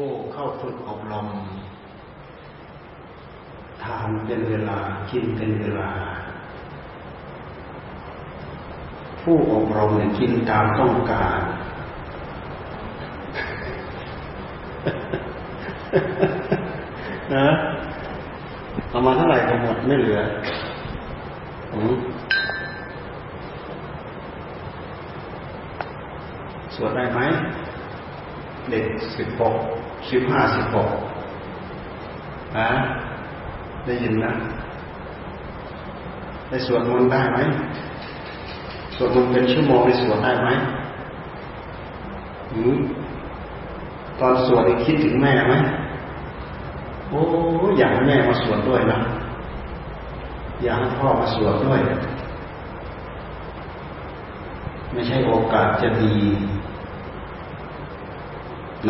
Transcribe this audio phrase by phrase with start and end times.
[0.00, 1.28] ผู้เข้าฝึกอบรม
[3.82, 4.78] ทานเป็นเวลา
[5.10, 5.90] กินเป็นเวลา
[9.22, 11.40] ผู้อบรมเนี่ยกินตามต้องการ
[17.34, 17.48] นะ
[18.88, 20.20] เอามาเท่าไหร่ก็หมดไม่เหลือ
[26.74, 27.20] สวดได้ไหม
[28.70, 28.86] เด็ก
[29.18, 29.56] สิบหก
[30.10, 30.88] สิบห้าสิบหก
[32.58, 32.70] ฮะ
[33.86, 34.32] ได้ยินนะ
[36.48, 37.38] ได้สวดมนต์ได้ไหม
[38.96, 40.48] สวดมนต์เป็นชั่วโมงได้สวดได้ไหม
[42.52, 42.72] หือ
[44.20, 45.54] ตอนสวดคิดถึงแม่ไหม
[47.10, 47.20] โอ้
[47.78, 48.98] อยากให้แม่มาสวดด้วยนะ
[50.62, 51.80] อยากให้พ่อมาสวดด้วย
[54.92, 56.14] ไม่ใช่โอกาสจะดี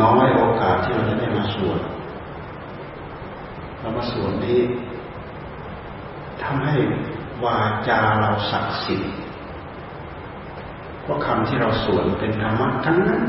[0.01, 1.81] น้อยโอกาสที่เราจะได้มาสวด
[3.79, 4.61] เรามาสวดนี้
[6.43, 6.75] ทำให้
[7.45, 9.15] วาจาเราศักดิ์สิทธิ์
[11.03, 13.23] เพราะคำที่เราสวดเป็นธรรมะทั้งนั้น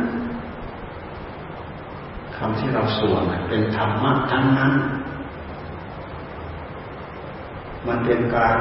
[2.37, 4.73] คำที่เราสวดเป็นธรรมะทั้งนั้น
[7.87, 8.57] มันเป็นการ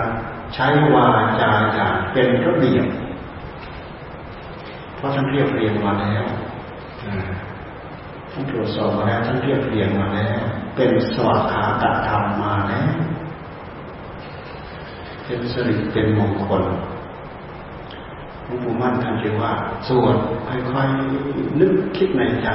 [0.55, 1.09] ใช้วา
[1.41, 2.87] จาอย่างเป็นระเบียบ
[4.97, 6.25] เพราะท่านเรียบเรียงมาแล้ว
[8.39, 10.41] ท่านตรวจสอบมาแล้วท่านเรียบเรียงมาแล้ว
[10.77, 12.95] เป็นสวขาตธรรมมาแล้ว
[15.25, 16.63] เป็นสิริเป็นมงคล
[18.45, 19.53] หลวงปู่มั่นท่านเรียกว่า
[19.89, 20.17] สวด
[20.49, 22.49] ค่อยๆนึกคิดในใจ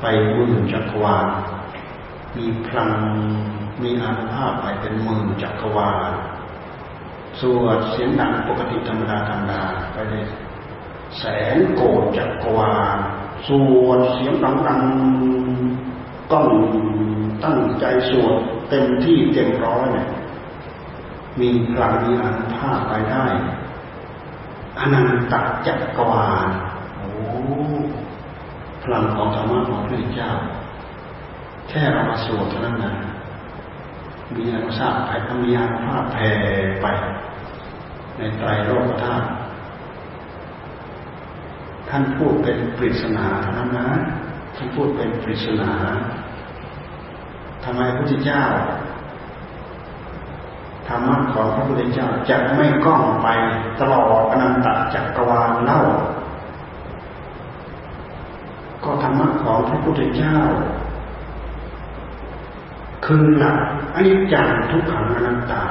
[0.00, 1.28] ไปหมื่นจักรวาล
[2.36, 2.90] มีพลัง
[3.82, 6.12] มีอานุภาพไปเป็นหมื่นจักรวาล
[7.40, 10.26] สวดเสียงดังปกติธรรมดาธรรมดาไปเลย
[11.18, 11.22] แส
[11.54, 12.98] นโกดจักรวาล
[13.46, 13.48] ส
[13.84, 16.46] วดเสียงดังๆต้อง
[17.44, 18.34] ตั้งใจสวด
[18.68, 20.08] เต็มที่เต็มร้อยเนี่ย
[21.40, 23.24] มีพลังมีอนุภาพไปได้
[24.78, 25.34] อนันต
[25.66, 26.48] จักรวาล
[26.96, 27.08] โอ้
[28.82, 30.32] พลังของธรรมะของพระเจ้า
[31.68, 32.92] แค่เรามาสวดเท่านั้นนะ
[34.34, 36.30] มีอนุภาพแผ่มีอนุภาพแผ่
[36.82, 36.86] ไป
[38.16, 39.26] ในไตรโลกธาตุ
[41.94, 43.88] ท่านพูดเป็นปริศนาเท่านั้นนะ
[44.56, 45.72] ท่านพูดเป็นปริศนา
[47.64, 48.44] ทำไมพระพุทธเจ้า
[50.86, 53.28] ธรรมะของพระพุทธเจ้าจะไม่ก้องไป
[53.80, 55.80] ตลอดอนันตจักรวาลเล่า
[58.84, 60.36] ก็ธรรมะของพระพุทธเจ้า
[63.04, 63.58] คือหลัก
[63.94, 65.62] อนิจจังทุกขังอนันตา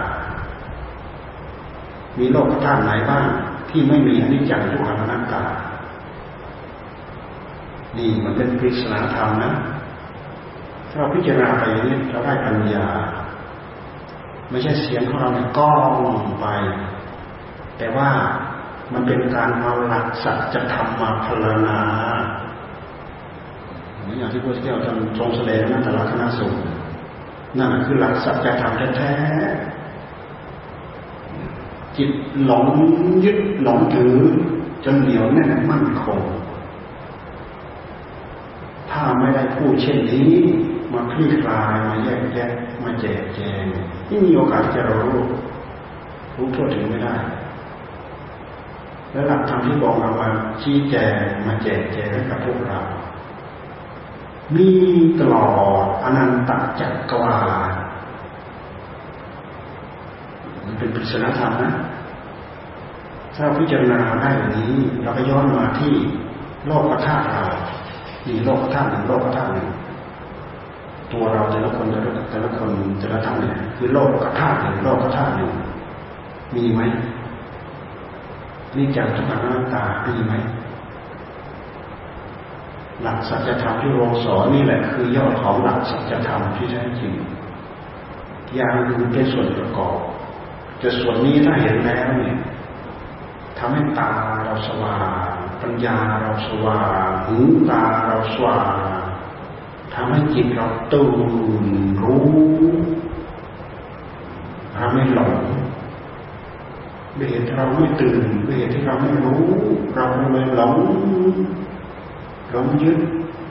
[2.20, 3.26] มีโลกธาตุไหนบ้าง
[3.70, 5.44] ที่ไม่มีอนิจจังทุกขังอนันตา
[7.98, 9.54] นี่มันเป็นปริศนาธรรมนะ
[10.90, 12.88] ถ้าเราพิจารณาไปอย่างนี้เราได้ปัญญา
[14.50, 15.94] ไม่ใช่เสียงของเราเนี่ยก้อง
[16.42, 16.48] ไป
[17.78, 18.10] แต่ว่า
[18.94, 21.80] มันเป็นการเอาหลักสัจธรรมมาพลนา
[24.00, 26.60] เหมือนอย่างที่พระเจ้าท่านทรงแสดงนั่นแต่ละคณะสงฆ์
[27.58, 32.12] นั่นคือหลักสัจธรรมแท้ๆจิต
[32.46, 32.66] หลง
[33.26, 34.16] ยึดหลงถือ
[34.86, 40.32] จนเหนียวแน่นมั่นคงาไม่ได้พูดเช่นนี้
[40.94, 42.52] มาคลี่คลายมาแยกแยะ
[42.84, 43.64] มาแจกแจง
[44.08, 45.18] ที่มีโอกาสจะรู้
[46.36, 47.16] รู้ทั่วถึงไม่ได้
[49.12, 50.30] และหลักธรรมที่บอกมาว่า
[50.62, 51.14] ชี้แจง
[51.46, 52.80] มาแจกแจงให้กับพวกเรา
[54.56, 54.70] มี
[55.20, 55.48] ตลอ
[55.84, 57.38] ดอนันตจักรวา
[57.70, 57.74] ล
[60.66, 61.74] มันเป็นปริศนาธรรมนะ
[63.36, 65.94] ถ้าพิจารณาได้อย่างนี้ เราก็ย้อนมาที่
[66.66, 67.44] โลกธาตุเรา
[68.28, 69.68] มีโลกธาตุหนึ่งโลกธาตุหนึ่ง
[71.14, 75.52] ตัวเราแต่ละคนแต่ละแต่ละคนแต่ละท่านเนี่ยคือโลกกธาตุหนึ่งโลกธาตุหนึ่ง
[76.56, 76.82] มีไหม
[78.76, 80.34] นี่จังทุกขังน้ำตามีไหม
[83.02, 87.14] หลักสัจธรรมที่โรงสอนนี่แหละคือยอดของหลักสัจธรรมที่แท้จริง
[88.56, 89.98] อย่างอื่นเป็นส่วนประกอบ
[90.80, 92.38] แต่ส่วนนี้ถ้าเห็นแล้วเนี่ย
[93.58, 94.10] ทำให้ตา
[94.46, 94.96] เราสว่า
[95.28, 95.31] ง
[95.62, 97.38] ปัญญาเราสว่างหู
[97.70, 98.76] ตาเราสว่าง
[99.94, 101.12] ทำให้จิตเราตื่
[101.64, 101.66] น
[102.04, 102.26] รู้
[104.78, 105.34] ทำให้หลง
[107.18, 109.42] ด้วยเหตุที่เราไม่ตื่นด้วยเหตุที่เราไม่รู้
[109.96, 110.76] เราเลยหลง
[112.52, 113.00] หลงยึด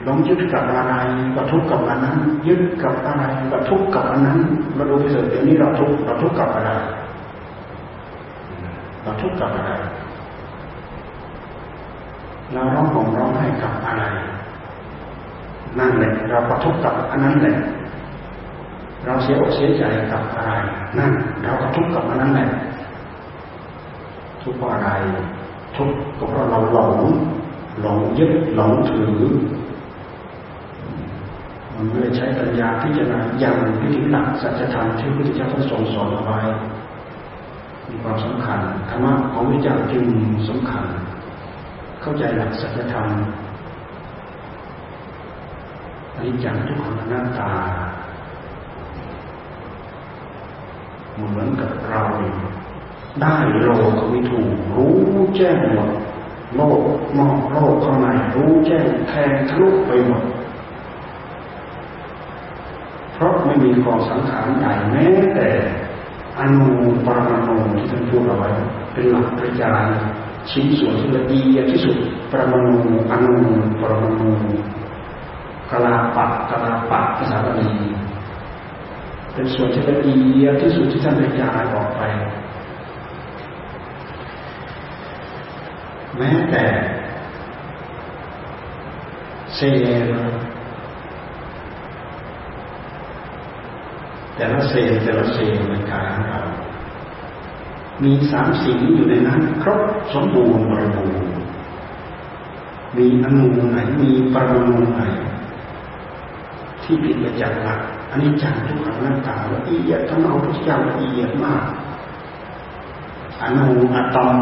[0.03, 0.93] หลงยึดกับอะไร
[1.35, 2.17] ก็ทุกข์กับอันนั้น
[2.47, 4.39] ยึดกับอะไรก็ทุกข์กับอันนั้น
[4.75, 6.71] เราดูไปเถิดเดี๋ยวนี้เราทุกข์เราทุกข์กับอะไร
[9.03, 9.71] เราทุกข์กับอะไร
[12.53, 14.03] เราร้องห่มร้องไห้กับอะไร
[15.79, 17.55] นั่นแหละเรากระทบกับอันนั้นแหละ
[19.05, 20.51] เราเสียอกเสียใจกับอะไร
[20.97, 21.11] นั่น
[21.43, 22.49] เราก็ทุกข์กับอันนั้นแหละ
[24.41, 24.89] ทุกข์เพราอะไร
[25.75, 26.93] ทุกข์ก็เพราะเราหลง
[27.81, 29.21] หลงยึดหลงถือ
[31.73, 36.39] มันไม่ได้ใช้ปัญญาพิจารณาอย่างพิธีหลักสัจธรรมที่พระพุทธเจ้าท่านทรงสอนเอาไว้
[37.87, 38.59] มีความสำคัญ
[38.89, 40.03] ธรรมะของพระเจ้าจึง
[40.49, 40.83] สำคัญ
[42.01, 43.07] เข้าใจหลักสัจธรรม
[46.15, 47.51] อนิจจังทุกขังอนัตตา
[51.29, 52.03] เหมือนกับเรา
[53.21, 54.41] ได้โลกวิถู
[54.75, 54.95] รู้
[55.35, 55.89] แจ้งหมด
[56.55, 56.81] โลก
[57.19, 60.23] นอกโลกข้างในรู้แจ้งแทงทะลุไปหมด
[63.13, 65.05] เพราะไม่มีกองสังขารใหญ่แม้
[65.35, 65.47] แต่
[66.39, 66.69] อนุ
[67.05, 68.49] ปรมาณูที่ท่านพูดเอาไว้
[68.93, 69.85] เป็นหลักปริจาร
[70.49, 71.97] ชิ้นส่วนที่ละเอียดที่สุด
[72.31, 72.75] ประมาณู
[73.11, 73.33] อนุ
[73.79, 74.29] ปรมาณู
[75.69, 77.69] กลาปะกลาปะภาษาบาลี
[79.33, 82.01] เป็นส่วนที่ละเอียดที่สุดที่ท่านกระจายออกไป
[86.17, 86.65] แม้แต่
[89.55, 89.81] เซลล์
[94.35, 96.41] แต่ละเซลล์แต่ละเซลล์ในกายของเรา
[98.03, 99.81] มีสามสิ่งอยู่ในนั้น ครบ
[100.13, 101.31] สมบูรณ์บริบูรณ์
[102.97, 105.01] มีอนุไหนมีปรมาณูไหน
[106.83, 111.63] ที่ผิดไปจากหลักอันนี้จังทุกขังหน้าตาละเอียดทั้งเอาทุกอย่าละเอียดมาก
[113.41, 114.35] อนุอะตอม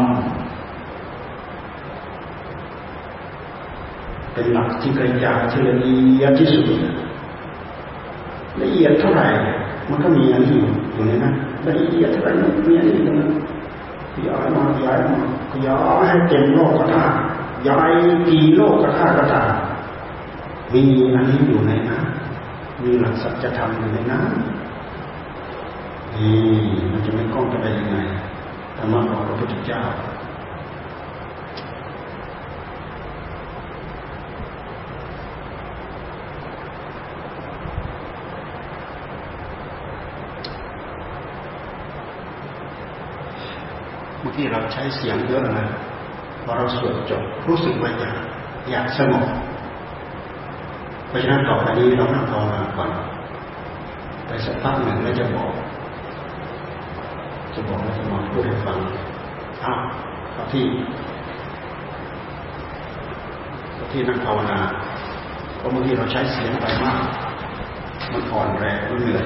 [4.32, 6.66] เป็นหลักที่กระจายที่ละเอียดที่สุด
[8.62, 9.28] ละเอียดเท่าไหร่
[9.88, 10.56] มันก็มีอันนี้
[10.92, 11.34] อยู่ในนั้น
[11.66, 12.32] ละเอียดเท่าไหร่
[12.68, 13.30] มีอันนี้ตรงนั้น
[14.28, 15.18] ย้ายมาย้ายมา
[15.66, 17.04] ย้ายให้เต็มโลกกระทา
[17.68, 17.90] ย้าย
[18.28, 19.42] กี่โลกกระทากระทา
[20.72, 20.82] มี
[21.14, 22.04] อันนี้อยู่ในนั้น
[22.82, 24.24] มีหลักสัจธรรมอยู่ในนั้น
[26.14, 26.38] นี่
[26.92, 27.96] มันจะไม่ก้องไปได้ยังไง
[28.76, 29.82] ธรรมะของพระพุทธเจ้า
[44.40, 45.66] เมื่เราใช้เสียงเยอะนะ
[46.44, 48.16] พอเราสวดจบรู้สึกว่าอยาก
[48.70, 49.26] อยากสงบ
[51.08, 52.90] เพราะฉะนั้นต่อไปนี้เรานั่งภาวนาก่อน
[54.26, 55.52] ไปสักพักหนึ่งแล้วจะบอก
[57.54, 58.78] จะบอกแล้วจะมาพูดให้ฟัง
[59.64, 59.80] อ้าว
[60.32, 60.64] เข้าที่
[63.74, 64.58] เข้าที่นั่งภาวนา
[65.56, 67.00] เพราะบางทีเราใช้เสียงไปมาก
[68.12, 69.24] มันอ่อนแรงมันเหนื่อย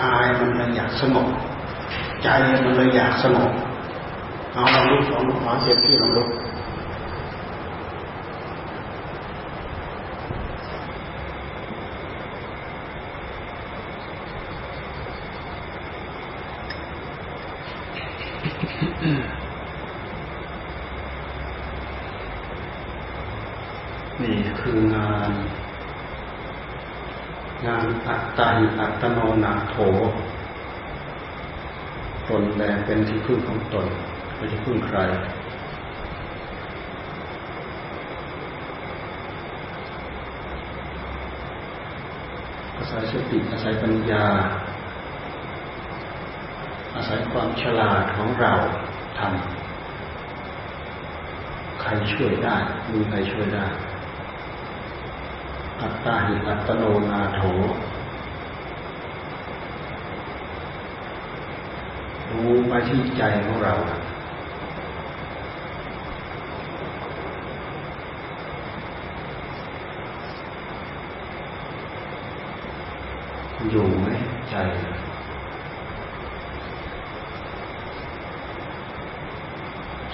[0.00, 1.28] กายมันเลยอยากสงบ
[2.24, 2.30] ใจ
[2.64, 3.52] มันเลยอยากสงบ
[4.52, 6.28] เอาเราลุกสองลุกขวาเจ็บที่เราลุก
[24.22, 25.30] นี่คืองาน
[27.66, 28.48] งานอัตตา
[28.80, 29.76] อัตโนนาโถ
[32.30, 33.86] ตนแลเป็นที่พึ่งของตน
[34.36, 34.98] ไม่ที่พึ่งใคร
[42.76, 44.24] อาศัยสติอาศัยปัญญา
[46.96, 48.52] อาศัยความฉลาดของเรา
[49.18, 52.56] ทำใครช่วยได้
[52.92, 53.66] มีใครช่วยได้
[55.80, 57.40] อัตตาหิอัตโนนาโถ
[62.34, 63.74] ดูไปที่ใจของเรา
[73.70, 74.06] อยู่ไหม
[74.50, 74.56] ใจ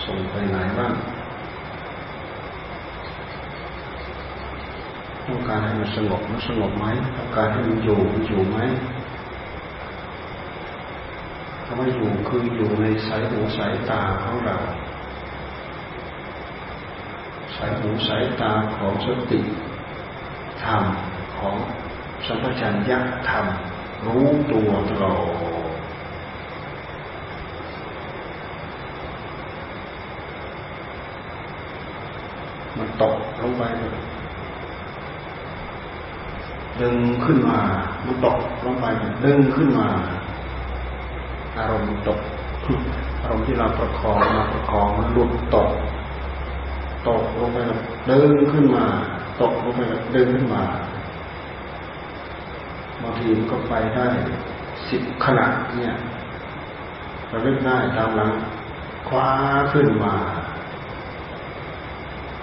[0.04, 0.94] ส่งไปไหนบ้าง
[5.26, 6.86] ต้องการให้มันสงบมันสงบไหม
[7.16, 8.58] ต้องการให้มันอยู่มันอยู่ไหม
[11.72, 14.56] คำว่าอยู่คืออยู่ในสายหูสายตาของเรา
[17.56, 19.40] สายหูสายตาของสติ
[20.64, 20.82] ธรรม
[21.36, 21.56] ของ
[22.26, 22.98] สัมปชัญญะ
[23.28, 23.46] ธรรม
[24.06, 25.22] รู้ตัวตลอด
[32.78, 33.62] มันตกลงไป
[36.80, 37.60] ดึงขึ้นมา
[38.04, 38.86] มันตกลงไป
[39.24, 39.88] ดึงขึ้นมา
[41.88, 42.20] มณ์ตก
[43.20, 45.70] อารมณ์ที่เราประคองมาประคองมันหลุดตก
[47.08, 47.58] ตกลงไป
[48.10, 48.84] ดึงขึ้นมา
[49.40, 49.80] ตกลงไป
[50.16, 50.62] ดึงขึ้นมา
[53.02, 54.06] บางทีมันก็ไปได้
[54.88, 55.94] สิบขนาดเนี่ย
[57.28, 58.32] เราเล่นได้ตามหลัง
[59.08, 59.28] คว้า
[59.72, 60.14] ขึ้นมา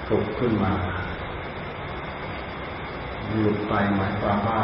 [0.10, 0.72] ตกขึ้นมา
[3.42, 4.62] หลุดไปหมายความว่า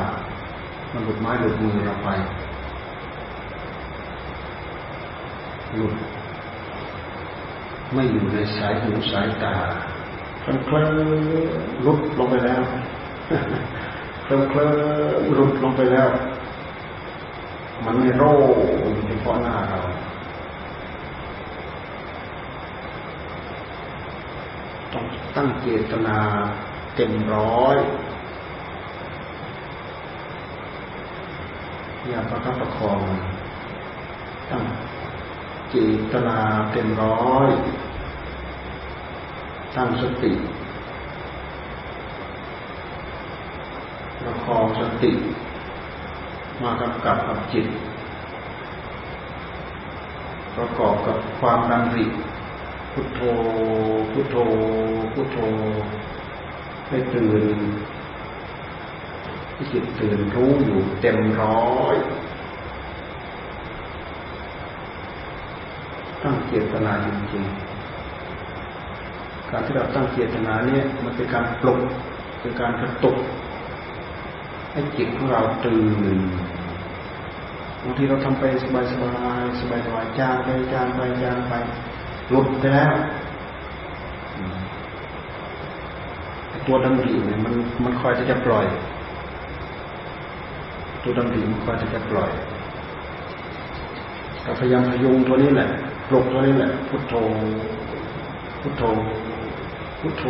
[0.92, 2.10] มันหลุดไม้หลุดมือเราไป
[5.76, 5.96] หลุด
[7.94, 9.56] ไม่อยู่ในสายหูสายตา
[10.42, 10.86] เคลิ้มเคลิ้
[11.86, 12.62] ลุดลงไปแล้ว
[14.24, 14.72] เคลิ้มเคลิ้ม
[15.38, 16.10] ลุดลงไปแล้ว
[17.86, 18.34] มันไม่โร่
[19.08, 19.80] เฉพาะหน้าเรา
[24.94, 26.18] ต้องตั้งเจตนา
[26.96, 27.78] เต็มร้อย
[32.08, 33.00] อย่าประคับประคอง
[34.50, 34.64] ตั้ง
[35.76, 35.80] เจ
[36.14, 36.40] ตนา
[36.72, 37.50] เต็มร้อย
[39.76, 40.34] ตั้งสติ
[44.20, 45.12] ประคองสติ
[46.62, 47.68] มากำกับกับจิต
[50.56, 52.06] ประกอบกับความดังริ
[52.94, 53.22] พุทโธ
[54.12, 54.38] พุทโธ
[55.14, 55.38] พุทโธ
[56.88, 57.58] ให้ตื่น
[59.54, 61.64] ให้จิตตื่นรู้อยู่เต็มร้อ
[61.94, 61.98] ย
[66.24, 71.82] ตั้งเจตนาจริงๆการที่เราตั้งเจตนาเนี่ยมันเป็นการปลุก
[72.42, 73.18] เป็นการกระตุก
[74.72, 75.82] ให้จิตของเราตื่
[76.18, 76.20] น
[77.82, 81.54] บางทีเราทำไปสบายสบายสบายสบายจางไปจางไปจางไป
[82.30, 82.94] หลุดไปแล้ว
[86.68, 87.54] ตัวดำริเนี่ยมัน
[87.84, 88.66] มันคอยจะจะปล่อย
[91.04, 92.32] ตัวดำริมันคอยจะจะปล่อย
[94.46, 95.70] ก็พยายามพยุงตัวนี้แหละ
[96.08, 97.14] ปลุกตัวนี้แหละพุทโธ
[98.62, 98.84] พุทโธ
[100.00, 100.24] พุทโธ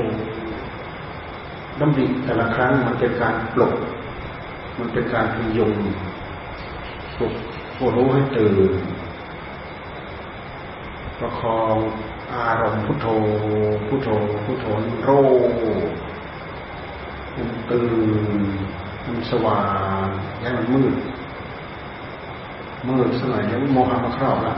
[1.80, 3.74] ดำริแต่ละครั้งมันเป็นการปลุก
[4.78, 5.74] มันเป็นการพยุง
[7.18, 7.34] ปลุก
[7.78, 8.72] ผู้รู้ให้ตื่น
[11.20, 11.78] ประคอง
[12.34, 13.08] อารมณ์พุทโธ
[13.88, 14.10] พุทโธ
[14.46, 14.66] พุทโธ
[15.04, 15.10] โร
[17.36, 17.88] มันตื่
[18.38, 18.42] น
[19.06, 19.62] มันสว่า
[20.04, 20.08] ง
[20.44, 20.94] ยังมันมืด
[22.88, 24.58] มืดสักหน่อยเดี๋ยวโมหะมาครอบแล้ว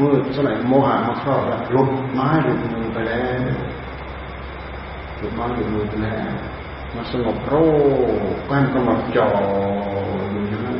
[0.00, 3.52] มืดสักหน่อยโมหะมาครอบแล้วหลุดไม้หลุดมือไปแล้ว
[5.18, 6.32] หลุดไม้หลุดมือไปแล้ว
[6.94, 7.54] มาสงบโร
[8.50, 9.28] กั้นกำลังจ่อ
[10.30, 10.76] อยู่อย่างนั้น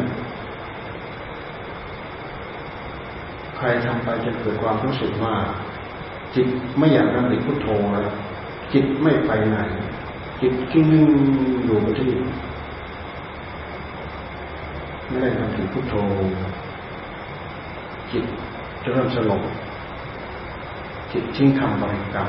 [3.56, 5.35] ใครทำไปจะเกิดความรู้สึกว่า
[6.35, 8.09] จิตไม่อยากรำลึกพุทโธแล้ว
[8.73, 9.56] จิตไม่ไปไหน
[10.40, 10.88] จิตกิ้ง
[11.64, 12.12] อยู่กับที่
[15.09, 15.94] ไม่ได้ทำถึงพุทโธ
[18.12, 18.25] จิต
[18.85, 19.43] จะเริ่มสงบ
[21.12, 22.29] จิตทิ้งคำบริกรรม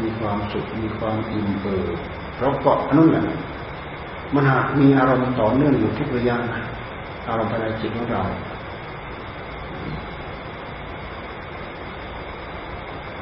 [0.00, 1.98] มีความสุขมีความอิ่มเอิบ
[2.34, 3.24] เพราะเกาะนั่นแหละ
[4.34, 6.36] มันหากมีอารมณ์ต่อเนื่องอยู่ทุกระยะ
[7.28, 8.22] อารมณ์ภายในจิตของเรา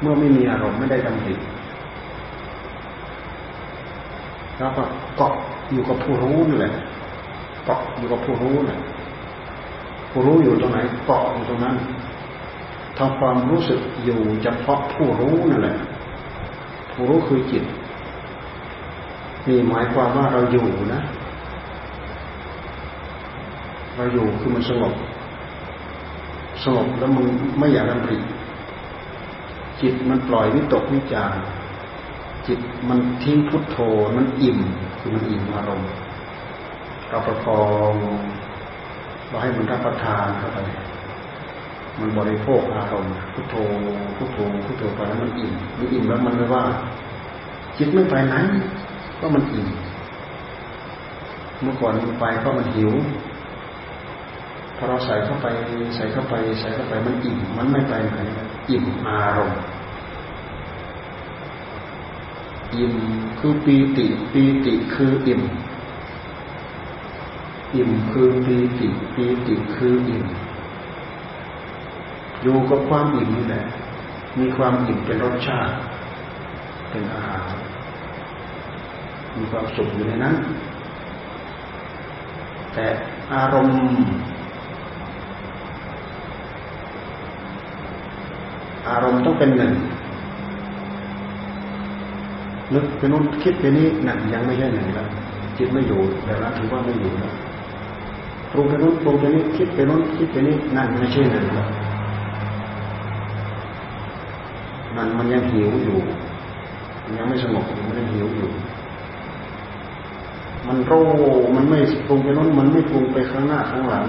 [0.00, 1.34] เมื่อไม่มีอารมณ์ไม่ได้ดำริ
[4.58, 4.82] แล้วก็
[5.16, 5.34] เกาะ
[5.72, 6.74] อยู่กับผู้รู้นั่นแหละ
[7.64, 8.95] เกาะอยู่กับผู้รู้น่ะผู้
[10.26, 11.76] รู้อยู่ตรงไหนเกาะอยู่ตรงนั้น
[12.98, 15.76] ทำความรู้สึกอยู่เฉพาะผู้รู้นั่นแหละ
[16.92, 17.64] ผู้รู้คือจิต
[19.48, 21.02] นี่หมายความว่าเราอยู่นะ
[23.96, 24.94] เราอยู่คือมันสงบ
[26.64, 27.24] สงบแล้วมัน
[27.58, 28.18] ไม่อยากรำริ
[29.80, 31.32] จิตมันปล่อยวิตกวิจาร
[32.46, 33.78] จิตมันทิ้งพุทโธ
[34.16, 34.58] มันอิ่ม
[34.98, 35.90] คือมันอิ่มอารมณ์
[37.08, 37.94] เราประคอง
[39.28, 40.58] เราให้มันรับประทานเข้าไป
[42.00, 43.54] มันบริโภคอารมณ์พุทโธ
[44.16, 46.64] พุทโธพุทโธไปแล้วมันอิ่มมันอิ่มแล้วมันไม่ว่า
[47.78, 48.34] จิตไม่ไปไหน
[49.20, 49.66] ก็มันอิ่ม
[51.62, 52.92] เมื่อก่อนมันไปก็มันหิว
[54.76, 55.46] พอเราใส่เข้าไป
[55.96, 58.18] ใส่เข้าไป ใส่เข้าไปมันอิ่มมันไม่ไปไหน
[58.70, 59.60] อิ่มอารมณ์
[62.74, 62.94] อิ่ม
[63.38, 65.42] คือปีติปีติคืออิ่ม
[67.76, 70.24] อิ่มคือปีติปีติคืออิ่ม
[72.42, 73.64] อยู่กับความอิ่มนี่แหละ
[74.38, 75.74] มีความอิ่มเป็นรสชาติ
[76.90, 77.54] เป็นอาหาร
[79.36, 80.34] มีความสุขอยู่ในนั้น
[82.74, 82.86] แต่
[83.32, 83.78] อารมณ์
[88.88, 89.72] อารมณ์ต้องเป็นหนึ่ง
[92.74, 95.08] นึกไปนู้นคิดไปนี้นั่นยังไม่ใช่หนึ่งแล้ว
[95.56, 97.34] จิตไม่อยู่แต่ละถือว่าไม่อยู่แล้ว
[98.50, 101.68] ปรุงไปนู้นปรุงไปนี้คิดไปนู้นคิดไปนี้นั่นไม่ใช่หนึ่งแล้ว
[104.96, 105.98] มันมันยังหิวอยู่
[107.16, 108.50] ยังไม่สงบยังไม่ได้หิวอยู่
[110.66, 110.92] มันโร
[111.56, 114.06] มันไม่ปรุงไปโน้นมันไม่ปรุงไปข้างหน้าข้างหลัง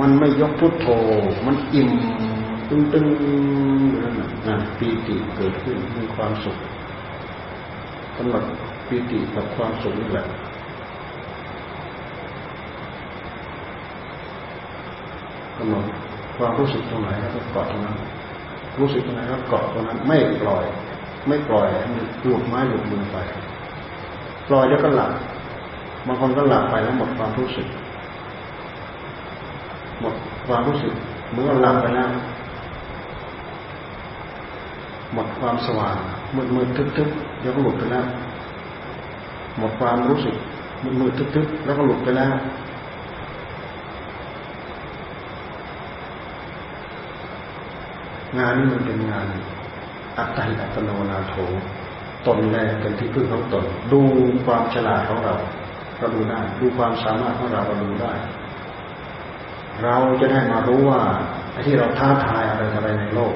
[0.00, 0.86] มันไม่ยกพุทโธ
[1.46, 1.90] มันอิ่ม
[2.68, 3.06] ตึงตึง
[4.02, 4.14] นั่น
[4.46, 6.56] นะปีติเกิดขึ้นมีความสุข
[8.16, 8.44] กำหนด
[8.88, 10.26] ปีติกับความสุขนี่แหละ
[15.57, 15.84] กำ หนด
[16.38, 17.96] ความรู้สึกตรงไหนแล้วก็เกาะตรงนั้น
[18.80, 20.64] รู้สึกตรงไหนแล้วเกาะตรงนั้น ไม่ปล่อย
[21.28, 23.16] ไม่ปล่อยให้มันหลุดไม้หลุดมือไป
[24.48, 25.12] ปล่อยแล้วก็หลับ
[26.06, 27.66] บางคนก็หลับไปแล้วหมดความรู้สึก
[30.00, 30.14] หมด
[30.46, 30.92] ความรู้สึก
[31.32, 32.08] เมื่อหลับไปแล้ว
[35.12, 35.96] หมดความสว่าง
[36.36, 38.04] มืดมืดทึบๆแล้วก็หลุดไปแล้ว
[39.58, 40.34] หมดความรู้สึก
[40.82, 42.32] มืดมืดทึบๆแล้วก็หลุดไปแล้ว
[48.38, 49.26] งานนี้มันเป็นงาน
[50.18, 51.34] อัตติอัตโนนาโถ
[52.26, 54.02] ตนแรกเป็นที่พึ่งของตน ดู
[54.44, 55.34] ความฉลาดของเรา
[55.98, 58.12] เราดูได้ดูความสามารถของเราเราดูได้
[59.84, 61.00] เราจะได้มารู้ว่า
[61.52, 63.34] ไอ้ที่เราท้าทายอะไรอะไรในโลก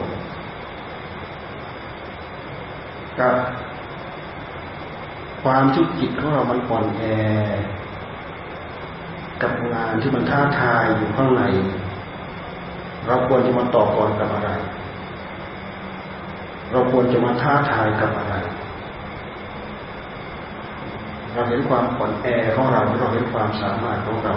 [3.21, 3.35] กับ
[5.43, 7.03] ความที่จิตของเรามันอ่อนแอ
[9.43, 11.43] กับงานที่มันท้าทายอยู่ข้างใน
[13.07, 14.51] เราควรจะมาต่อกรกับอะไร
[16.73, 18.35] เราควรจะมาท้าทายกับอะไร
[21.33, 22.27] เราเห็นความอ่อนแอ
[22.57, 24.35] ของเราเราเห็นความสามารถของเรา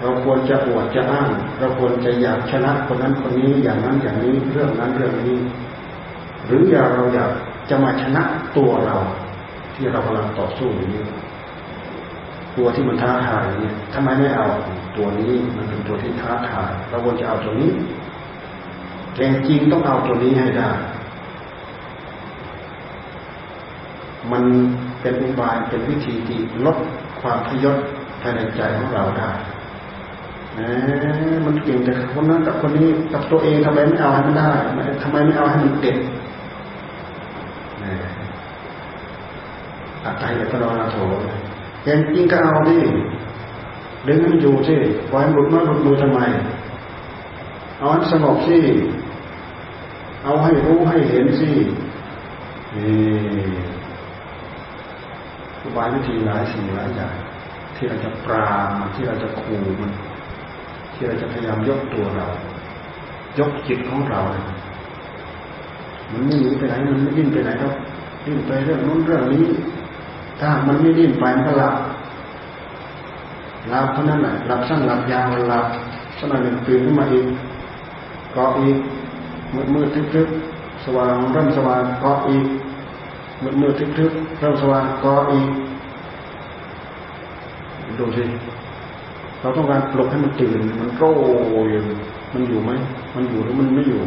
[0.00, 5.38] เราควรจะอวดจะอ้าง เราควรจะอยากชนะคนนั้นคนนี้อย่างนั้นอย่างนี้เรื่องนั้นเรื่องนี้
[6.46, 7.30] หรืออยากเราอยาก
[7.70, 8.22] จะมาชนะ
[8.56, 8.96] ตัวเรา
[9.74, 11.02] ที่เรากำลังต่อสู้อยู่นี้
[12.56, 14.46] ตัวที่มันท้าทายเนี่ยทำไมไม่เอา
[14.96, 17.70] ตัวนี้มันเป็นตัวที่ท้าทายเราควรจะเอาตัวนี้
[19.14, 20.70] แต่จริงต้องเอาตัวนี้ให้ได้
[24.32, 24.44] มัน
[25.00, 26.76] เป็นอุบายเป็นวิธีที่ลด
[27.20, 27.76] ความพยศ
[28.20, 29.30] ภายในใจของเราได้
[31.46, 34.50] มันเก่งแต่คนนั้นกับคนนี้กับตัวเองทำไมไม่เอาให้มันได้
[35.02, 35.96] ทำไมไม่เอาให้มันเด็ด
[40.04, 40.96] อัตไตกับตรอโถ
[41.84, 42.78] เห็นจริงก็เอาดิ
[44.06, 44.76] ดึงมันอยู่สิ
[45.10, 46.20] ปล่อยหลุดมาหลุดมือทำไม
[47.78, 48.58] เอาสงบสิ
[50.24, 51.50] เอาให้รู้ให้เห็นสิ
[52.76, 52.96] นี่
[55.62, 57.14] อุบายวิธีหลายสิ่งหลายอย่าง
[57.76, 59.92] ที่เราจะปราบมันที่เราจะขู่มัน
[60.94, 62.26] ที่เราจะพยายามยกตัวเรา
[63.38, 67.72] ยกจิตของเราเมันไม่หนีไปไหนมันไม่ดิ้นไปไหนครับ
[68.24, 69.44] ดิ้นไปเรื่องนู้นเรื่องนี้
[70.40, 71.74] ถ้ามันไม่ดิ้นไปมันก็หลับ
[73.68, 75.66] หลับเท่านั้นแหละหลับสั้นหลับยาวหลับ
[76.18, 77.26] สักหน่อยหนึ่งตื่นขึ้นมาอีก
[78.36, 78.76] กาะอีก
[79.54, 82.46] มืดมืดทึบๆสว่างเริ่มสว่างกาะอีก
[83.42, 85.48] มืดมืดทึบๆเริ่มสว่างกาะอีก
[87.98, 88.24] ดูสิ
[89.40, 91.12] เราต้องการปลุกให้มันตื่น มันโร่อ
[91.66, 91.70] ย
[92.32, 92.70] มันอยู่ไหม
[93.14, 94.00] มันอยู่หรือมันไม่อยู่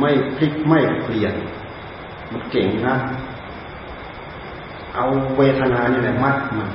[0.00, 1.34] ไม่พลิกไม่เปลี่ยน
[2.32, 2.94] มันเก่งนะ
[4.94, 5.04] เอา
[5.36, 6.68] เวทนาเนี่ยแหละมัดมัน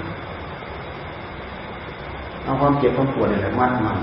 [2.47, 3.97] เอาความเจ็บความปวดเนี่ยแหละมัดมัน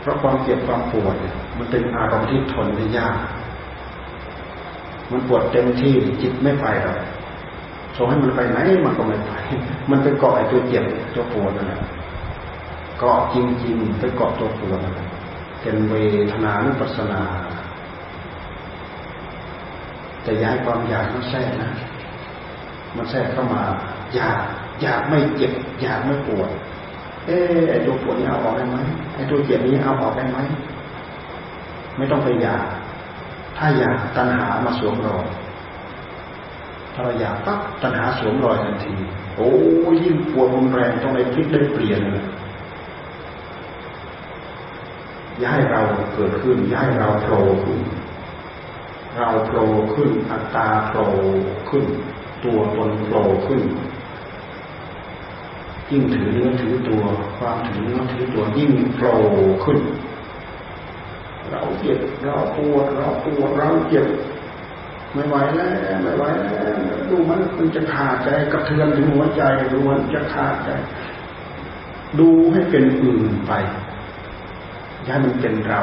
[0.00, 3.16] เพราะความเจ็บความปวดเนี่ยมันเป็นอารมณ์ที่ทนได้ยาก
[5.10, 6.98] มันปวดเต็มที่จิตไม่ไปหรอก
[7.96, 9.32] ส่งให้มันไปไหนมันก็ไม่ไป
[9.90, 11.80] มันไปเกาะไอ้ตัวเจ็บตัวปวดนั่นแหละ
[12.98, 15.08] เกาะจริงๆไปเกาะตัวปวดนั่นแหละ
[15.60, 15.94] เป็นเว
[16.32, 17.22] ทนานุปัสสนา
[20.22, 21.70] แต่ย้ายความอยากมันแทรกนะ
[22.96, 23.62] มันแทรกเข้ามา
[24.14, 24.38] อยาก
[24.82, 26.50] อยากไม่เจ็บ อยากไม่ปวด
[27.26, 28.78] เออไอ้ตัวปวดนี้เอาออกได้ไหม
[29.14, 30.38] ไอ้ตัวเจ็บนี้เอาออกได้ไหม
[31.96, 32.64] ไม่ต้องไปอยาก
[33.56, 35.26] ถ้าอยากตัณหามาสวมรอย
[36.92, 38.94] ถ้าเราอยากปั๊บตัณหาสวมรอยทันที
[39.36, 39.50] โอ้
[40.02, 42.24] ยิ่งปวดรุนแรงต้องได้พลิกได้เปลี่ยนเลย
[45.38, 45.82] อย่าให้เรา
[46.14, 47.80] เกิดขึ้นอย่าให้เราโผล่ขึ้น
[49.16, 49.64] เราโผล่
[49.94, 51.04] ขึ้นอัตตาโผล่
[51.70, 51.84] ขึ้น
[52.44, 53.62] ตัวตนโผล่ขึ้น
[55.90, 57.02] ยิ่งถือเนื้อถือตัว
[57.38, 59.14] ความถือเนื้อถือตัวยิ่งโผล่
[59.64, 59.78] ขึ้น
[61.50, 64.06] เราเจ็บเราปวดเราปวดเราเจ็บ
[65.12, 65.68] ไม่ไหวแล้ว
[66.02, 66.76] ไม่ไหวแล้ว
[67.08, 69.42] ดูมันมันจะขาดใจกระเทือนถึงหัวใจ
[69.72, 70.70] ดูมันจะขาดใจ
[72.18, 73.52] ดูให้เป็นอื่นไป
[75.08, 75.80] ย้ายมันเป็นเรา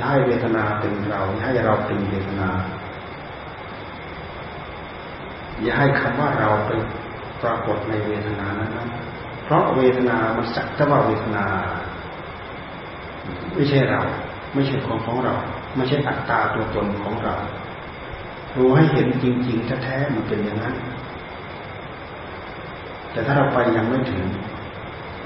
[0.00, 2.50] ย้ายเวทนาเป็นเราย้ายเราเป็นเวทนา
[5.62, 6.80] อย่าให้คำว่าเราเป็น
[7.44, 8.90] ปรากฏในเวทนานั้น
[9.44, 11.44] เพราะเวทนามันสักแต่ว่าเวทนา
[13.54, 14.00] ไม่ใช่เรา
[14.54, 15.34] ไม่ใช่ของของเรา
[15.76, 17.34] ไม่ใช่อัตตาตัวตนของเรา
[18.58, 20.76] รู้ให้เห็นจริงๆแท้ๆมันเป็นอย่างนั้น
[23.12, 24.24] แต่ถ้าเราไปยังไม่ถึง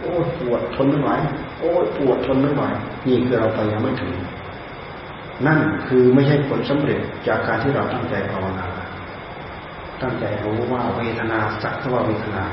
[0.01, 1.11] โอ้ปวดทนไม่ไหว
[1.59, 2.63] โอ้ปวดทนไม่ไหว
[3.07, 4.13] นี่คือเราไปยังไม่ถึง
[5.47, 8.69] นั่นคือไม่ใช่ผลสำเร็จจากการที่เราตั้งใจภาวนา
[10.03, 12.45] ตั้งใจรู้ว่าเวทนาสักว่าเวทนา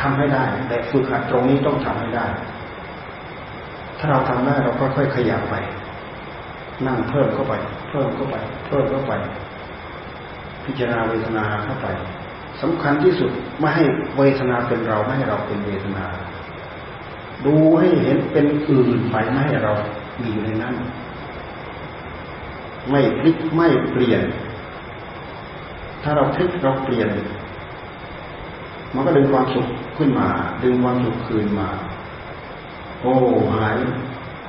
[0.00, 2.26] ทำให้ได้ แต่ฝึกหัดตรงนี้ต้องทำให้ได้
[3.98, 5.54] ถ้าเราทำได้เราก็ค่อยขยับไป
[6.86, 7.54] นั่งเพิ่มเข้าไป
[7.88, 9.12] เพิ่มเข้าไป เพิ่มเข้าไป
[10.64, 11.86] พิจารณาเวทนาเข้าไป
[12.62, 13.30] สำคัญที่สุด
[13.60, 13.84] ไม่ให้
[14.18, 16.04] เวทนาเป็นเราไม่ให้เราเป็นเวทนา
[17.46, 19.72] ดูให้เห็นเป็นอื่นไปไม่ให้เรา
[20.20, 20.74] มีอยู่ในนั้น
[22.90, 24.22] ไม่พลิกไม่เปลี่ยน
[26.08, 27.08] ถ้าเราพลิกเราเปลี่ยน
[28.94, 29.66] มันก็ดึงความสุข
[29.98, 30.28] ขึ้นมา
[30.62, 31.68] ดึงความสุขคืนมา
[33.00, 33.14] โอ้
[33.54, 33.76] หาย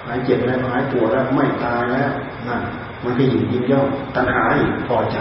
[0.05, 2.11] หายเจ็บแล้วหายปวดแล้วไม่ตายแล้ว
[2.47, 2.61] นั่น
[3.03, 3.81] มันก็ยิ่งยิ่งย่อ
[4.15, 5.17] ตัณหาอีกพอใจ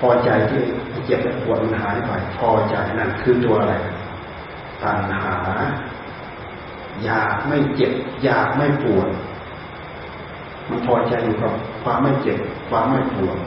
[0.00, 0.62] พอใจที่
[1.06, 3.74] เจ็บปวดมันหายไปพอใจนั่นคือตัวอะไร
[4.82, 5.34] ตัณหา
[7.04, 7.92] อยากไม่เจ็บ
[8.24, 9.08] อยากไม่ปวด
[10.68, 12.38] มันพอใจอยู่กับความไม่เจ็บ
[12.68, 13.38] ความไม่ปวด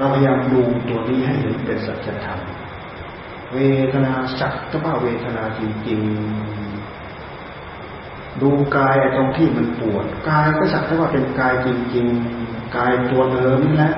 [0.00, 2.38] เราพยายามดูตัวนี้ให้เห็นเป็นสัจธรรม
[3.52, 3.58] เว
[3.92, 13.92] ทนาสักก็ว่าเวทนาจริงๆ ดูกายตรงที่มันปวดกายก็สักแต่ว่าเป็นกายจริงๆ กายตัวเดิมนี่แหละ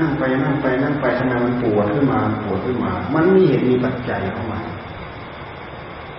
[0.00, 4.64] นั่งไปนั่งไปนั่งไปทำไมมันปวดขึ้นมาปวดขึ้นมา มันมีเหตุมีปัจจัยของมัน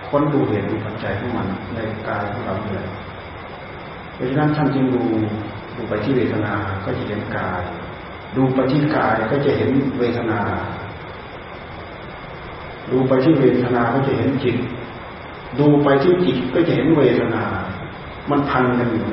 [0.08, 2.86] คนดูเหตุมีปัจจัยของมันในกายของเราเลย
[4.14, 5.02] เพราะฉะนั้นท่านจึงดู
[5.76, 7.62] ดูไปที่เวทนาก็จะเห็นกาย
[8.36, 10.40] ดูไปที่กายก็จะเห็นเวทนา
[12.90, 14.56] ดูไปที่เวทนาก็จะเห็นจิต
[15.58, 17.44] ดูไปที่จิตก็จะเห็นเวทนา
[18.30, 19.08] มันพันกันอยู่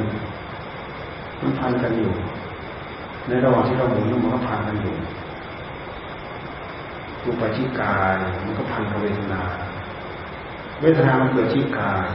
[1.42, 2.14] มันพันกันอยู่
[3.28, 4.96] ในระหว่างที่เราหมุนมันก็พันกันอยู่
[7.24, 9.42] ดูไปที่กายมันก็พันกับเวทนา
[10.82, 12.08] เวทนามันเกิดที่กาย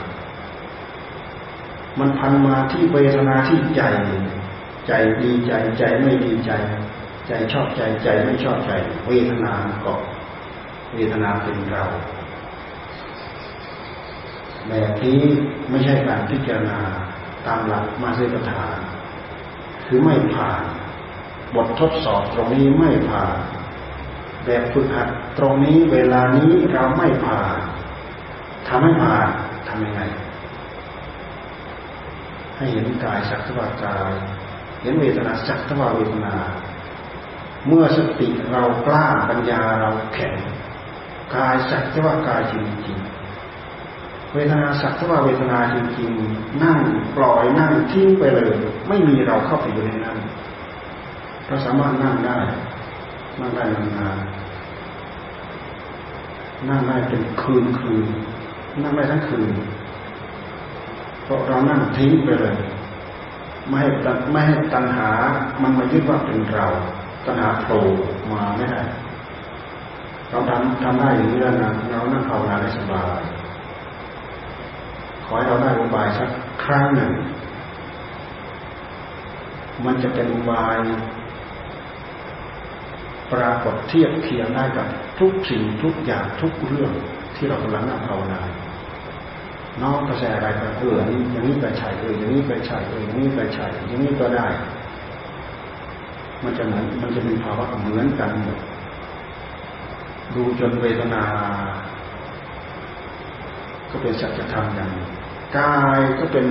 [1.99, 3.83] มันพันมาที่เวทนาที่ใจ
[4.87, 6.51] ใจดีใจใจไม่ดีใจ
[7.27, 8.71] ใจชอบใจใจไม่ชอบใจ
[9.07, 9.53] เวทนา
[9.85, 9.95] ก็
[10.95, 11.85] เวทนาเป็นเรา
[14.69, 15.23] แบบนี้
[15.71, 16.81] ไม่ใช่การพิจารณา
[17.47, 18.77] ตามหลักมาเสกฐาน
[19.87, 20.63] คือไม่ผ่าน
[21.55, 23.37] บททดสอบตรงนี้ไม่ผ่าน
[24.45, 25.09] แบบฝึกหัด
[25.39, 27.57] ตรงนี้เวลานี้เราไม่ผ่าน
[28.69, 29.29] ทำให้ผ่าน
[29.69, 30.03] ทำยังไง
[32.57, 34.13] ให้เห็นกายสักทวากาย
[34.83, 36.35] เห็นเวทนาสักทวาเวทนา
[37.69, 40.35] เมื่อสติเรากล้าปัญญาเราแข็ง
[41.35, 42.55] กายสักทวากายจ
[42.87, 46.79] ริงๆเวทนาสักทวาเวทนาจริงๆ นั่ง
[47.17, 48.51] ปล่อยนั่งทิ้งไปเลย
[48.89, 50.19] ไม่มีเราเข้าไปอยู่ในนั้น
[51.47, 52.39] เราสามารถนั่งได้
[53.41, 54.43] นั่งได้นานๆ
[56.69, 58.07] นั่งได้เป็นคืนคืน
[58.83, 59.51] นั่งได้ทั้งคืน
[61.25, 62.57] เพราะเรานั่งทิ้งไปเลย
[63.69, 63.89] ไม่ให้
[64.33, 65.11] ไม่ให้ตัณหา
[65.63, 66.67] มันมายึดว่าเป็นเรา
[67.27, 67.79] ตัณหาโผล่
[68.33, 68.81] มาไม่ได้
[70.31, 73.21] เราทำทำได้อย่างนี้แล้วนะเรานั่งภาวนาได้สบาย
[75.25, 76.29] ขอให้เราได้อุบายสัก
[76.65, 77.13] ครั้งหนึ่ง
[79.85, 80.79] มันจะเป็นอุบาย
[83.33, 84.87] ปรากฏเทียบเคียงได้กับ
[85.21, 86.93] ทุกสิ่งทุกอย่างทุกเรื่อง
[87.37, 88.41] ที่เรากำลังนั่งภาวนา
[89.83, 90.97] น้องกระแสอะไรก็เออ
[91.33, 94.47] อย่างนี้ไปใช่เอออย่างนี้ไปใช่เอออย่างนี้ไปใช่อย่างนี้ก็ได้
[96.45, 98.59] มันจะเหมือนมันจะมีภาวะเหมือนกันหมด
[100.35, 101.25] ดูจนเวทนา
[103.91, 104.91] ก็เป็นสัจธรรมอย่าง
[105.57, 106.47] กายก็เป็น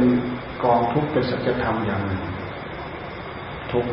[0.64, 2.02] กองทุกข์เป็นสัจธรรมอย่าง
[3.72, 3.92] ทุกข์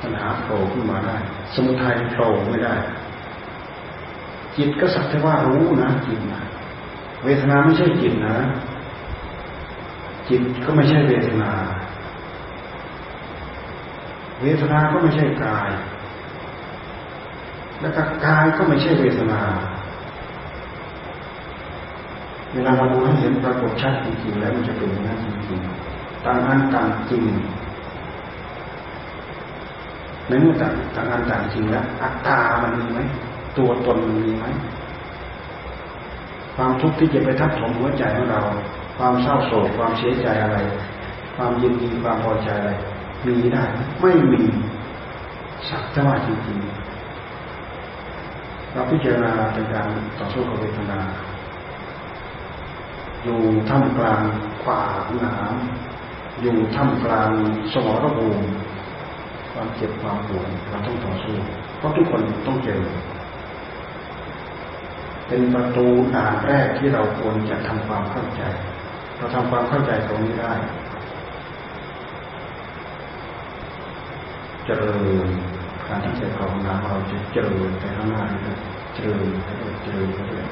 [0.00, 1.16] ปัญหาโผล่ขึ้นมาได้
[1.54, 2.74] สมุทัยโผล่ไม่ได้
[4.56, 6.42] จิตก็สักแต่ว่ารู้นะจิตนะ
[7.24, 8.36] เวทนาไม่ใช่จิตนะ
[10.28, 11.50] จิตก็ไม่ใช่เวทนา
[14.44, 15.70] เวทนาก็ไม่ใช่กาย
[17.80, 19.40] แล้วก็กายก็ไม่ใช่เวทนา
[22.52, 27.22] เวลาเราดูให้เห็นปรากฏชัดจริงๆแล้วมันจะเป็นอย่างนั้นจริงๆต่างอันต่างจริง
[30.28, 33.00] ในเมื่อต่างต่างอันต่างจริงแล้วอัตตามันมีไหม
[33.58, 34.44] ตัวตนมันมีไหม
[36.56, 38.40] ความทุกข์ที่จะไปทับถมหัวใจของเรา
[38.98, 40.56] ความเศร้าโศกความเสียใจอะไร
[41.36, 42.72] ความยินดีความพอใจอะไร
[43.26, 43.64] มีได้
[44.00, 44.42] ไม่มี
[45.68, 51.00] สักแต่ว่าจริงๆเราพิจารณาเป็นการต่อสู้กับเวทนา
[53.22, 54.22] อยู่ท่ามกลาง
[54.62, 54.82] ขวา
[55.20, 55.54] หนาม
[56.40, 57.30] อยู่ท่ามกลาง
[57.72, 58.44] สมรภูมิ
[59.52, 61.36] ความเจ็บความปวดเราต้องต่อสู้
[61.78, 62.82] เพราะทุกคนต้องเจอ
[65.28, 68.42] เป็นประตูด่านแรกที่เราควรจะทำความเข้าใจ
[69.16, 70.52] เราทำความเข้าใจตรงนี้ได้
[74.66, 74.90] เจริ
[75.26, 75.28] ญ
[75.88, 78.22] การที่จะภาวนาเราจะเจริญไปข้างหน้า
[78.94, 80.46] เจริญไปเรื่อเจริญไปเรื่อย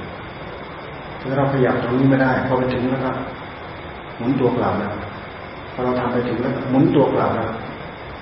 [1.20, 3.10] ถ้าเราขยับตรงนี้ไม่ได้พอไปถึงแล้วก็
[4.16, 4.92] หมุนตัวกลับแล้ว
[5.72, 7.50] พอเราทำไปถึงแล้วหมุนตัวกลับแล้ว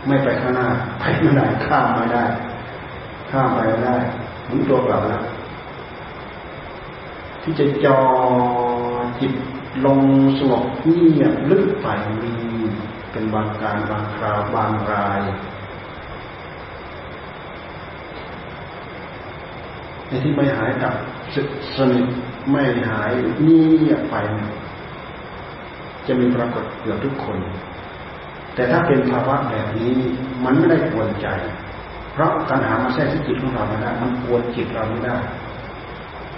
[0.07, 2.25] ไม่ไปข้างหน้าไปไม่ได้ข้ามไม่ได้
[3.31, 3.97] ข้ามไปไม่ได้
[4.47, 5.23] หมุนตัวกลับแล้ว
[7.43, 7.99] ที่จะจอ
[9.21, 9.33] จิต
[9.87, 10.01] ลง
[10.39, 11.87] สงบเงียบลึกไป
[12.23, 12.33] มี
[13.13, 15.21] เป็นบางการบางคราวบางราย
[20.11, 20.95] ในที่ไม่หายกับ
[21.77, 22.07] สนิท
[22.51, 23.13] ไม่หาย
[23.47, 23.63] นี่
[24.11, 24.15] ไป
[26.07, 27.39] จะมีปรากฏเกือบทุกคน
[28.55, 29.95] แต่ถ้าเป็นภาวะแบบนี้
[30.45, 31.29] มันไม่ได้กวนใจ
[32.13, 35.17] เพราะตัณหามาแทรกที่จิตของเราไม่ได้มันกวนจิตเราไม่ได้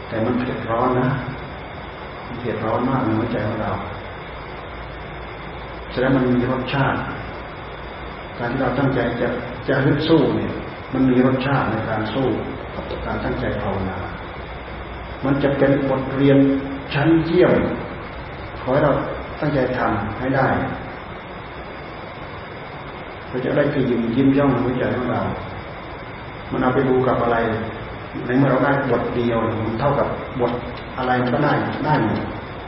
[0.08, 1.10] แต่มันเผ็ดร้อนนะ
[2.26, 3.72] มันเผ็ดร้อนมากในหัวใจของเรา
[5.90, 7.00] แสดงมันมีรสชาติ
[8.38, 9.28] การที่เราตั้งใจจะ
[9.68, 10.52] จะฮึดสู้เนี่ย
[10.92, 12.28] มันมีรสชาติในการสู้
[12.74, 13.98] กับการตั้งใจภาวนา
[15.24, 16.38] มันจะเป็นบทเรียน
[16.92, 17.54] ชั้นเยี่ยม
[18.62, 18.92] ขอให้เรา
[19.40, 20.48] ตั้งใจทำให้ได้
[23.28, 25.22] เราจะได้คือยิ้มยิ้มย่องหัวใจของเรา
[26.50, 27.38] มันเอาไปดูกับอะไร
[28.26, 30.08] ในเมื่อเราได้บทเดียวมันเท่ากับ
[30.40, 30.52] บท
[30.98, 31.52] อะไรก็ได้
[31.84, 32.20] ได้หมด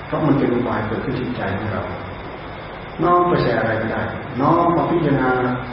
[0.06, 1.82] เพราะมันเป็นอุบายเกิดขึ้นที่ใจของเรา
[3.02, 4.02] น้องไปใส่อะไรก็ได้
[4.40, 5.30] น้องมาพิจารณา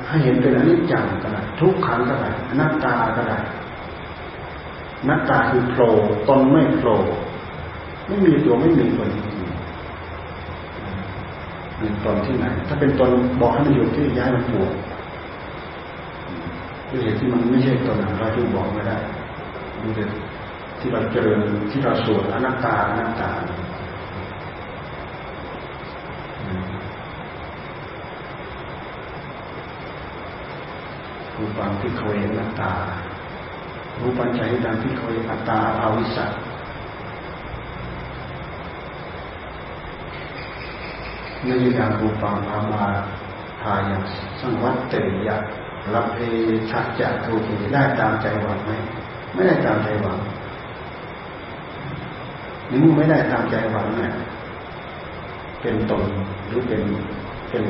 [0.07, 3.37] ให้เห็นเป็นอนิจจังก็ได้ทุกขังก็ได้อนัตตาก็ได้
[5.09, 5.91] นักตาคือโผล่
[6.27, 6.95] ตนไม่โผล่
[8.07, 9.49] ไม่มีตัวไม่มีตนจริงๆ
[11.77, 13.09] เป็นตนที่ไหน ถ้าเป็นตน
[13.41, 14.71] บอกให้มันอยู่ที่ย้ายมันปวด
[16.89, 18.97] ด้วยเหตุที่มันไม่ใช่ตนเราจะบอกไม่ได้
[19.81, 20.03] ดูเด็
[20.79, 21.39] ที่เราเจริญ
[21.71, 23.29] ที่เราสวดอนัตตาอนัตตา
[31.33, 32.71] คูฟังที่เขาเห็นนัตตา
[34.01, 36.31] รูปัญจัยดังที่เคยอัตตาอาวิสัต
[41.45, 42.85] นิยามรูปังอามา
[43.61, 44.01] ทายัง
[44.39, 44.93] สังวัตเต
[45.27, 45.37] ยะ
[45.93, 46.19] รับเพ
[46.69, 48.71] ชัจจะทูกีได้ตามใจหวังไหม
[49.33, 50.17] ไม่ได้ตามใจหวัง
[52.69, 54.11] นี่มึงไม่ได้ตามใจหวังเนี่ย
[55.61, 56.03] เป็นตน
[56.47, 56.81] หรือเป็น
[57.49, 57.63] เป็น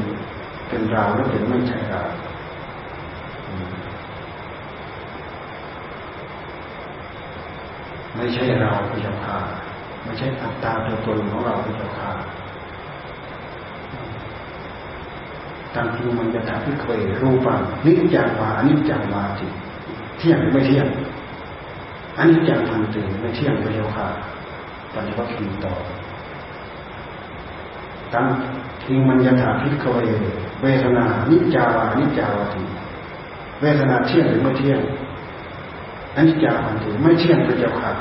[0.67, 2.01] เป็นเราหรือเป็นไม่ใช่เรา
[8.15, 9.37] ไม่ใช่เราพระเจ้าค่ะ
[10.03, 12.09] ไม่ใช่อัตตาตัวตนของเราพระเจ้าค่ะ
[15.75, 19.47] ตามจริงมันจะถามที่เคยรู้ฟังนิจจังวาอนิจจังวาจิ
[20.17, 20.87] เที่ยงหรือไม่เที่ยง
[22.17, 24.07] อันนี้จังทันตื่นไม่เที่ยงพระเจ้าค่ะ
[24.93, 25.73] ตอนนี้ก็คีต่อ
[28.13, 28.25] ตาม
[28.83, 29.99] ทิงมันยถาพิกเว
[30.61, 32.63] เวทนานิจจาวานิจจาวาติ
[33.61, 34.79] เวทนาเที่ยงหรือไม่เที่ยง
[36.15, 37.91] อันนี้จาทันตื่ไม่เที่ยงพระเจ้าค่ะ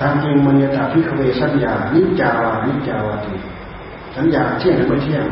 [0.00, 3.34] ตามจริงมันยถาพิกเวสัญญานิจจาวานิจจาวาติ
[4.16, 5.24] สัญญาเที่ยงหรือไม่เที่ยง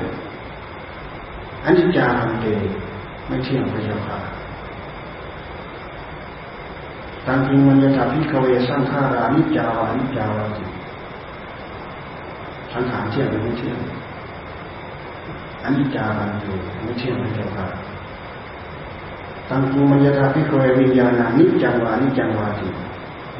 [1.64, 2.46] อันนี้จาทันเต
[3.28, 4.18] ไม่เที่ยงพระเจ้าค่ะ
[7.26, 10.64] ตามจริงมันยถาพิกเวสังขารานิจจาวานิจจาวาติ
[12.72, 13.78] สังขารเที่ยงหรือไม่เที่ยง
[15.62, 16.46] อันนี้จาทันเต
[16.84, 17.66] ไม่เที่ยงพระเจ้าค่ะ
[19.48, 22.68] ตามจริงมันยถาพิกเววิญญาณานิจังวานิจังวาติ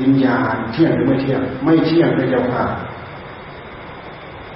[0.01, 2.65] วิญญาณเที่ยงหรือไม่เที่ยง ไม่เที่ยงพระเจ้าค่ะ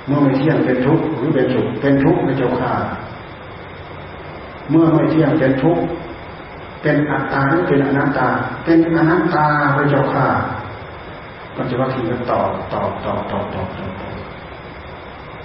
[0.06, 2.74] เมื่อไม่เที่ยงเป็นทุกข์หรือเป็นสุขเป็นทุกข์พระเจ้าค่ะ
[4.70, 5.82] เมื่อไม่เที่ยงเป็นทุกข์
[6.82, 8.28] เป็นอัตตาหรือเป็นอนัตตา
[8.64, 10.26] เป็นอนัตตาพระเจ้าค่ะ
[11.56, 12.40] ก็จะว่าทีกันต่อ
[12.72, 14.08] ต่อต่อต่อต่อต่อต่อ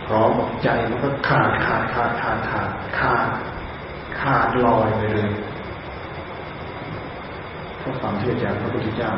[0.05, 0.31] พร้อม
[0.63, 3.27] ใจมันก็ขาดขาดขาดขาดขาดขาด
[4.19, 5.31] ขาดลอยไปเลย
[7.85, 9.09] เพราะความที่อจารย์พระพุทธเจ้า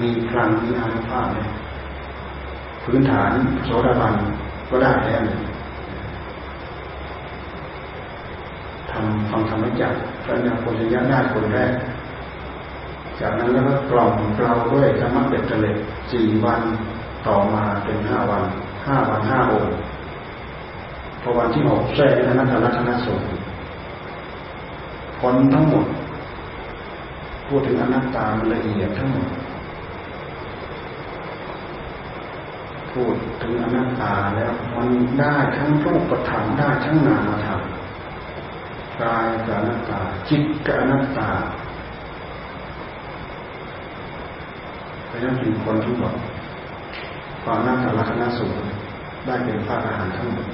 [0.00, 1.46] มีพลังมีอานุภาพเลย
[2.84, 3.32] พื้นฐาน
[3.64, 4.14] โสดาบัน
[4.70, 5.22] ก็ได้แล้ว
[8.90, 9.92] ทำฟังธรรมจัก
[10.24, 11.72] พระนาคนญาได้คนแรก
[13.20, 15.76] จากนั้นแล้วก็กล่อมเราด้วยธรรมะเบ็ดเตล็ด
[16.12, 16.60] สี่วัน
[17.26, 18.44] ต่อมาเป็นห้าวัน
[18.86, 19.74] ห้าวันห้าองค์
[21.22, 23.24] พอวันที่หกแท้ในนัตรัตนสูตร
[25.20, 25.86] ผลทั้งหมด
[27.50, 29.28] พูดถึงอนัตตามันละเอียดทั้งหมด
[32.92, 37.60] พูดถึงอนัตตาแล้วมันได้ทั้งรูปธรรมได้ทั้งนามธรรม
[39.02, 41.28] กายกับอนัตตา จิตกับอนัตตา
[45.06, 46.14] เพราะนั้นถึงคนทุกคน
[47.42, 48.54] ความนัตตาลักษณะสูง
[49.26, 50.46] ได้เป็นพระอรหันต์ทั้งหมด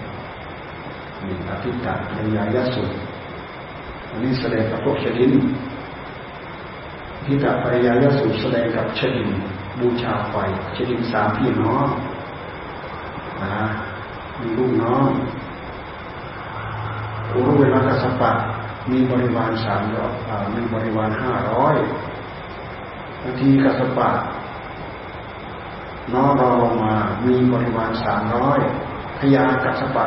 [1.26, 2.90] นี่อภิตาปัญญายสุด
[4.10, 5.32] อันนี้แสดงกับพวกชดิน
[7.26, 9.30] พิตาปริยายสุแสดงกับชดิน
[9.80, 10.34] บูชาไฟ
[10.76, 11.86] ชดินสามพี่น้อง
[13.42, 13.60] นะ
[14.40, 15.06] มีลูกน้อง
[17.32, 18.30] อุรุเวลกัสปะ
[18.90, 20.12] มีบริวารสามร้อย
[20.54, 21.76] มีบริวารห้าร้อย
[23.22, 24.08] บางทีกัสปะ
[26.14, 26.94] น้องรอลงมา
[27.26, 28.58] มีบริวารสามร้อย
[29.18, 30.06] พยากัสปะ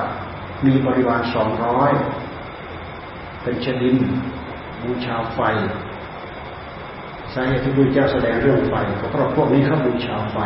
[0.65, 1.91] มีบริวารสองร้อย
[3.41, 3.97] เป็นชดิน
[4.81, 5.39] บูชาไฟ
[7.33, 10.37] สาเหตุที่พระเจ้าแสดงเรื่องไฟก็เพราะพวกนี้เขาบูชาไฟ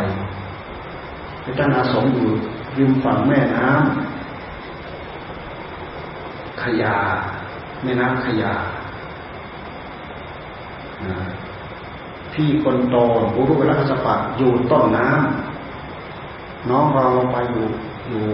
[1.41, 2.29] ไปตั้งอาสมอยู่
[2.77, 3.77] ริมฝั่งแม่น้ำ
[6.63, 6.97] ขยา
[7.83, 8.53] แม่น้ำขยา
[12.33, 12.95] พี่คนโต
[13.35, 17.67] บุรุษเวลาสปะอยู่ต้นน้ำน้องเราลงไปอยู่
[18.09, 18.25] อยู่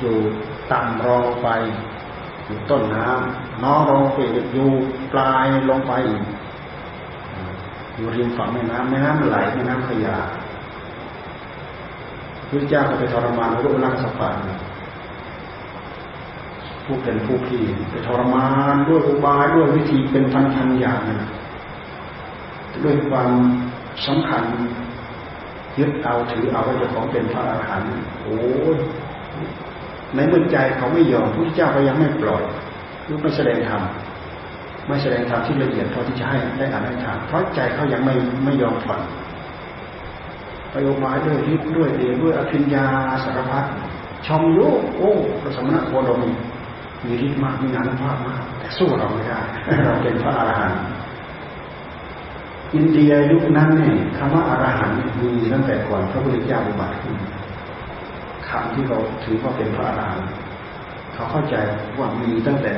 [0.00, 0.16] อยู่
[0.70, 1.48] ต่ำรอไป
[2.44, 4.18] อยู่ต้นน้ำน้องเราไป
[4.54, 4.68] อยู่
[5.12, 6.10] ปลายลงไปอ
[7.96, 10.16] อยู่ริมฝั่งแม่น้ำแม่น้ำไหลแม่น้ำขยา
[12.48, 14.36] พระเจ้าก็ไปทรมานรูปร่างสปาน
[16.84, 21.30] ผู้เป็นผู้พี่ไปทรมานด้วยอุบายด้วยวิธีเป็นพันพันอย่างนะ
[22.84, 23.30] ด้วยความ
[24.06, 24.42] สำคัญ
[25.78, 27.90] ยึดเอาถือเอาว่าจะของเป็นพระอรหันต์
[28.22, 28.36] โอ้
[28.74, 28.76] ย
[30.14, 32.42] ในเมื่อใจเขาไม่ยอมพระเจ้าก็ยังไม่ปล่อย
[33.04, 33.82] คือไม่แสดงธรรม
[34.86, 38.14] ไม่แสดงธรรมที่ละเอียดพอที่จะให้ได้อ่านได้ถามเพราะใจเขายังไม่
[38.44, 39.00] ไม่ยอมฟัง
[40.70, 42.84] ไปออกมาด้วยฤทธิ์ด้วยเดชด้วยอภิญญา
[43.24, 43.64] สารพัด
[44.26, 44.60] ชมโย
[44.96, 46.22] โอ้พระสมณะโคดม
[47.04, 49.40] มีฤทธิ์มากมีงานภาพมาก แต่สู้เราไม่ได้
[49.84, 50.80] เราเป็นพระอรหันต์
[52.74, 57.14] อินเดียยุคนั้นเนี่ยคำว่าอรหันต์มีตั้งแต่ก่อนพระพุทธเจ้าอุบัติขึ้น
[58.48, 60.30] คำที่เราถือว่าเป็นพระอรหันต์
[61.14, 61.54] เขาเข้าใจ
[61.98, 62.72] ว่ามีตั้งแต่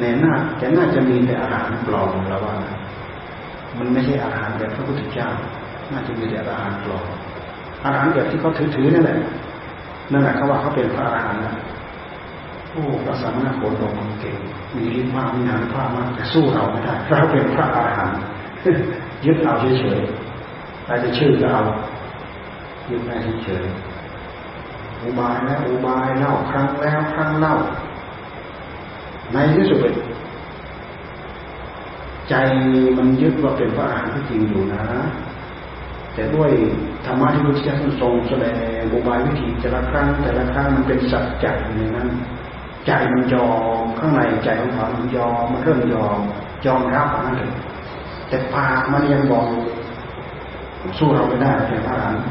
[0.00, 2.54] ในหน้าแต่น่าจะมีแต่อาหารปลอมแล้วว่า
[3.78, 5.28] มันไม่ใช่อาหารแบบพระพุทธเจ้า
[5.92, 7.06] น่าจะมีแต่อาหารปลอม
[7.84, 9.18] อาหารแบบที่เขาถือๆนั่นแหละ
[10.12, 11.54] นั่นแหละเขาว่าเขาเป็นพระอาหารนะ
[12.70, 14.36] โอ้พระสามณโคดมเก่ง
[14.76, 18.08] มีฤทธิ์มากมีงานภาพมากแต่สู้เราไม่ได้เราเป็นพระอาหาร
[19.24, 21.62] ยึดเอาเฉยๆใครจะชื่อก็เอา
[22.90, 23.64] ยึดได้เฉย
[25.02, 27.54] อุบายแล้วอุบายเล่าครั้งแล้วครั้งเล่า
[29.32, 29.78] ในที่สุด
[32.28, 32.34] ใจ
[32.96, 34.84] มันยึดว่าเป็นพระอรหันต์ที่จริงอยู่นะ
[36.14, 36.50] แต่ด้วย
[37.04, 38.46] ธรรมะที่พระเจ้าทรงแสด
[38.78, 42.08] งอุบายวิธีแต่ละครั้ง แต่ละครั้งมันเป็นสัจจะอยู่ในนั้น
[42.86, 43.50] ใจมันยอ
[43.82, 46.18] มข้างในใจของเขามันยอมมันเริ่มยอม
[46.66, 47.52] ยอมรับนั่นเอง
[48.28, 49.46] แต่ปากมันยังบอก
[50.98, 52.24] สู้เราไม่ได้เป็นพระอรหันต์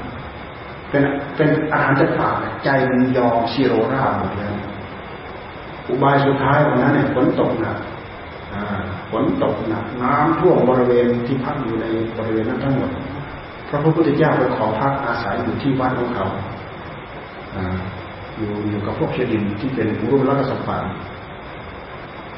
[0.89, 1.03] เป็น
[1.35, 2.35] เป็นอาหารจะปาก
[2.65, 4.53] ใจมันยอมซีโรราหมดเลย
[5.87, 7.77] อุบายสุดท้ายวันนั้นเนี่ยฝนตกหนัก
[9.11, 11.85] ฝนตกหนักน้ำท่วมบริเวณที่พักอยู่ใน
[12.17, 12.89] บริเวณนั้นทั้งหมด
[13.69, 16.27] พระพุทธเจ้าไปขอพักอาศัยอยู่ที่วัดของเขา
[18.37, 20.83] อยู่อยู่กับพวกเชดินที่เป็นรูปลักษณ์สัมปัน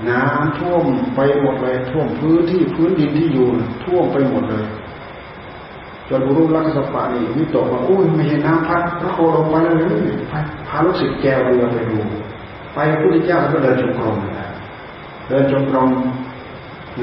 [0.10, 0.84] น้ำท่วม
[1.15, 3.47] ไปหมดเลยท่วมพื้นที่พื้นดินที่อยู่
[3.86, 4.65] ท่วมไปหมดเลย
[6.10, 10.15] จนรูปลักษณ์สัมปันนี่วิตกว่าอุ้ยไม่เห็นน้ำพัดพระโคลงไปเลย
[10.67, 11.99] พาลูกศิษย์แกวเรือไปดู
[12.73, 14.17] ไปพระพุทธเจ้าก็เดินจงกรม
[15.27, 15.89] เดินจงกรม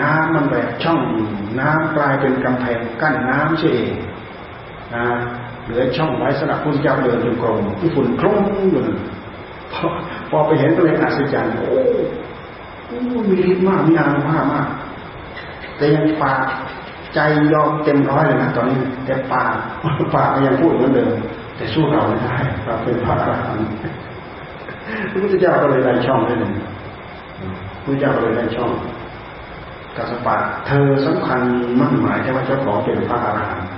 [0.01, 1.01] น้ำมันแบบช่อง
[1.61, 3.81] น้ำกลายเป็นกำแพงกั้นน้ำเฉย
[4.95, 5.05] นะ
[5.65, 8.39] เหลือช่องไว้สำหรับพระพุทธเจ้าเดินจงกรมที่ฝุ่นคลุ้ง
[8.71, 8.83] อยู่
[9.73, 9.87] พอ
[10.31, 11.69] พอไปเห็นก็เลยอัศจรรย์โอ้
[13.29, 14.69] มีฤทธิ์มากมีอานุภาพมาก
[15.77, 16.47] แต่ยังปาก
[17.15, 17.19] ใจ
[17.53, 19.55] ยอมเต็มร้อยเลยนะตอนนี้ แต่ปาก
[20.17, 21.13] ปากยังพูดเหมือนเดิม
[21.57, 23.67] แต่สู้เราไม่ได้เราเป็นพระอรหันต์
[25.11, 26.53] พระพุทธเจ้าก็เลยได้ช่องได้หนึ่ง
[27.85, 28.71] พระเจ้าก็เลยได้ช่อง
[29.97, 30.37] กัสปะ
[30.67, 31.41] เธอสำคัญ
[31.81, 33.69] มั่นหมายแค่ว่าเจ้าของเป็นพระอรหันต์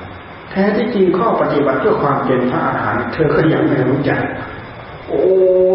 [0.50, 4.20] แท้ที่จริงข้อปฏิบัติเพื่อความเป็นพระอรหันต์เธอก็ยังไม่รู้จัก
[5.08, 5.24] โอ้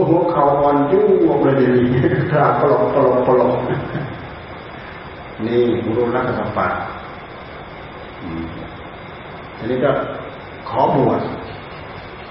[0.08, 1.10] หัวเข่าอ่อนยุ่ง
[1.44, 1.86] เลยดี
[2.32, 3.58] ถ้าปลอกปลอกปลอก
[5.46, 5.64] นี่
[5.96, 6.68] รู้รักกัสปะ
[9.58, 9.92] อันนี้ก็
[10.70, 11.22] ขอบวช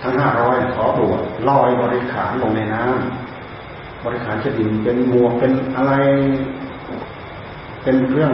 [0.07, 5.93] ทั้งห้าร้อยขอบวชลอยบริขารลงในน้ำบริขารจะดินเป็นหมวกเป็นอะไร
[7.83, 8.33] เป็นเครื่อง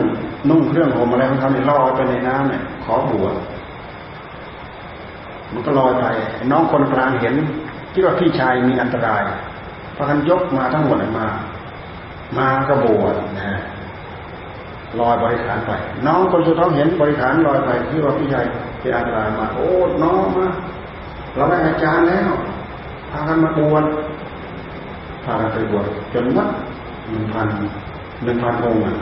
[0.51, 3.35] นุ่งเครื่องห่มอะไรของเขาเนี่ยลอยไปในน้ำเนี่ยขอบวช
[5.53, 6.07] มันก็ลอยไป
[6.53, 7.35] น้องคนกลางเห็น
[7.93, 9.23] คิดว่าพี่ชายมีอันตราย
[9.97, 11.27] พากันยกมาทั้งหมดมา
[12.39, 13.61] มาก็บวชนะ
[15.01, 15.73] ลอยบริขารไป
[16.07, 18.45] น้องคนสุดท้องเห็นบริขารลอยไปที่ว่าพี่ชาย
[18.81, 19.69] เป็นอันตรายมา โอ้
[20.03, 20.47] น้องมา
[21.35, 22.31] เราได้อาจารย์แล้ว
[23.11, 23.85] พากันมาบวช
[25.25, 26.49] พากันไปบวชจนวัด
[27.11, 27.47] หนึ่งพัน
[28.25, 28.95] หนึ่งพันองค์อะ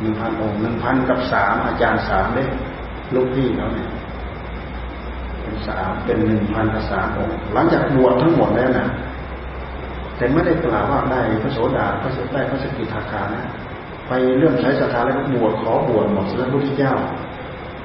[0.00, 2.44] หนึ่งพันองค์หนึ่งพันกับสามอาจารย์สามเด้
[3.14, 3.88] ลูกพี่เขาเนี่ย
[5.40, 8.86] เป็นสามเป็นหนึ่งพันกับสามองค์หลังจากบวชทั้งหมดแล้วนะ
[10.16, 13.44] แต่ไม่ได้กล่าวว่าได้พระโสดาพระสได้พระสกิทาคานะ
[14.08, 16.94] ไปเรื่องใช้ศรัทธาแล้วบวชขอบวชหมดแล้วพระพุทธเจ้า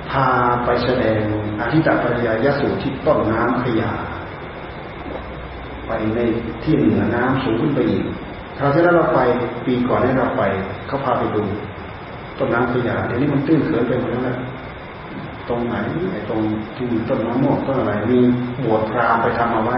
[0.10, 0.28] พา
[0.66, 1.22] ไปแสดง
[1.60, 3.92] อาทิตปริยายสูตรที่ต้นน้ำขยา
[5.88, 6.20] ไปใน
[6.64, 8.06] ที่เหนือน้ำสูงขึ้นไปอีก
[8.58, 9.20] คราวที่แล้วเราไป
[9.66, 10.44] ปีก่อนให้เราไป
[10.88, 11.44] เขาพาไปดู
[12.38, 14.38] ต้นน้ำขยาเดี๋ยวนี้มันตื้นเขินไปหมดแล้วนะ
[15.48, 15.76] ตรงไหน
[16.14, 16.42] ไอ้ตรง
[16.76, 18.20] ที่มีต้นมะม่วงต้นอะไรมี
[18.64, 19.78] บวชพรามไปทำเอาไว้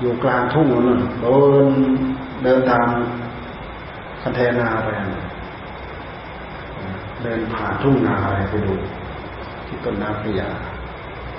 [0.00, 1.66] อยู่กลางทุ่งนั่นเดิน
[2.42, 2.86] เดินตาม
[4.22, 4.88] คันเทนาไป
[7.26, 8.74] ดินผ่านทุ่งนาอะไรไปดู
[9.66, 10.50] ที่ต้นน้ำพยา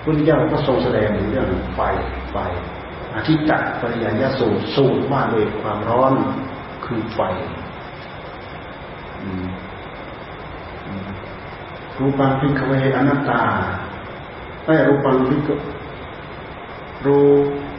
[0.03, 1.79] พุทธเจ้าก็ทรงแสดงเรื่องไฟ
[2.31, 2.38] ไฟ
[3.15, 6.13] อาทิตตะปริยัญญาสูตรสูตรว่าด้วยความร้อน
[6.85, 7.19] คือไฟ
[11.97, 13.41] รูปังพิกเวอนัตตา
[14.65, 15.49] ไม่รูปังพิก
[17.05, 17.17] รู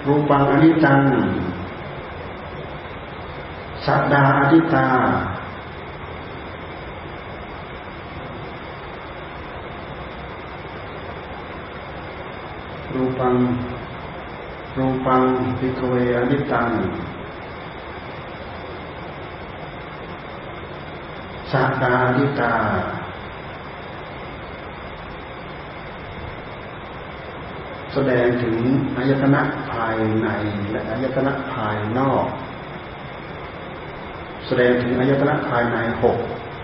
[0.07, 1.01] รูปังอนิจจัง
[3.87, 4.87] สัตดาอธิตา
[12.99, 13.35] รูปัง
[14.79, 15.23] รูปัง
[15.59, 16.69] พิกเวอนิจจัง
[21.53, 22.55] สัตดาอธิตา
[27.93, 28.57] แสดงถึง
[28.97, 30.29] อายตนะภายใน
[30.71, 32.27] และอายตนะภายนอก
[34.47, 36.19] แสดงถึงอายตนะภายในหก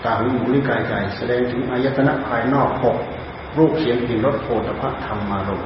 [0.05, 2.97] ตาหูหูลิกายใจ แสดงถึงอายตนะภายนอกหก
[3.59, 5.65] รูปเสียงกลิ่นรสโผฏฐัพธรรมารม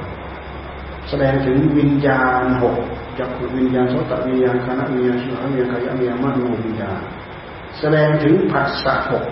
[1.09, 2.75] แสดงถึงวิญญาณหก
[3.19, 6.99] จักรวิญญาณโสตวิญญาณคณะวิญญาณชิวหวิญญาณกายวิญญาณมโนวิญญาณ
[7.79, 9.25] แสดงถึงผัสสะหก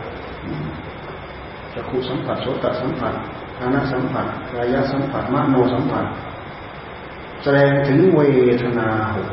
[1.73, 3.13] จักรสัมผัสโสตสัมผัส
[3.59, 6.05] คณะสัมผัสกายสัมผัสมโนสัมผัส
[7.43, 8.21] แสดงถึงเว
[8.63, 9.29] ทนาหก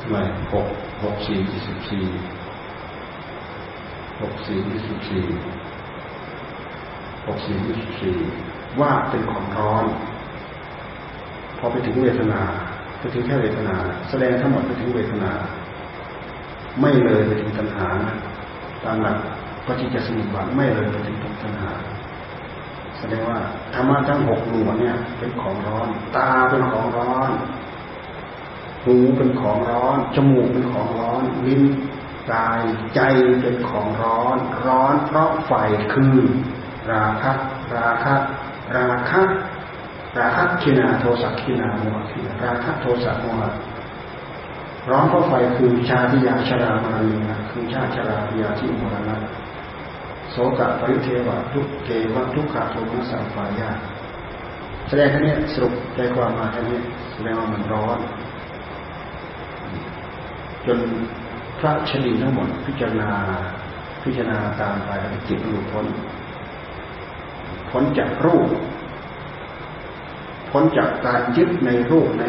[0.00, 0.16] ทำไม
[0.52, 0.66] หก
[1.02, 2.04] หกสี่ยี่สิบสี่
[4.20, 5.24] หกสี่ยี่สิบสี่
[7.26, 8.16] หกสี่ยี่สิบสี่
[8.80, 9.84] ว่าเป็นของร้อน
[11.58, 12.40] พอไปถึงเวทนา
[12.98, 13.76] ไปถึงแค่เวทนา
[14.10, 15.32] แสดงทั้งหมดไปถึงเวทนา
[16.80, 17.88] ไม่เลยไปถึงตัณหา
[18.84, 19.16] ตามหลัก
[19.66, 21.72] ปฏิจจสมุปบาทไม่เลยไปถึงตัณหา
[22.98, 23.38] แสดงว่า
[23.74, 27.30] ธรรมะทั้งหกหน่วยเนี่ย เป็นของร้อน ตาเป็นของร้อน
[28.84, 31.62] หูเป็นของร้อน จมูกเป็นของร้อน ลิ้น
[32.32, 32.62] กาย
[32.94, 33.00] ใจ
[33.40, 35.52] เป็นของร้อน ร้อนเพราะไฟ
[35.92, 36.16] คือ
[36.90, 37.32] ราคะ
[37.76, 38.14] ราคะ
[38.76, 39.20] ราคะ
[40.18, 43.50] ราคะคินาโทสักคินาโมหะคินาราคะโทสักโมหะ
[44.90, 49.16] ร้อนเพราะไฟคือชาติยาชรามรณีนะคือชาติชราพิยาที่มรณะ
[50.30, 53.70] โสกะปริเทวะทุกเกวะทุกขะโทมสัมปายา
[54.88, 56.78] แสดงแค่นี้สรุปใจความมาแค่นี้
[57.12, 57.98] แสดงว่ามันร้อน
[60.66, 60.78] จน
[61.58, 63.10] พระชนีทั้งหมดพิจารณา
[64.04, 64.90] พิจารณาตามไป
[65.28, 65.86] จิตหลุดพ้น
[67.72, 68.48] พ้นจากรูป
[70.50, 72.24] พ้นจากการยึดในรูปใน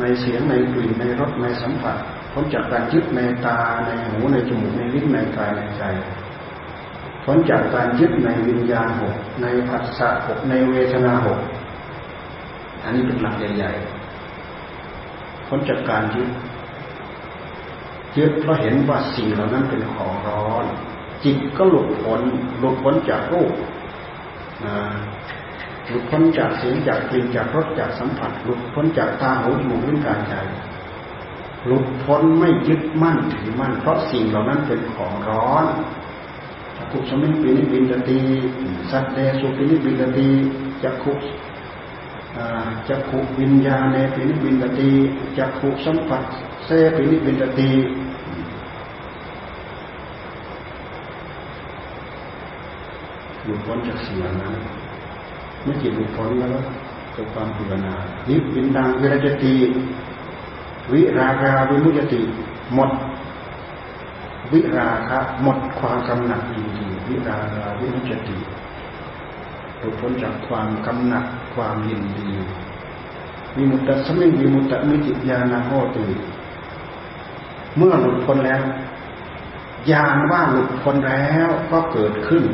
[0.00, 1.96] ในเสียงในกลิ่นในรสในสัมผัส
[2.32, 5.82] พ้นจากการยึดในตาในหูในจมูกในลิ้นในกายในใจ
[7.24, 11.40] พ้นจากการยึดในวิญญาณหกในผัสสะหกในเวทนาหก
[12.82, 16.28] อันนี้เป็นหลักใหญ่ๆพ้นจากการยึด
[18.18, 20.64] ยึดเพราะเห็นว่าสิ่งเหล่านั้นเป็นของร้อน
[21.24, 22.20] จิตก็หลุดพ้น
[22.58, 23.52] หลุดพ้นจากรูป
[25.88, 30.34] หลุดพ้นจากเสียงจากกลิ่นจากรสจากสัมผัส หลุดพ้นจากตาหูจมูกลิ้นกายใจ
[31.66, 35.66] หลุดพ้นไม่ยึดมั่นถือมั่น เพราะสิ่งเหล่านั้นเป็นของร้อน
[36.76, 38.20] จักขุสมิงปินิพพินทะติ
[38.90, 40.28] สัทเทสุปินิพพินทะติ
[40.82, 41.12] จักขุ
[42.88, 44.90] จักขุวิญญาเณปินิพพินทะติ
[45.38, 46.22] จักขุสัมผัส
[46.64, 47.70] เสปินิพพินทะติ
[53.46, 54.54] หลุดพ้นจากสิ่งเหล่านั้น
[55.62, 56.50] เมื่อจิตหลุดพ้นแล้ว
[57.14, 57.94] จากความภาวนา
[58.28, 59.54] นิพพินดังวิรจตี
[60.92, 62.20] วิราคาวิมุยติ
[62.74, 62.90] หมด
[64.52, 68.36] วิราคะหมดความกำหนัดจริงๆวิราคาวิมุยติ
[69.78, 71.24] หลุดพ้นจากความกำหนัด
[71.54, 72.30] ความยินดี
[73.56, 76.04] วิมุตตสมิงวิมุตตมิจิยานาโหติ
[77.76, 78.62] เมื่อหลุดพ้นแล้ว
[79.90, 82.44] ญาณว่าหลุดพ้นแล้วก็เกิดขึ้น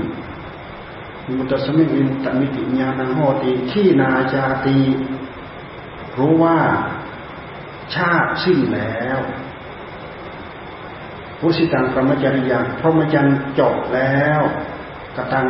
[1.39, 4.79] มุตตสมิงวิมุตตมิจิยานาโหติที่นาจาตี
[6.19, 6.59] รู้ว่า
[7.95, 9.19] ชาติสิ้นแล้ว
[11.39, 14.41] พุสิตังพรหมจริยังพรหมจรรย์จบแล้ว
[15.17, 15.47] กตัง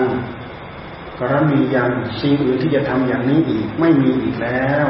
[1.18, 4.88] กรณียังสิ่งอื่นที่จะทำอย่างนี้อีกไม่มีอีกแล้ว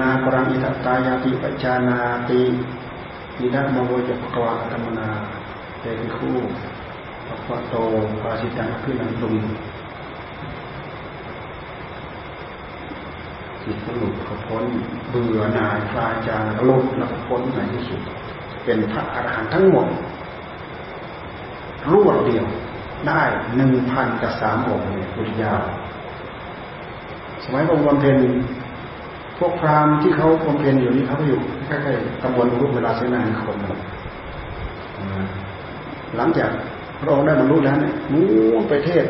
[0.00, 2.42] นาปรังอิทัตายาติปัจจานาติ
[3.38, 5.08] อินัมโวจะกวาธรรมนา
[5.80, 6.38] เตติคู่
[7.46, 7.74] พระโต
[8.20, 9.34] ภาสิตังขึ้นนันตุง
[13.62, 14.14] จิตก็หลุด
[14.46, 14.64] พ้น
[15.10, 18.00] เบื่อหน่ายคลายจางลุดแล้วพ้นในที่สุด
[18.64, 19.86] เป็นพระอรหันต์ทั้งหมด
[21.92, 22.46] รวดเดียว
[23.06, 23.22] ได้
[23.56, 25.54] หนึ่งพันกับสามองค์เนี่ยพุทธยา
[27.44, 28.16] สมัยองค์บำเพ็ญ
[29.38, 33.56] พวกพราหมณ์ที่เขาบำเพ็ญอยู่นี่เขาก็อยู่ใกล้ๆตำบลรูปเวลาเสนานิคม
[36.16, 36.50] หลังจาก
[37.02, 38.26] พระองค์ได้บรรลุแล้วเนี่ยนู้
[38.68, 39.06] ไปเทศ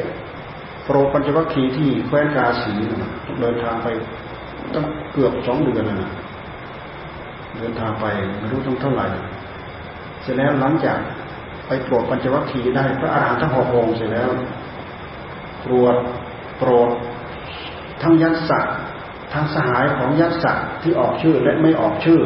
[0.84, 2.72] โปรปัญจวัคคีย์ที่แคว้นกาสี
[3.40, 3.88] เดินทางไป
[4.74, 6.11] ต้องเกือบสองเดือนนะ
[7.59, 8.07] เดินทางไป
[8.38, 9.07] ไม่รู้ต้องเท่าไหร่
[10.22, 10.99] เสร็จแล้วหลังจาก
[11.66, 14.30] ไปโปรดปัญจวัคคีย์ได้พระอาหารทั้งหกองค์เสร็จแล้ว
[15.64, 15.97] ตรวจ
[16.59, 16.90] โปรด
[18.03, 18.76] ทั้งยักษ์สัตว์
[19.32, 22.20] ทั้งสหายของยักษ์สัตว์ที่ออกชื่อและไม่ออกชื่อ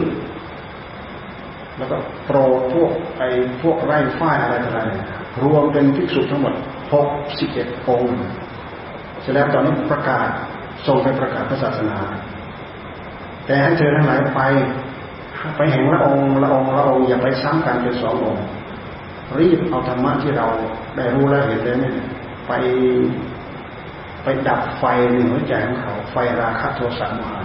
[1.77, 1.97] แล้วก็
[2.27, 3.29] โปรดพวกไอ้
[3.63, 4.81] พวกไร่ฝ้ายอะไรอะไร
[5.43, 6.55] รวมเป็นภิกษุทั้งหมด
[6.93, 7.09] หก
[7.39, 8.13] สิบเอ็ดองค์
[9.21, 10.29] เสร็จแล้วตอนนี้ประกาศ
[10.87, 11.99] ทรงไปประกาศพระศาสนา
[13.47, 14.41] แต่ให้เธอทั้งหลายไป
[15.57, 18.47] ไปแห่งละองค์ละองค์ละองค์อย่าไปซ้ำกันเป็นสององค์
[19.39, 20.49] รีบเอาธรรมะที่เรา
[20.97, 21.93] ได้รู้แล้วเห็นแล้วนี่
[22.49, 22.53] ไป
[24.23, 27.41] ไปดับไฟในหัวใจของเขา ไฟราคะโทสะโมหะ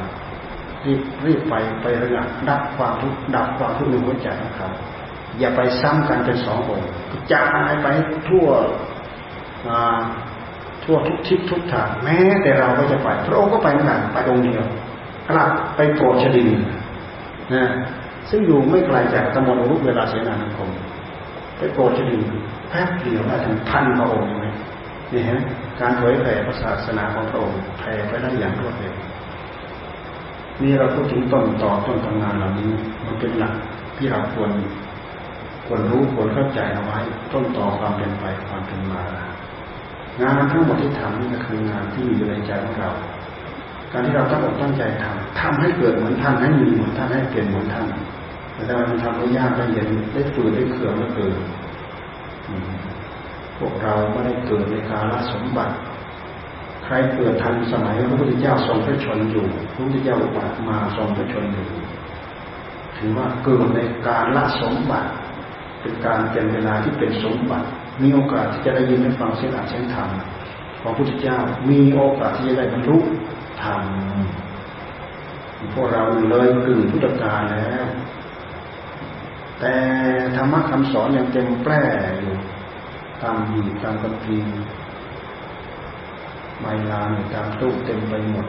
[0.86, 4.70] รีบรีบไปไประงับดับความทุกข์ดับความทุกข์ในหัวใจของเขา
[5.40, 7.88] อย่าไปซ้ำกันเป็นสององค์กระจายไป
[8.30, 8.48] ทั่ว
[10.84, 14.64] ทั่วทุกทิศทุกทางแม้แต่เราก็จะไปพระองค์ก็ไปเหมือนกันไปองค์เดียว
[15.30, 16.50] กลับไปโปรดชดิน
[17.54, 17.66] นะ
[18.30, 20.70] ซึ่งอยู่ไม่ไกลจากตำบลรุกเวลาเสนานิคม
[21.58, 22.22] ไปโปรดชดิน
[22.70, 24.46] แป๊บเดียวได้ถึงพันพระองค์ไหม
[25.14, 25.42] นี่ฮะ
[25.80, 28.96] การเผยแผ่ศาสนาของพระองค์แผ่ไปได้อย่างรวดเร็ว
[30.62, 32.70] นี่เราพูดถึงต้นต่อต้นทำงานเหล่านี้
[33.06, 33.54] มันเป็นหลัก
[33.98, 34.52] ที่เราควร
[35.74, 37.00] ควรรู้ควรเข้าใจเอาไว้
[37.34, 39.04] ต้นต่อความเป็นไปความเป็นมา
[40.22, 42.92] งานทั้งหมดที่ทำนี่ก็คืองานที่มีอยู่ในใจของเรา
[43.92, 47.86] การที่เราตั้งอกตั้งใจทำทำให้เกิดเหมือนท่านให้มีเหมือนท่านให้เปลี่ยนเหมือนท่าน
[48.54, 51.36] แต่ถ้ามันทำได้ยากได้เย็นได้ฝืนได้เขื่อนได้เกิด
[53.58, 55.76] พวกเราไม่ได้เกิดในกาลสมบัติ
[56.86, 61.68] ใครเกิดทันสมัยพระพุทธเจ้าทรงพระชนอยู่พระพุทธเจ้าอุบัติมาทรงพระชนอยู่
[62.98, 65.10] ถือว่าเกิดในการละสมบัติ
[65.82, 67.68] เป็นการเป็นเวลาที่เป็นสมบัติ
[68.04, 70.10] มีโอกาสที่จะได้ยินได้ฟังเสียงอ่านเสียงธรรม
[70.82, 71.38] ของพระพุทธเจ้า
[71.70, 72.98] มีโอกาสที่จะได้บรรลุ
[73.64, 73.82] ธรรม
[75.74, 77.86] พวกเราเลยกึ่งพุทธกาลแล้ว
[79.60, 79.76] แต่
[80.36, 81.84] ธรรมะคำสอนยังเต็มแปร่
[82.20, 82.36] อยู่
[83.22, 84.38] ตามหีตามกัมพี
[86.62, 88.48] ใบลานตามตู้เต็มไปหมด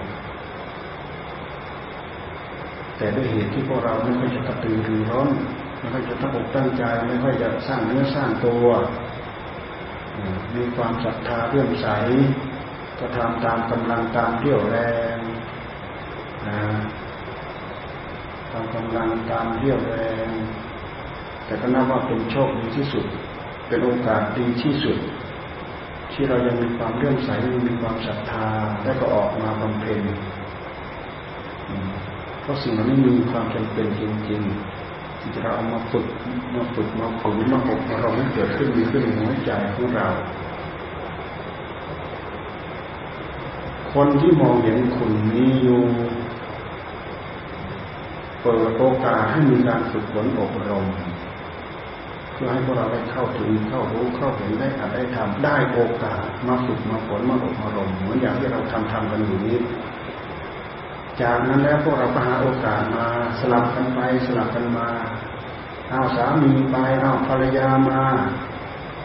[2.97, 5.28] แต่ด้วยเหตุที่พวกเราไม่ค่อยจะกระตือรือร้อน
[5.83, 8.66] ไม่ค่อยจะตั้งอกตั้งใจ ไม่ค่อยจะสร้างเนื้อสร้างตัว
[10.57, 11.87] มีความศรัทธาเรื่อมใส
[12.99, 14.78] ก็ทำตามกำลังตามเรี่ยวแร
[15.16, 15.18] ง
[18.53, 20.28] ตามกำลังตามเรี่ยวแรง
[21.45, 23.07] แต่ก็นับว่าเป็นโชคดีที่สุด
[23.68, 24.99] เป็นโอกาสดีที่สุด
[26.12, 28.47] ที่เรายังมีความเรื่อมใสยังมีความศรัทธา
[28.85, 30.01] และก็ออกมาบำเพ็ญ
[32.41, 34.82] เพราะสิ่งเหล่านี้มีความจำเป็นจริง ๆ
[35.23, 36.07] ที่เราเอามาฝึก
[36.55, 40.09] มาฝึกมาฝึกมาอบเราให้เกิดขึ้นมีขึ้นในหัวใจของเรา
[43.93, 45.83] คนที่มองเห็นคุณมีอยู่
[48.43, 50.87] เปิดโอกาสให้มีการฝึกฝนอบรม
[52.33, 59.59] เพื่อให้พวกเราได้เข้าถึงเข้ารู้เข้าเห็นได้อาจได้ทำได้โอกาสมาฝึกมาฝนมาอบรมเหมือนอย่างที่เราทำทำกันอยู่นี้
[61.21, 63.07] จากนั้นแล้วพวกเราก็หาโอกาสมา
[63.39, 64.89] สลับกันไปสลับกันมา
[65.91, 68.03] เอาสามีไปเอาภรรยามา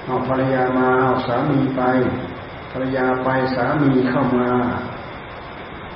[0.05, 1.82] เอาภรรยามาเอาสามีไป
[2.72, 4.49] ภรรยาไปสามีเข้ามา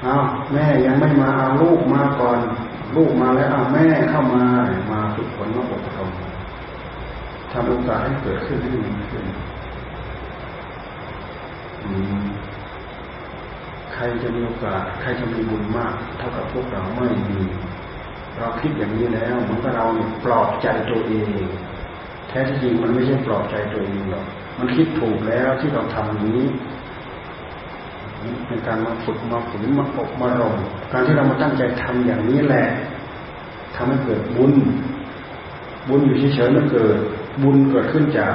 [0.04, 0.16] เอา
[0.52, 2.40] แม่ยังไม่มาเอาลูกมาก่อน
[2.96, 4.46] ลูกมาแล้วเอาแม่เข้ามา
[4.92, 6.12] มาฝึกฝนมาอบรม
[7.52, 9.26] ทำโอกาสให้เกิดขึ้นให้มีขึ้น
[11.84, 12.41] ใค
[14.02, 17.42] รจะมีโอกาส ใครจะมีบุญมาก เท่ากับพวกเราไม่มี
[18.38, 19.86] เราคิดอย่างนี้แล้วเหมือนกับเรา
[20.26, 21.28] ปลอบใจตัวเอง
[22.28, 24.26] แท้ที่จริงมันไม่ใช่ปลอบใจตัวเองหรอก
[24.60, 26.42] มันคิดถูกแล้วที่เราทำนี้
[28.48, 30.56] เป็นการมาฝึกมาฝึกมาอบมารม
[30.92, 32.68] การที่เรามาตั้งใจทำอย่างนี้แหละ
[33.76, 34.54] ทำให้เกิดบุญ
[35.88, 36.98] บุญอยู่เฉยๆไม่เกิด
[37.44, 38.34] บุญเกิดขึ้นจาก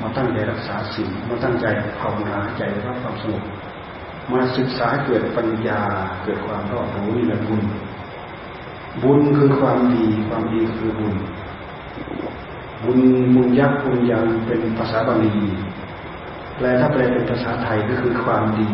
[0.00, 1.66] มาตั้งใจรักษาสิ่งมาตั้งใจ
[1.98, 3.44] ภาวนาใจรับความสงบ
[4.32, 5.80] มาศึกษาเกิดปัญญา
[6.22, 7.62] เกิดความรอบรู้นี่แหละบุญ
[9.02, 11.14] บุญคือความดีความดีคือบุญ
[12.84, 12.98] บุญ
[13.34, 15.36] บุญยักษ์บุญยังเป็นภาษาบาลี
[16.56, 18.70] แปลถ้าแปลเป็นภาษาไทยก็คือความดี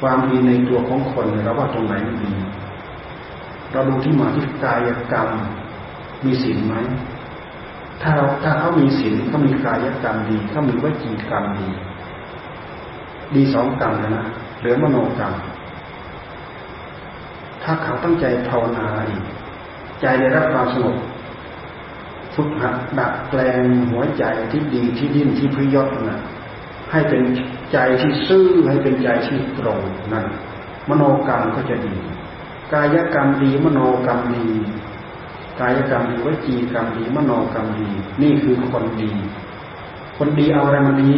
[0.00, 2.30] ความดีในตัวของคนเราว่าตรงไหนดี
[3.72, 5.28] เราดูที่มาที่กายกรรม
[6.24, 6.74] มีศีลไหม
[8.02, 11.68] ถ้าเราถ้าเขามีศีลเขามีกายกรรมดีเขามีวจีกรรมดี
[13.34, 14.26] ดีสองกรรมนะ
[14.58, 15.32] เหลือมโนกรรม
[17.62, 19.22] ถ้าเขาตั้งใจภาวนาอีก
[20.00, 20.96] ใจได้รับความสงบ
[22.34, 26.20] ฝึกหัดดัดแปลงหัวใจที่ดีที่ดิ้นที่พิยศนะ
[26.92, 27.22] ให้เป็น
[27.72, 29.80] ใจที่ซื่อให้เป็นใจที่ตรง
[30.12, 30.26] นั่น
[30.88, 31.96] มโนกรรมก็จะดี
[32.72, 34.48] กายกรรมดีมโนกรรมดี
[35.60, 37.88] กายกรรมดีวจีกรรมดี มโนกรรมดี
[38.22, 39.12] นี่คือคนดี
[40.18, 41.16] คนดีเอาอะไรมาดี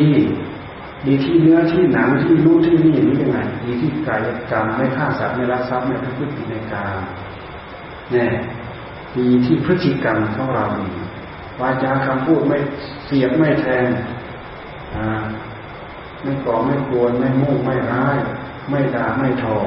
[1.07, 6.97] ดีที่เนื้อที่หนังที่รู้ที่นี่นี่ยังไงดีที่กายกรรมไม่ฆ่าสัตว์ไม่ลักทรัพย์ไม่ทำพฤติในการ
[8.13, 8.31] เนี่ย
[9.17, 10.91] ดีที่พฤติกรรมของเราดี
[11.61, 12.59] วาจาคำพูดไม่
[13.05, 13.89] เสียบไม่แทง
[16.23, 18.19] ไม่ก่อไม่กวนไม่มุ่งไม่ร้าย
[18.71, 19.59] ไม่ด่าไม่ทอ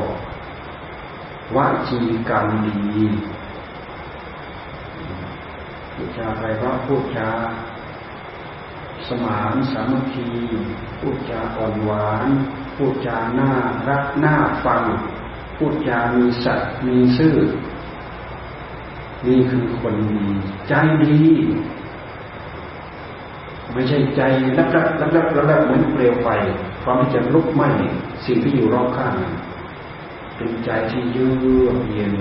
[1.55, 1.57] ว
[1.89, 2.77] จีกรรมดี
[5.93, 7.29] พูดจาไปเพราะพูดจา
[9.07, 10.27] สมานสามัคคี
[10.99, 12.27] พูดจาอ่อนหวาน
[12.75, 13.51] พูดจาหน้า
[13.89, 14.35] รักหน้า
[14.65, 14.83] ฟัง
[15.57, 17.35] พูดจามีสัตว์มีซื่อ
[19.27, 20.25] นี่คือคนดี
[20.67, 20.73] ใจ
[21.03, 21.19] ดี
[23.73, 24.21] ไม่ใช่ใจ
[24.57, 26.27] รับรับรับรับรับรับเหมือนเปลวไฟ
[26.83, 27.69] ความที่จะลุกไหม้
[28.25, 29.15] สิ่งที่อยู่รอบข้าง
[30.35, 31.27] เป็นใจที่เยื
[31.65, 32.15] อกเย็น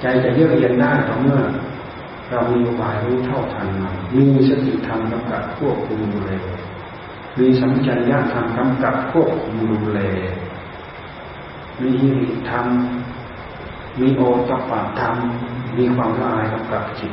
[0.00, 1.40] ใจจะเยือกเย็นได้ต่อเมื่อ
[2.30, 6.32] เรามีอุบายรู้เท่าทันมันมีสติธรรมกำกับควบคุมดูแล
[7.38, 10.00] มีสัมปชัญญะธรรมกำกับควบคุมดูแล
[11.80, 12.66] มีหิริธรรม
[14.00, 15.16] มีโอตปะธรรม
[15.76, 17.12] มีความละอายกำกับจิต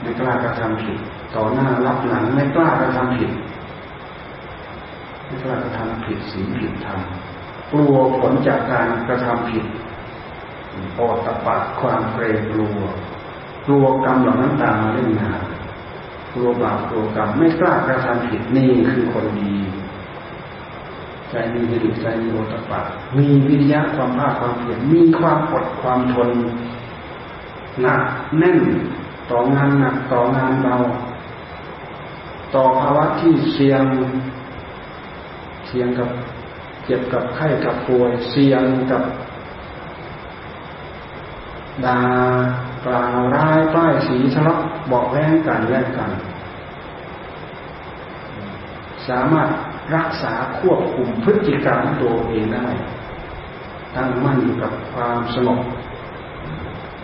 [0.00, 0.98] ไม่กล้ากระทำผิด
[1.34, 3.30] ต่อหน้ารับหลังไม่กล้ากระทำผิด
[5.26, 9.64] ไม่กล้ากระทำผิดสิ่งผิดทำกลัวผลจากการกระทำผิด
[10.96, 12.78] โอตปะความเกรงกลัว
[13.66, 15.40] กลัวกรรมเหล่านั้นตามมาเล่นงาน
[16.32, 19.54] กลัวบาปกลัวกรรมไม่กล้ากระทำผิดนี่คือคนดี
[21.30, 22.80] ใจมีหิริใจมีโอตปะ
[23.16, 26.30] มีวิริยะความภาคความเพียรมีความอดความทน
[27.80, 28.02] หนัก
[28.38, 28.58] แน่น
[29.30, 30.74] ต่องานหนักต่องานเบา
[32.54, 33.84] ต่อภาวะที่เสี่ยง
[35.66, 36.08] เสี่ยงกับ
[36.84, 39.02] เจ็บกับไข้กับป่วยเสี่ยงกับ
[41.84, 41.98] ดา
[42.84, 44.60] กล่าวร้ายป้ายสีทะเลาะ
[44.92, 46.10] บอกแรงกันแลกกัน
[49.08, 49.48] สามารถ
[49.96, 52.68] รักษาควบคุมพฤติกรรมตัวเองได้
[53.94, 55.60] ตั้งมั่นกับความสงบ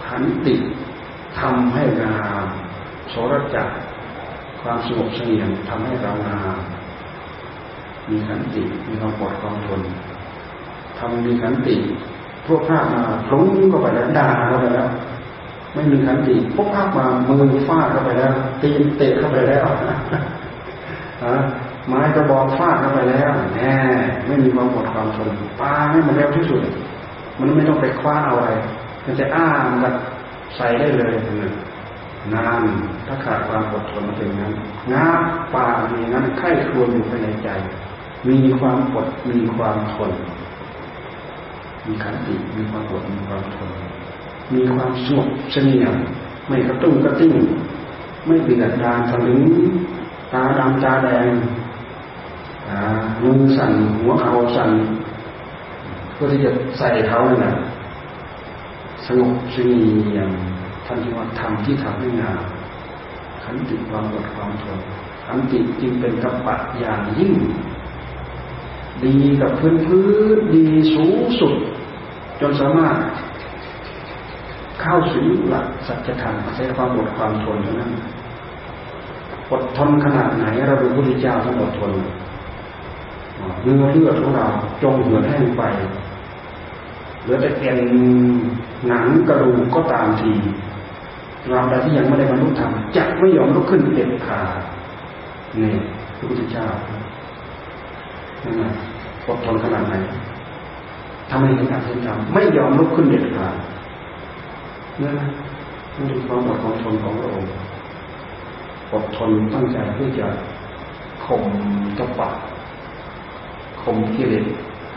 [0.07, 0.55] ขันติ
[1.41, 2.47] ทำให้งาม
[3.11, 3.69] โสรจัก
[4.61, 6.59] ความสงบเสงี่ยมทำให้เรางาม
[8.09, 9.81] มีขันติมีความปลอดความทน
[10.99, 11.77] ทำมีขันติ
[12.47, 14.89] พวกภามาพลุ้งเข้าไปแล้วด่าเขาไปแล้ว
[15.75, 19.65] ไม่มีขันติพวกภาพมามือฟาดเข้าไปแล้ว ตีนเตะเข้าไปแล้ว
[21.89, 23.75] ไม้กระบอกฟาดเข้าไปแล้วแน่
[24.27, 25.29] ไม่มีความอดความทน
[25.61, 26.61] ปาให้มันเร็วที่สุด
[27.39, 28.47] มันไม่ต้องไปคว้าอะไร
[29.05, 29.47] มันจะอ้า
[29.83, 29.93] มัน
[30.57, 31.15] ใส่ได้เลย
[32.35, 32.63] นาน
[33.07, 34.53] ถ้าขาดความอดทนมาเป็นงั้น
[34.93, 35.07] งา
[35.55, 37.49] ป่ามีงั้นไข้ครวญอยู่ภายในใจ
[38.29, 40.13] มีความอดมีความทน
[41.87, 43.71] มีขันติมีความอดมีความทน
[44.55, 45.95] มีความสงบเสงี่ยม
[46.49, 47.35] ไม่กระตุ้งกระติ้ง
[48.27, 49.43] ไม่เบียดดานทะลึง
[50.33, 51.29] ตาดำตาแดง
[53.23, 54.71] มือสั่นหัวเขาสั่น
[56.13, 57.53] เพื่อที่จะใส่เขาเนี่ยนะ
[59.07, 60.31] สงบสงี่ยม
[60.87, 62.43] ท่านที่ว่าทำที่ทำให้งาม
[63.45, 64.79] ขันติความอดความทน
[65.27, 67.35] ขันติจึงเป็นกัปปะอย่างยิ่ง
[69.05, 70.05] ดีกับพื้นพื้
[70.37, 71.55] นดีสูงสุด
[72.41, 72.97] จนสามารถ
[74.81, 77.91] เข้าถึงหลักสัจธรรมอาศัยความอดความทนเท่านั้น
[79.51, 81.93] อดทนขนาดไหนเราดูพระพุทธเจ้าท่านอดทน
[83.63, 84.47] เนื้อเลือดของเรา
[84.83, 85.63] จงเหือดแห้งไป
[87.23, 87.79] เหลือแต่เอ็น
[88.89, 90.33] หนังกระดูกก็ตามที
[91.51, 94.49] เราใดที่ยังไม่ได้บรรลุธรรมจะไม่ยอมลุกขึ้นเด็ดขาด
[95.61, 95.73] นี่
[96.17, 96.67] พระพุทธเจ้า
[98.45, 98.71] นั่นแหละ
[99.27, 99.95] อดทนขนาดไหน
[101.31, 103.55] ทำไมถึงอาจทำไม่ยอมลุกขึ้นเด็ดขาด
[105.05, 105.29] นั่นนะ
[105.97, 107.53] นี่คือความอดทนของพระองค์
[108.93, 110.27] อดทนตั้งใจที่จะ
[111.25, 111.45] ข่ม
[111.99, 112.35] ตะปัก
[113.83, 114.47] ข่มกิเลส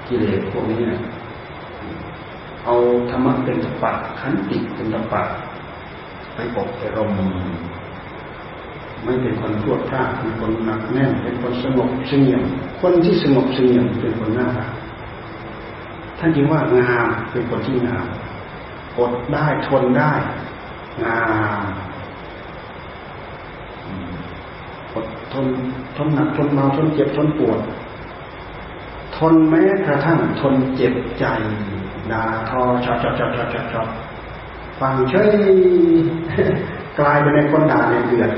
[0.07, 1.01] กิเลสพวกนี้นะ
[2.65, 2.75] เอา
[3.09, 5.27] ธรรมะเป็นตะปักขันติเป็นตะปัก
[6.33, 7.11] ไปอบไปรม
[9.03, 12.43] ไม่เป็นคนพรวดพลาดเป็นคนหนักแน่น เป็นคนสงบเสงี่ยม
[12.81, 14.69] คนที่สงบเสงี่ยมเป็นคนน่ารัก
[16.19, 18.05] ท่านจึงว่างามเป็นคนที่งาม
[18.97, 20.11] อดได้ทนได้
[21.03, 21.17] งา
[24.93, 25.45] อดทน
[25.97, 27.59] ทนหนักทนเมาทนเจ็บทนปวด
[29.17, 31.25] ทนแม้กระทั่งทนเจ็บใจ
[32.11, 33.87] ด่าทอชอบชอบชอบชอบชอบชอบ
[34.79, 35.29] ฟังเฉย
[36.99, 38.31] กลายเป็นในคนด่าในเดือด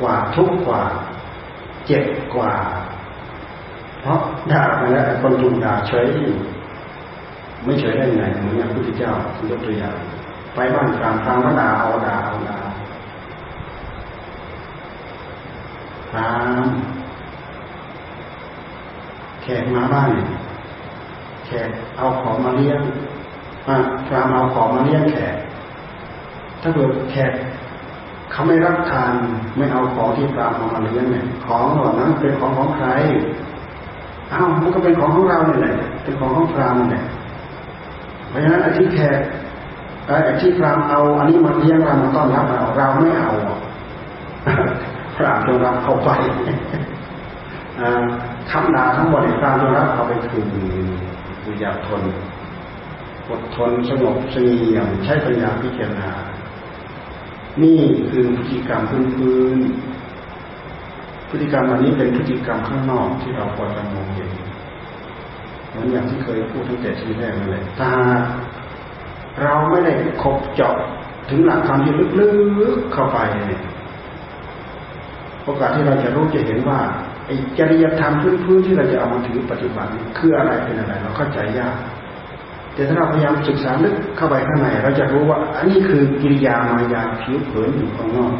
[0.00, 0.82] กว่าทุกกว่า
[1.86, 2.54] เจ็บกว่า
[4.00, 4.20] เพราะ
[4.52, 6.36] ด่าไปแล้วคนถูกด่าเฉยอยู่
[7.64, 9.12] ไม่เฉยได้ไงเหมือนอย่างพระพุทธเจ้า
[9.50, 9.96] ยกตัวอย่าง
[10.54, 12.58] ไปบ้านกลางพรามก็ด่าเอาด่าเอาด่า
[16.10, 16.30] พรา
[16.64, 16.66] ม
[19.42, 20.10] แขกมาบ้าน
[21.46, 22.80] แขกเอาของมาเลี้ยง
[24.06, 25.36] พรามเอาของมาเลี้ยงแขก
[26.62, 27.32] ถ้าเกิดแขก
[28.30, 29.12] เขาไม่รับทาน
[29.56, 32.88] ไม่เอาของที่พรามเอามาเลี้ยงเนี่ยของเหล่านั้นเป็นของของใคร
[34.32, 37.04] อ้าวมันก็เป็นของของเราเนี่ยแหละเป็นของของพรามเนี่ย
[38.32, 39.18] เพราะฉะนั้นไอ้ที่แขก
[40.06, 43.30] ไอ้ที่พรามเอาอันนี้มาเลี้ยงเรามาต้อนรับเราเราไม่เอา
[45.16, 46.10] พรามจงรับเขาไป
[48.50, 50.46] คำนาทั้งหมดในพรามจงรับเอาไปคืน
[51.42, 52.02] คืออยากทน
[53.28, 56.10] อดทนสงบเสงี่ยมใช้ปัญญาพิจารณา
[57.62, 57.80] นี่
[58.10, 64.31] คือพฤติกรรมพื้นๆพฤติกรรมอันนี้เป็นพฤติกรรมข้างนอกที่เราพอจะมองเห็น
[65.72, 67.90] เหมือนอย่างที่เคยพูดตั้งแต่ทีแรกนั่นแหละถ้า
[69.42, 69.92] เราไม่ได้
[70.22, 70.76] คบเจาะ
[71.30, 73.18] ถึงหลักธรรมที่ลึกๆเข้าไป
[73.48, 73.62] เนี่ย
[75.44, 76.80] โอกาสที่เราจะรู้จะเห็นว่า
[77.26, 78.12] ไอ้จริยธรรม
[78.44, 81.76] พื้นๆที่เราจะเอามาถือปฏิบัติคืออะไรเป็นอะไรเราเข้าใจยาก
[82.74, 88.34] แต่ถ้าเราพยายามศึกษาลึกเข้าไปข้างในเราจะรู้ว่า อันนี้คือกิริยามายาผิวเผินอยู่ข้างนอก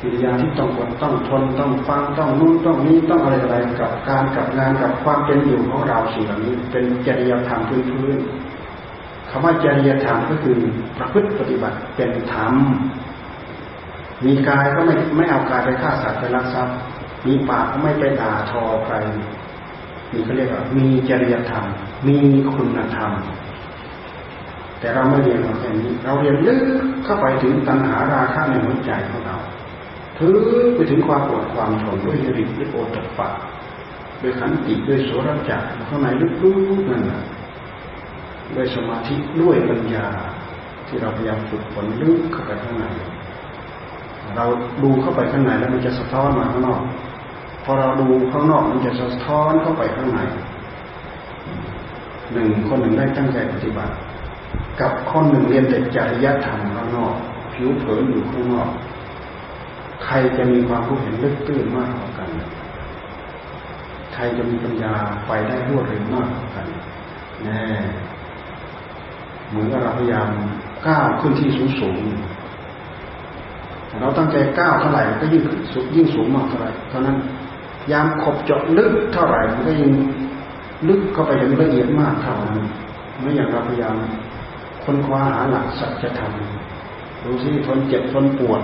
[0.00, 10.56] กิริยาที่ต้องอดต้องทนต้องฟังต้องนู้นต้องนี้ต้องอะไรอะไรกับการกับงานกับความเป็นอยู่ของเราสิ่งเหล่านี้ เป็นจริยธรรมพื้นๆคำว่าจริยธรรมก็คือ
[10.98, 12.54] ประพฤติปฏิบัติเป็นธรรม
[14.24, 16.76] มีกายก็ไม่ไม่เอากายไปฆ่าสัตว์ไปรักทรัพย์
[17.26, 18.94] มีปากก็ไม่ไปด่าทอใคร
[20.12, 21.64] นี่เขาเรียกว่ามีจริยธรรม
[22.06, 22.16] มี
[22.54, 23.10] คุณธรรม
[24.80, 26.60] แต่เราไม่เรียนมาแค่นี้ เราเรียนลึก
[27.04, 29.36] เข้าไปถึงตัณหาราคะในหัวใจของเรา
[30.18, 30.32] ถึง
[30.74, 33.28] ไปถึงความอดความทนด้วยจริตด้วยโอตปะ
[34.22, 36.06] ด้วยขันติด้วยโสรจักรข้างใน
[36.42, 37.22] ลึกๆนั่นแหละ
[38.54, 40.06] ด้วยสมาธิด้วยปัญญา
[40.86, 42.84] ที่เราพยายามฝึกฝนลึกเข้าไปข้างใน
[44.36, 44.44] เรา
[44.82, 46.80] ดูเข้าไปข้างในแล้วมันจะสะท้อนมาข้างนอก
[47.64, 50.20] พอเราดูข้างนอกมันจะสะท้อนเข้าไปข้างใน
[52.32, 53.94] หนึ่งคนหนึ่งได้ตั้งใจปฏิบัติ
[54.80, 57.14] กับคนหนึ่งเรียนแต่จริยธรรมข้างนอก
[57.54, 58.68] ผิวเผินอยู่ข้างนอก
[60.06, 62.30] ใครจะมีความรู้เห็นลึกตื้นมากกว่ากัน
[64.14, 64.94] ใครจะมีปัญญา
[65.26, 66.66] ไปได้รวดเร็วมากกว่ากัน
[67.44, 67.62] แน่
[69.48, 70.28] เหมือนกับเราพยายาม
[70.86, 72.02] ก้าวขึ้นที่สูงสูง
[74.00, 75.42] เราตั้งใจก้าวเท่าไหร่ก็ยิ่ง
[75.72, 77.16] สูงยิ่งสูงมากเท่าไหร่เท่านั้น
[77.92, 79.92] ยามขบเจาะลึกเท่าไหร่มันก็ยิ่ง
[80.88, 82.58] ลึกเข้าไปย่างละเอียดมากเท่านั้น
[83.20, 83.94] ไม่อย่างเราพยายาม
[84.84, 86.32] ค้นคว้าหาหลักสัจธรรม
[87.22, 88.60] ดูสิทนเจ็บทนปวด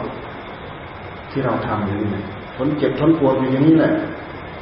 [1.32, 2.10] ที่เราทำอย่างนี้
[2.56, 3.92] ทนเจ็บทนปวดอยู่อย่างนี้แหละ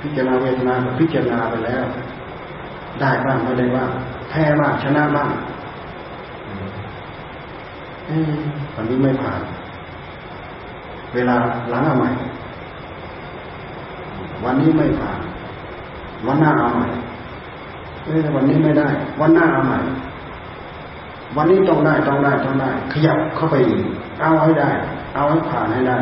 [0.03, 1.85] พิจารณาเวทนาพิจารณาไปแล้ว
[3.01, 3.91] ได้บ้างไม่ได้บ้าง
[4.31, 5.31] แพ้บ้างชนะบ้าง
[8.75, 9.41] วันนี้ไม่ผ่าน
[11.15, 11.37] เวลา
[11.71, 12.11] หลังเอาใหม่
[14.45, 15.19] วันนี้ไม่ผ่าน
[16.27, 16.87] วันหน้าเอาใหม่
[18.05, 18.89] เอ้วันนี้ไม่ได้
[19.21, 19.79] วันหน้าเอาใหม่
[21.37, 23.83] วันนี้ต้องได้ต้องได้ต้องได้ ขยับเข้าไปอีก
[24.21, 24.71] เอาให้ได้
[25.15, 25.99] เอาให้ผ่านให้ได้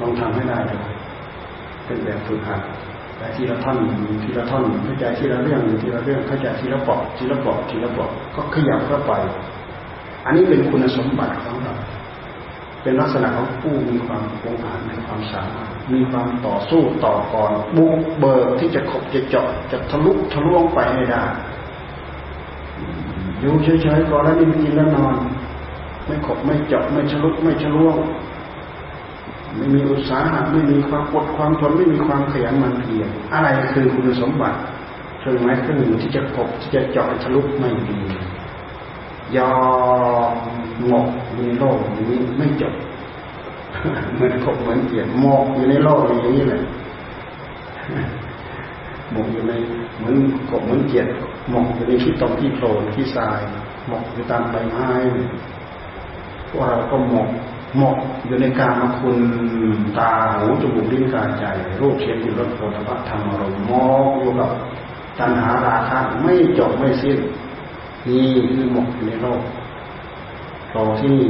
[0.00, 0.80] ลองทำให้ได้เลย
[1.86, 2.60] เป็นแบบฝึกหัด
[3.18, 3.78] ไปทีละท่อน
[4.22, 9.12] ทีละท่อนเข้าใจทีละเรื่องทีละเรื่องเข้าใจทีละปอกทีละปอกทีละปอกก็ขยับเข้าไป
[10.24, 11.74] อันนี้เป็นคุณสมบัติของเรา
[12.82, 21.24] เป็นลักษณะของผู้มีความองอาจมีความสามารถมีความต่อสู้ต่อกรบุกเบิกที่จะขบจะเจาะจะทะลุทะลวงไปให้ได้
[23.40, 25.16] อยู่เฉยๆก่อนแล้วนี่กินแล้วนอน
[26.06, 27.96] ไม่ขบไม่เจาะไม่ทะลุไม่ทะลวง
[29.56, 34.58] ไม่มีอุตสาหะไม่มีความอดความทนไม่มีความขยันมันเพียรอะไรคือคุณสมบัติ
[35.18, 37.98] เครื่องไม้เครื่องมือที่จะกบที่จะเจาะทะลุไม่มี
[39.36, 39.52] ยอ
[40.30, 40.34] ม
[40.86, 42.74] หมกอยู่ในโลกอย่างนี้ไม่จบ
[44.14, 46.62] เหมือนกบเหมือนเกียรหมกอยู่ในโลกอย่างนี้แหละ
[49.12, 49.52] หมกอยู่ใน
[49.98, 50.16] เหมือน
[50.50, 51.06] กบเหมือนเกียร
[51.50, 53.40] หมกอยู่ในที่ตรงที่โคลนที่ทราย
[53.88, 54.88] หมกอยู่ตามใบไม้
[56.48, 57.28] พวกเราก็หมก
[57.78, 59.18] หมกอยู่ในการมาคุณ
[59.98, 61.44] ตาหูจมูกลิ้นกายใจ
[61.80, 64.50] รูปเสียงกลิ่นรสโผฏฐัพธรรมอารมณ์มองอยู่กับ
[65.18, 67.18] ตัณหาราคะไม่จบไม่สิ้น
[68.08, 69.40] นี่คือหมกอยู่ในโลก
[70.68, 71.26] โผล่ที่นี่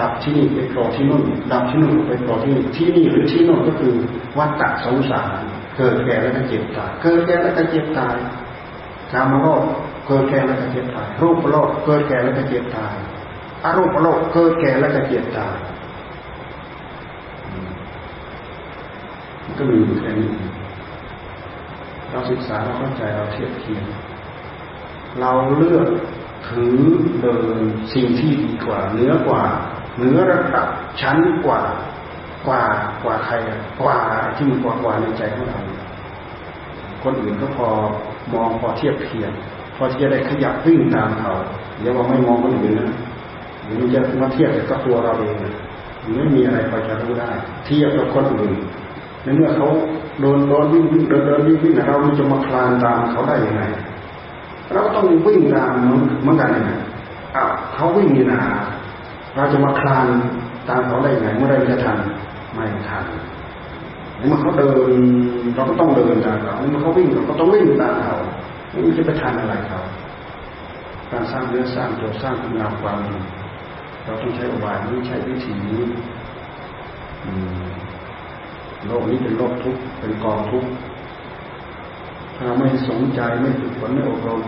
[0.00, 1.22] ดับที่นี่ไปโผล่ที่นู่น
[1.52, 3.94] ดับที่นู่นไปโผล่ที่นี่ที่นี่หรือที่นู่นก็คือ
[4.38, 5.40] วัฏฏะสงสาร
[5.76, 8.16] เกิดแก่แล้วก็เจ็บตายเกิดแก่แล้วก็เจ็บตาย
[9.12, 9.62] กามโลก
[10.06, 12.94] เกิดแก่แล้วก็เจ็บตาย รูปโลกเกิดแก่แล้วก็เจ็บตาย
[13.64, 15.56] อารมณ์โลกเกิดแก่แล้วก็เจ็บตาย
[19.46, 20.30] มัน ก็มีอยู่แค่นี้
[22.10, 23.84] เราศึกษาเราเข้าใจเราเทียบเทียม
[25.20, 25.88] เราเลือก
[26.48, 26.78] ถือ
[27.20, 27.60] เดิน
[27.94, 29.42] สิ่งที่ดีกว่าเหนือกว่า
[29.96, 30.68] เหนือระดับ
[31.00, 31.62] ชั้นกว่า
[32.46, 32.62] กว่า
[33.04, 33.34] กว่าใคร
[33.80, 33.98] กว่า
[34.34, 35.60] ที่มีกว่ากว่าในใจของเรา
[37.02, 37.68] คนอื่นก็พอ
[38.34, 39.32] มองพอเทียบเทียม
[39.76, 41.32] พอที่จะได้ขยับวิ่งตามเขา
[41.80, 42.90] อย่าว่าไม่มองคนอื่นนะ
[43.64, 45.36] หรือจะมาเทียบกับตัวเราเอง
[46.16, 47.30] ไม่มีอะไรพอจะรู้ได้
[47.66, 48.56] เทียบกับคนอื่น
[49.28, 49.68] ในเมื่อเขา
[50.20, 53.62] โดนโดนวิ่งเดินเดินวิ่งวิ่งเราจะมาคลานตามเขาได้ยังไง
[54.72, 55.72] เราต้องวิ่งตาม
[56.22, 56.78] เหมือนกันนะ
[57.36, 58.40] อ้าวเขาวิ่งนี่นา
[59.36, 60.06] เราจะมาคลาน
[60.68, 61.98] ตามเขาได้ยังไงเมื่อไรจะทัน
[62.54, 63.04] ไม่ทัน
[64.26, 64.90] เมื่อเขาเดิน
[65.54, 68.16] เราก็ต้องเดินตามเขาเมื่อเขาวิ่งเราก็ต้องวิ่งตามเขา
[68.70, 69.80] ไม่จะไปทันอะไรเขา
[71.12, 72.98] การสร้างเนื้อสร้างตัวสร้างคุณงามความ
[74.04, 75.80] เราต้องใช้อุบายนี้ใช้วิธีนี้
[78.86, 80.70] โลกนี้เป็นโลกทุกข์เป็นกองทุกข์
[82.36, 84.42] ถ้าไม่สนใจไม่ฝึกฝนไม่อบรม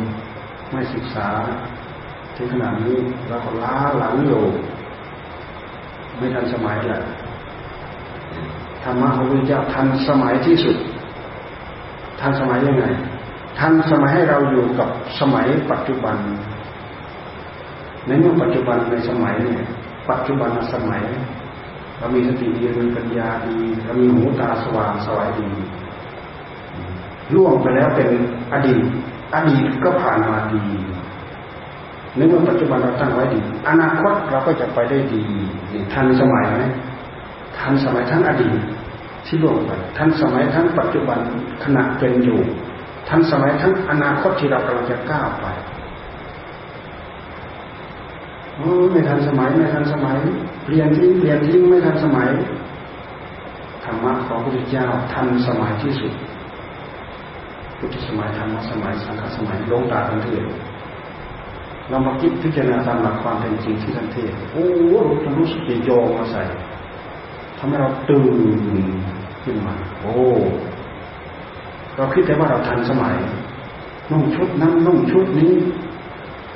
[0.72, 1.28] ไม่ศึกษา
[2.36, 4.42] ถึงขนาดนี้เราก็ล้าหลังอยู่
[6.16, 7.02] ไม่ทันสมัยแหละ
[8.84, 10.76] ธรรมะของพระเจ้าทันสมัยที่สุด
[12.20, 12.84] ทันสมัยยังไง
[13.58, 14.88] ทันสมัยให้เราอยู่กับ
[15.20, 16.16] สมัยปัจจุบัน
[18.06, 19.62] ในเมื่อปัจจุบันในสมัยเนี่ย
[20.10, 21.02] ปัจจุบันสมัย
[22.00, 25.48] เรามีสติดีมีปัญญาดีเรามีหูตาสว่างสวัยดี
[27.34, 28.08] ล่วงไปแล้วเป็น
[28.52, 28.82] อดีต
[29.34, 30.64] อดีตก็ผ่านมาดี
[32.16, 35.22] ในเมื่อปัจจุบันเราตั้งไว้ดี อนาคตเราก็จะไปได้ดี
[35.94, 36.60] ทันสมัยไหม
[37.58, 38.58] ทันสมัยทั้งอดีต
[39.26, 41.18] ที่ล่วงไปทันสมัยทั้งปัจจุบัน
[41.64, 42.40] ขณะเป็นอยู่
[43.08, 45.46] ทันสมัยทั้งอนาคตที่เรากำลังจะก้าวไป
[48.92, 50.18] ไม่ทันสมัยไม่ทันสมัย
[50.64, 52.28] เปลี่ยนทิ้งเปลี่ยนทิ้งไม่ทันสมัย
[53.84, 56.12] ธรรมะของพระพุทธเจ้าทันสมัยที่สุด
[57.78, 60.44] พุทธสมัยธรรมสมัยสังฆสมัยลงตาทันเทศ
[61.88, 66.42] เรามาคิดพิจารณาตามหลักความเป็นจริงที่ทันเทศโอ้รู้ทรู้สติโยมาใส่
[67.58, 68.38] ทำให้เราตื่น
[69.44, 70.12] ขึ้นมา โอ้
[71.96, 73.16] เราคิดแต่ว่าเราทันสมัย
[74.10, 75.52] นุ่งชุดนั้นนุ่งชุดนี้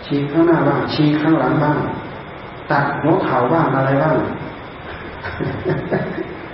[0.06, 1.76] ชี้ข้างหน้าบ้างชี้ข้างหลังบ้าง
[2.70, 4.16] ตัดหัวเข่าบ้างอะไรบ้าง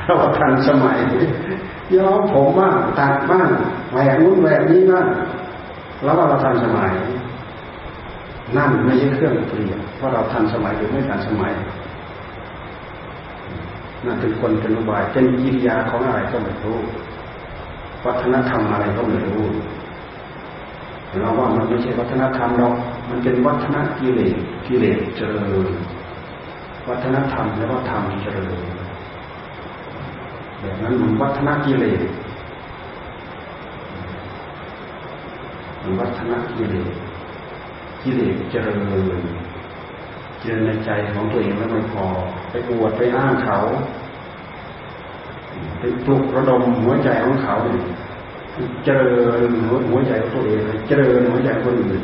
[0.05, 0.99] เราทันสมัย
[1.97, 3.49] ย้อมผมบ้างตัดบ้าง
[3.93, 5.07] แหวกนู้นแหวกนี้บ้าง
[6.03, 6.91] แล้วว่าเราทันสมัย
[8.57, 11.53] นั่นไม่ใช่เครื่องเปลี่ยนว่าเราทันสมัยหรือไม่ทันสมัย
[14.05, 16.79] นั่นเป็นคนเป็นอุบายเป็นกิริยาของอะไรก็ไม่รู้
[18.05, 19.45] วัฒนธรรมอะไรก็ไม่รู้
[21.21, 22.75] เราว่ามันไม่ใช่วัฒนธรรมหรอก
[23.11, 24.37] มันเป็นวัฒนกิเลส
[24.67, 25.69] กิเลสเจริญ
[26.89, 28.63] วัฒนธรรมและว่าธรรมเจริญ
[30.61, 32.03] แบบนั้นมันวัฒนกิเลส
[35.83, 36.93] มันวัฒนกิเลส
[38.03, 38.79] กิเลสเจริญ
[40.41, 42.05] เจริญในใจของตัวเองแล้วไม่พอ
[42.51, 43.59] ไปอวดไปอ้างเขา
[45.79, 47.57] ไปปลุกระดมหัวใจของเขา
[48.85, 49.15] เจริ
[49.49, 49.51] ญ
[49.91, 52.03] หัวใจของตัวเองเจริญหัวใจคนอื่น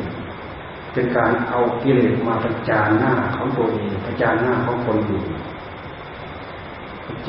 [0.97, 5.29] เป็นการเอากิเลสมาประจานหน้าของตัวเองประจานหน้าของคนอื่น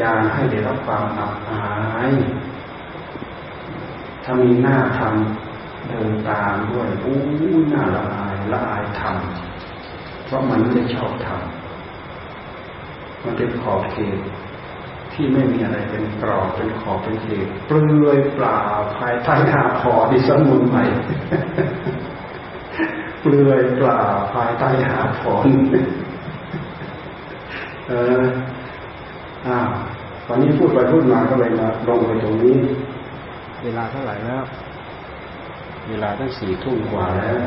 [0.00, 1.62] จารให้ได้รับความอับอา
[2.10, 2.12] ย
[4.24, 7.18] ถ้ามีหน้าทำเดินตามด้วยอู้
[7.70, 14.18] หน้าละอายละอายทำเพราะมันไม่ชอบทำมันเป็นขอบเขต
[15.12, 18.60] ที่ไม่มีอะไรเป็นกรอบเป็นขอบเป็นเขตเปลือยเปล่า
[18.96, 20.84] ภายใต้หน้าคอดิสมุนใหม่
[23.28, 24.00] เปลือยเปล่า
[24.34, 25.46] ภายใต้หาผล
[27.88, 28.24] เออ
[29.46, 29.68] อ้าว
[30.26, 32.56] ตอนนี้พูดไปพูดมาก็เลยมาลงไปตรงนี้
[33.62, 34.42] เวลาเท่าไหร่แล้ว
[35.88, 37.40] เวลาตั้งสี่ทุ่มกว่าแล้ว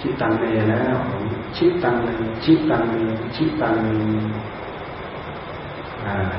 [0.00, 0.96] ชิตังเมแล้ว
[1.56, 2.08] ชิตังเม
[2.44, 2.96] ชิตังเม
[3.34, 3.86] ชิตังเม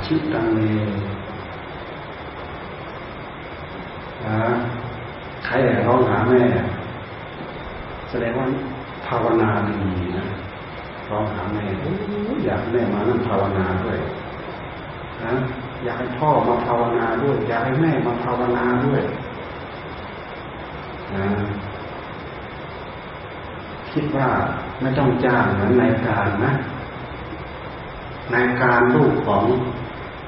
[0.05, 0.59] ชิตังเม
[5.45, 5.53] ใคร
[5.87, 6.43] ร้องหาแม่
[8.11, 8.47] แสดงว่า
[9.07, 9.75] ภาวนาดี
[10.17, 10.27] นะ
[11.09, 11.65] ร้องหาแม่
[12.45, 13.97] อยากแม่มานั่งภาวนาด้วย
[15.23, 15.33] นะ
[15.83, 19.01] อยากให้พ่อมาภาวนาด้วย อยากให้แม่มาภาวนาด้วย
[21.15, 21.27] นะ
[23.91, 24.27] คิดว่า
[24.81, 26.53] ไม่ต้องจ้างเหมือนนายการนะ
[28.33, 29.43] นายการลูกของ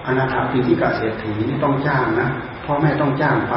[0.05, 2.27] อนาถาปิธิกเศรษฐีนี่ต้องจ้างนะ
[2.65, 3.55] พ่อแม่ต้องจ้างไป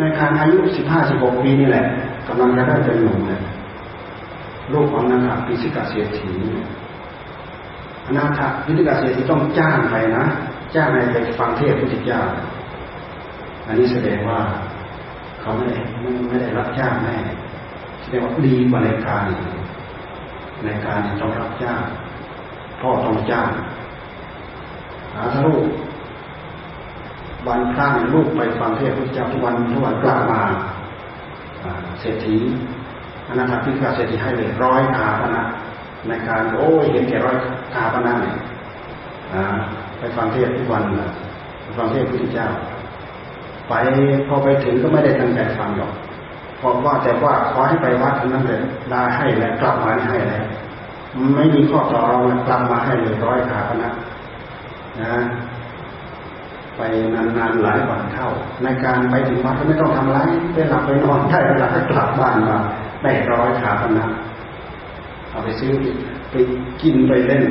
[0.00, 1.86] นายการอายุสิบห้าสิบหกปีนี่แหละ
[2.28, 3.42] กำลังจะได้เป็นหนุ่มเลย
[4.72, 6.32] ลูกของนาถาปิธิกาเศรษฐี
[8.06, 10.24] อนาถปิธิกาเศรษฐีต้องจ้างไปนะ
[10.74, 12.20] จ้างให้ไปฟังเทศพุทธเจ้า
[13.66, 14.40] อันนี้แสดงว่า
[15.40, 15.78] เขาไม่ได้
[16.28, 17.16] ไม่ได้รับจ้างแน่
[18.02, 19.22] แสดงว่าดีกว่าในการ
[20.64, 21.80] ในการต้องรับจ้าง
[22.80, 23.48] พ่อต้องจ้าง
[25.14, 25.64] หาลูก
[27.46, 30.42] วันพระลูกไปฟังเทศพระเจ้าทุกวันทุกวันกลับมา
[32.00, 32.38] เศรษฐี
[33.28, 35.42] อนาถพิกาเศรษฐีให้เลยร้อยอาพนะ
[36.08, 37.36] ในการโอ้ยเห็นแก่ร้อย
[37.74, 38.36] อาพนะเนี่ย
[39.98, 40.82] ไปฟังเทศทุกวัน
[41.78, 42.48] ฟังเทศพระเจ้า
[43.68, 43.74] ไป
[44.28, 45.92] พอไปถึงก็ไม่ได้ตั้งใจฟังหรอก
[46.60, 48.60] พอว่าแต่ว่าขอให้ไปวัดนั้นเลย
[48.90, 50.44] ได้ให้แล้วกลับมาให้แล้ว
[51.34, 53.92] ไม่มีข้อต่อรองกลับมาให้เลยร้อยขาพนะ
[55.00, 55.12] นะ
[56.78, 56.82] ไป
[57.14, 58.28] นานๆหลายวันเข้า
[58.62, 60.18] ในการไปถึงวัดก็ไม่ต้องทำไร
[60.54, 62.56] ไปหลับไปนอนได้เวลาก็กลับบ้านมา
[63.02, 64.06] ได้ร้อยขาพนะ
[65.30, 65.72] เอาไปซื้อ
[66.30, 66.34] ไป
[66.82, 67.44] กินไปเล่น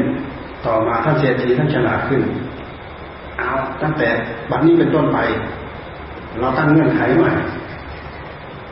[0.65, 2.21] ต่อมาท่านเศรษฐีท่านฉลาดขึ้น
[3.37, 3.51] เอา
[3.81, 4.07] ตั้งแต่
[4.49, 5.19] บัดนี้เป็นต้นไป
[6.39, 7.31] เราตั้งเงื่อนไขใหม่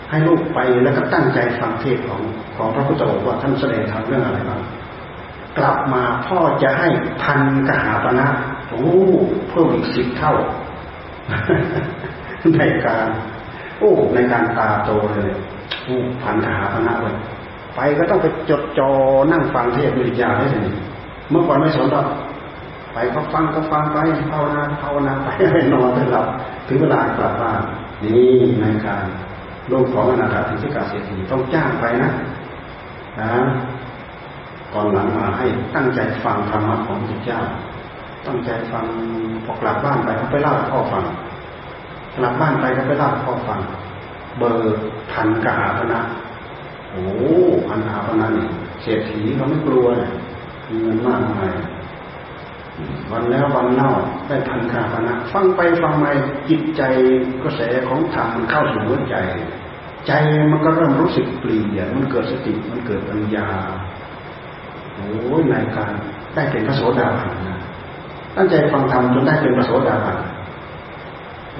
[0.09, 2.21] ให้ลูกไปแล้วก็ตั้งใจฟังเทศของ
[2.57, 4.61] ของพระพุทธองค์ว่าท่านแสดงธรรมเรื่องอะไรบ้าง
[5.57, 6.87] กลับมาพ่อจะให้
[7.23, 8.27] พันกหาปณะ
[8.77, 8.93] โอ้
[9.49, 10.33] เพิ่มอีกสิบเท่า
[12.57, 13.07] ในการ
[13.79, 15.31] โอ้ในการตาโตเลย
[15.83, 17.17] โอ้พันหาปณะเลย
[17.75, 18.91] ไปก็ต้องไปจดจอ
[19.31, 20.75] นั่งฟังเทศวิญญาให้เลย
[21.29, 22.07] เมื่อก่อนไม่สนหรอก
[22.93, 23.97] ไปก็ฟังก็ฟังไป
[24.31, 25.27] ภาวนาภาวนาไป
[25.73, 26.27] นอนไปหลับ
[26.67, 27.61] ถึงเวลากลับบ้าน
[28.03, 29.03] นี่ในการ
[29.71, 32.11] ลูกของอนาถาธิสิกาเศรษฐีต้องจ้างไปนะ
[33.19, 33.31] นะ
[34.73, 35.45] ก่อนหลังมาให้
[35.75, 37.39] ตั้งใจฟังธรรมะของพระเจ้า
[38.27, 38.85] ตั้งใจฟัง
[39.45, 41.05] พอกลับบ้านไปเขาไปเล่าให้พ่อฟัง
[42.15, 43.59] กลับบ้านไปเขาไปเล่าให้พ่อฟัง
[44.37, 44.79] เบอร์
[45.11, 46.01] พันกาพนะ
[46.89, 47.03] โอ้
[47.67, 48.47] พันกาพนะนี่
[48.81, 50.11] เศรษฐีเขาไม่กลัวเลย
[50.69, 51.53] มีเงินมากมาย
[53.11, 53.91] วันแล้ววันเล่า
[54.27, 56.11] ได้พันกาพนะฟังไปฟังมา
[56.49, 56.81] จิตใจ
[57.43, 59.17] กระแสของธรรมมันเข้าสู่หัวใจ
[60.07, 60.13] ใจ
[60.51, 63.47] มันก็เริ่มรู้สึกเปลี่ยนมันเกิดสติมันเกิดปัญญา
[64.93, 65.91] โอ้ยในการ
[66.33, 67.54] ได้เป็นพระโสดาบันนะ
[68.35, 70.17] ตั้งใจฟังธรรมจนได้เป็นพระโสดาบัน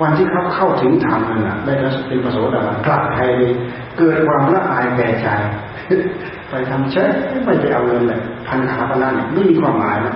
[0.01, 1.73] วันที่เขาเข้าถึงธรรมนั่นนะได้
[2.07, 3.32] เป็นพระโสดาบันกลับไทย
[3.97, 5.28] เกิดความละอายแก่ใจ
[6.49, 7.03] ไปทำเช่
[7.45, 10.15] ไม่ไปเอาเงินเลยพันขาพันล้านไม่มีความหมายนะ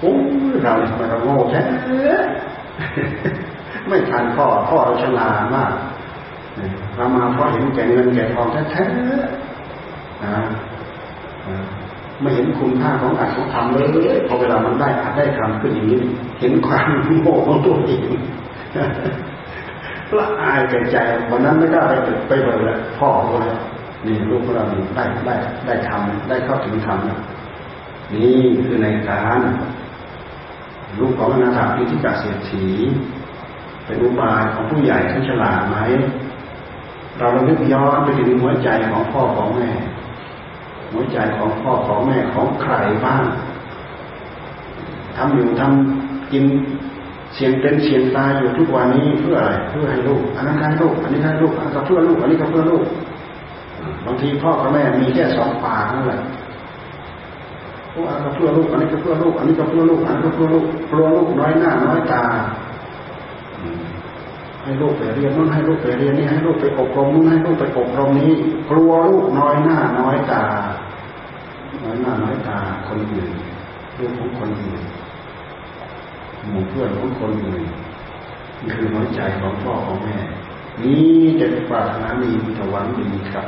[0.00, 0.14] โอ้
[0.62, 1.62] เราทำไมเราโง่แท้
[3.88, 5.72] ไม่ทันพ่อพ่อเราฉลาดมาก
[6.96, 10.42] เรามาเพราะเห็นแก่เงินแก่ทองแท้ๆนะ
[12.20, 16.00] ไม่เห็นคุณค่าของอัตของธรรมเลยพอเวลามันได้อัดได้ทำขึ้นอย่างนี้
[16.40, 16.88] เห็นความ
[17.22, 18.08] โง่ของตัวเอง
[20.18, 20.96] ละอายแก่ใจ
[21.30, 21.92] วันนั้นไม่กล้าไป
[22.28, 23.08] ไปเบิดเลยพ่อ
[23.42, 23.56] เลย
[24.06, 24.64] นี่ลูกของเรา
[24.96, 25.34] ได้ได้
[25.66, 26.98] ได้ทำได้เข้าถึงธรรม
[28.14, 29.40] นี่คือในการ
[30.98, 32.64] ลูกของอนาถาพิธิกาเสียถี
[33.84, 35.76] เป็นอุบายของผู้ใหญ่ที่ฉลาดไหม
[37.18, 39.70] เราเราลึกย้อนไปถึงหัวใจของพ่อของแม่
[40.96, 42.74] หัวใจของพ่อของแม่ของใคร
[43.04, 43.24] บ้าง
[45.16, 46.44] ทำอยู่ทำกิน
[47.34, 52.84] เสียงเป็นเสียงตายอยู่ทุกวันนี้เพื่ออะไรเพื่อให้ลูกอันนั้นให้ลูกอันนี้ให้ลูกอันนี้ก็เพื่อลูกอันนี้ก็เพื่อลูก
[54.04, 56.20] บางทีพ่อกับแม่มีแค่สองปากนั่นแหละ
[57.92, 62.22] พวกอันก็เพื่อลูกอันนี้ก็เพื่อลูกอันนี้ก็เพื่อลูกอันนี้ก็เพื่อลูกเพื่อลูกน้อยหน้าน้อยตา
[64.62, 68.32] ให้ลูกไปเรียนนู่นให้ลูกไปเรียนนี่ให้ลูกไปอบรมนู่นให้ลูกไปอบรมนี้
[68.70, 70.42] กลัวลูกน้อยหน้าน้อยตา
[72.02, 73.30] หน้าน้อยตาคนอื่น
[73.98, 74.82] ลูกของคนอื่น
[76.50, 77.62] หมู่เพื่อนของคนอื่น
[78.60, 80.18] นี่คือน้อยใจของพ่อของแม่
[80.82, 81.02] นี้
[81.40, 83.46] จะปรารถนาดีมีถวังดีกับ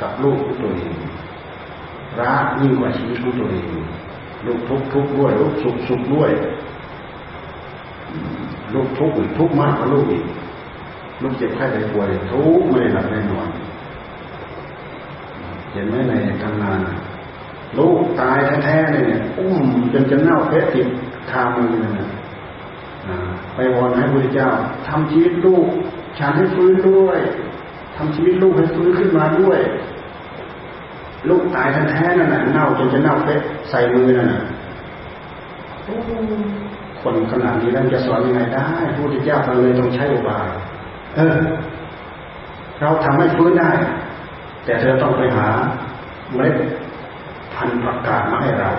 [0.00, 0.96] กับลูกของตัวเอง
[2.20, 3.66] รักยิ่งกว่าชีวิตของตัวเอง
[4.46, 6.30] ลูกทุกทุกด้วยลูกสุขสุขด้วย
[8.74, 10.24] ลูกทุกข์ทุกข์มากกว่าลูกอีก
[11.22, 13.48] ลูกเจ็บไข้ได้ป่วยทุกข์ไม่ได้หลับไม่นอน
[15.72, 16.78] เห็นไหมในทำงาน
[17.78, 20.88] ลูกตายแท้ๆเนี่ยอุ้มจนจะเน่าเพะติด
[21.30, 22.10] คามือเนี่ย
[23.54, 24.50] ไปวอนให้พระเจ้า
[24.88, 25.66] ทำชีวิตลูก
[26.18, 27.18] ฉันให้ฟื้นด้วย
[27.96, 29.58] ทำชีวิตลูกให้ฟื้นขึ้นมาด้วย
[31.28, 34.42] ลูกตายแท้ๆนั่นแหละเน่าจนจะเน่าเพะใส่มือนั่นน่ะ
[37.00, 40.48] คนขนาดนี้แล้วจะสอนยังไงได้พระพุทธเจ้าเลยต้องใช้อุบาย
[41.16, 41.36] เออ
[42.80, 43.70] เราทำให้ฟื้นได้
[44.64, 45.48] แต่เธอต้องไปหา
[46.34, 46.56] เมล็ด
[47.56, 48.70] พันประกาศมาให้เรา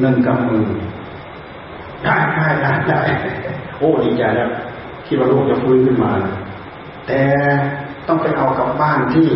[0.00, 0.66] หนึ่งกำมือ
[2.04, 3.00] ได้ได้ได้ได้
[3.78, 4.50] โอ้ดีใจแล้ว
[5.06, 6.12] คิดว่าลูกจะฟื้นขึ้นมา
[7.06, 7.20] แต่
[8.08, 9.28] ต้องไปเอากับบ้านที่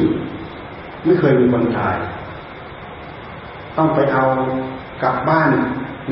[1.05, 1.97] ไม่เคยมีคนตาย
[3.77, 4.25] ต้องไปเอา
[5.03, 5.51] กับบ้าน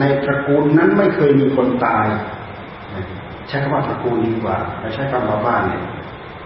[0.01, 2.07] ในตระกูลนั้นไม่เคยมีคนตาย
[3.49, 5.83] ใช้คำว่าตระกูลดีกว่าไม่ใช้คำว่าบ้านเนี่ย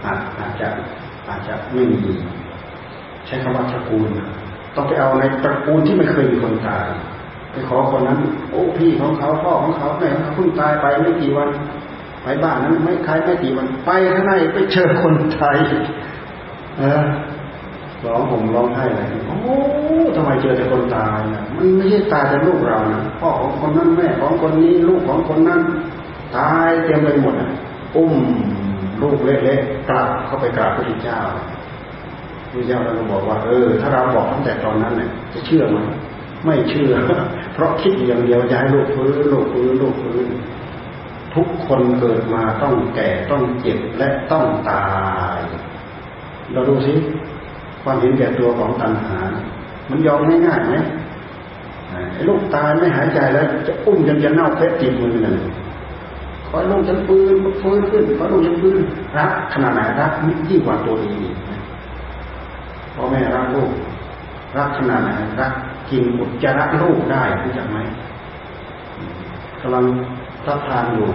[0.05, 0.67] อาจอาจจะ
[1.29, 2.01] อาจจะไม่มี
[3.27, 4.09] ใช้คำว่าตระกูล
[4.75, 6.87] ต้องไปเอาในตระกูลที่ไม่เคยมีคนตาย
[7.51, 8.19] ไปขอคนนั้น
[8.51, 11.49] โอ้พี่ของเขาพ่อของเขาแม่เขาเพิ่งตายไปไม่กี่วัน
[12.23, 15.57] ไปบ้านนั้นไม่ใครไม่กี่วันไปข้างในไปเจอคนไทย
[16.77, 17.05] เออ
[18.05, 19.55] ร้องผมร้องไห้เลยโอ้
[20.15, 25.61] ทำไมเจอแต่คนตายนะมันไม่ใช่ตายแต่ลูกเรานะพ่อของคนนั้นแม่ของคนนี้ลูกของคนนั้น
[26.37, 27.49] ตายเต็มไปหมดอะ
[27.95, 28.13] อุ้ม
[29.01, 31.19] ลูกเล็กๆกลับเข้าไปกราบพระพุทธเจ้า
[32.55, 35.77] พระเจ้าเราบอกว่าเออถ้าเราบอกตั้งแต่ตอนนั้นเนี่ยจะเชื่อไหม
[36.45, 36.93] ไม่เชื่อ
[37.53, 40.27] เพราะคิดอย่างเดียวจะให้ลูกฟื้นลูกฟื้นลูกฟื้น
[41.35, 44.85] ทุกคนเกิดมาต้องแก่ต้องเจ็บและต้องตา
[45.37, 45.39] ย
[46.53, 46.93] เราดูสิ
[47.83, 49.17] ความเห็นแก่ตัวของตัณหา
[49.89, 50.75] มันยอมง่ายๆไหม
[52.13, 55.37] ไอ้ลูกตายไม่หายใจแล้ว จะอุ้มจนจะเน่าเพชรติดมือหนึ่ง
[56.47, 58.77] ขอลูกจะฟื้นฟื้นขึ้นขอลูกจะฟื้น
[59.17, 60.11] รักขนาดไหนรัก
[60.49, 61.17] ยิ่งกว่าตัวเอง
[62.95, 63.71] พ่อแม่รักลูก
[64.57, 65.53] รักขนาดไหนรัก
[65.89, 67.77] กินอุจจาระลูกได้รู้จักไหม
[69.61, 69.85] กำลัง
[70.47, 71.09] รับทานอยู่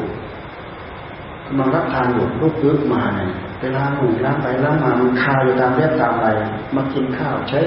[1.47, 6.29] กำลังรับทานอยู่ลูกยึกมาเนี่ยไปล้างมือล้างไปล้างมามันคาอยู่ตามเล็บตามอะไร
[6.75, 7.61] มากินข้าวใช้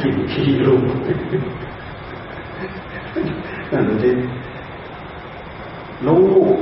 [0.00, 0.82] กินขี้ลูก
[3.72, 4.10] นั่นสิ
[6.06, 6.18] ลู
[6.54, 6.56] ก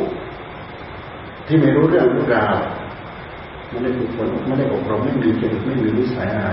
[1.47, 2.57] ที่ไม่รู้เรื่องรู้ราว
[3.71, 6.51] ไม่ได้ฝึกฝนไม่ได้อบรมไม่มีจริตไม่มีนิสัยอะไร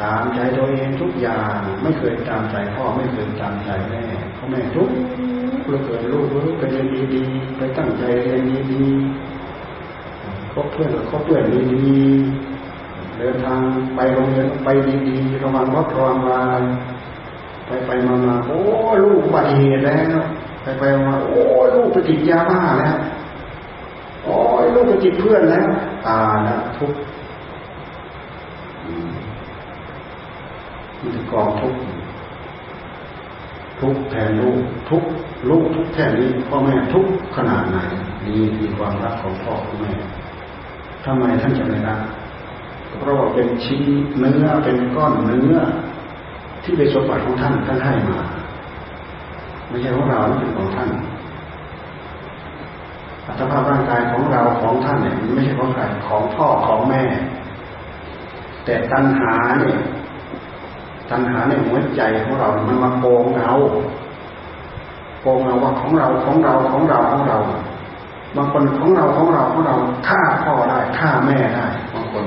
[0.00, 4.02] ตามใจตัวเองทุกอย่างไม่เคยตามใจพ่อไม่เคยตามใจแม่
[4.36, 4.90] พ่อแม่ทุก
[5.68, 11.44] เราเกิดลูกรู้ไปเรียนดีๆไปตั้งใจเรียนดีๆคบเพื่อนคบเพื่อน
[11.86, 13.60] ดีๆเดินทาง
[13.94, 14.68] ไปโรงเรียนไป
[15.08, 16.62] ดีๆระวังรถระวังลาย
[17.66, 18.60] ไปไปมามาโอ้
[19.04, 20.20] ลูกบัติเหตุแล้ว
[20.62, 21.40] ไปไปมาโอ้
[21.74, 22.96] ลูกไปติดยาบ้าแล้ว
[24.24, 24.34] โอ้
[24.74, 25.68] ลูกไปติดเพื่อนแล้ว
[26.06, 26.92] ตานะทุก
[31.02, 31.74] มีกองทุก
[33.80, 34.60] ทุกแทนลูก
[34.90, 35.02] ทุก
[35.48, 37.06] ลูกทุกแท่นี้พ่อแม่ทุก
[37.36, 37.78] ขนาดไหน
[38.24, 39.92] นี่มีความรักของพ่อของแม่
[41.04, 42.00] ทำไมท่านจะไม่รัก
[43.00, 43.82] เพราะว่าเป็นชิ้น
[44.18, 45.60] เนื้อเป็นก้อนเนื้อ
[46.62, 48.20] ที่เป็นสมบัติของท่านท่านให้มา
[49.68, 50.88] ไม่ใช่ของเราเป็นของท่าน
[53.30, 57.02] อัตภาพร่างกายของเราของท่านเนี่ยไม่ใช่ของใครของพ่อของแม่
[58.64, 59.78] แต่ตัณหาเนี่ย
[61.10, 63.52] ตัณหาในหัวใจของเรา มันมาโกงเรา
[65.22, 67.38] โกงเราว่าของเราของเราของเราของเรา
[68.36, 69.74] บางคนของเราของเราของเรา
[70.08, 72.24] ฆ่าพ่อได้ฆ่าแม่ได้บางคน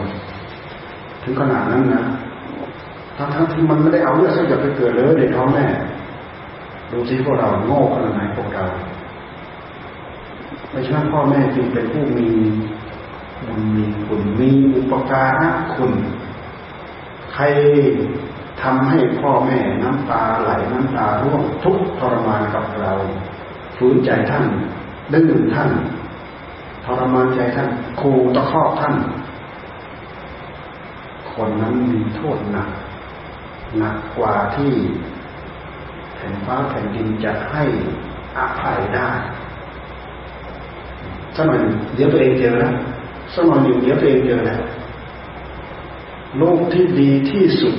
[1.24, 2.04] ถึงขนาดนั้นนะ
[3.18, 5.66] ทั้งทั้งที่มันไม่ได้เอาเลือดสักหยดไปเกิดเลยในท้องแม่
[6.92, 8.66] ดูสิพวกเราโง่ขนาดไหนพวกเรา
[10.74, 12.30] ไม่ใช่พ่อแม่จึงเป็นผู้มี
[13.48, 15.94] บุญมีคุณมีอุปการะคุณ
[17.34, 17.44] ใคร
[18.62, 22.94] ทำให้พ่อแม่น้ำตาไหลน้ำตาร่วงทุกทรมานกับเรา
[23.78, 24.45] ฝืนใจท่าน
[25.14, 25.72] ดื้อท่าน
[26.86, 27.70] ทรมานใจท่าน
[28.00, 28.95] คูตะคอกท่าน
[31.34, 32.70] คนนั้นมีโทษหนัก
[33.78, 34.74] หนักกว่าที่
[36.16, 37.64] แผ่นฟ้าแผ่นดินจะให้
[38.38, 39.10] อภัยได้
[41.35, 41.60] สักหน่อย
[41.95, 42.73] เดี๋ยวตัวเองเจอแล้ว
[43.34, 44.61] สักหน่อยหนึ่เดี๋ยวตัวเองเจอแล้ว
[46.41, 47.76] ลูกที่ดีที่สุด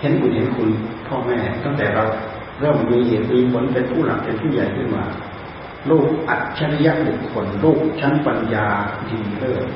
[0.00, 0.68] เห็นคุณเห็นคุณ
[1.06, 2.04] พ่อแม่ ตั้งแต่เรา
[2.60, 5.04] เริ่มมีเหตุมีผลเป็นผู้หลักเป็นผู้ใหญ่ขึ้นมา
[5.90, 8.66] ลูกอัจฉริยะบุคคลลูกชั้นปัญญา
[9.08, 9.66] ดีเลิศ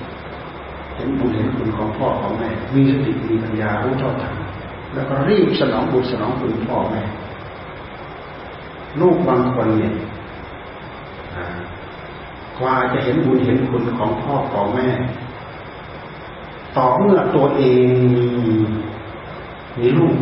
[0.94, 4.34] เห็นบุญเห็นคุณของพ่อของแม่มีสติมีปัญญารู้เท่าทัน
[4.94, 7.02] แล้วก็รีบสนองบุญสนองคุณพ่อแม่
[9.00, 9.94] ลูกบางคนเนี่ย
[12.58, 14.88] กว่าจะเห็นบุญเห็นคุณของพ่อของแม่
[16.76, 18.26] ต่อเมื่อตัวเองมี
[19.78, 20.16] มีลูก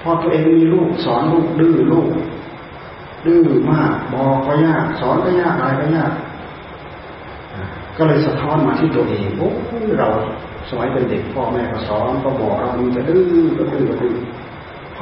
[0.00, 2.08] พอตัวเองมีลูกสอนลูกดื้อลูก
[3.26, 6.12] ดื้อมากบอกก็ยากสอนก็ยากอะไรก็ยาก
[7.96, 9.50] ก็เลยสะท้อนมาที่ตัวเองโอ้
[9.98, 10.08] เรา
[10.68, 13.24] สมัยเป็นเด็กพ่อแม่ก็สอนก็บอกเรามึงจะดื้อ
[13.58, 14.14] ก็ดื้อก็ดื้อ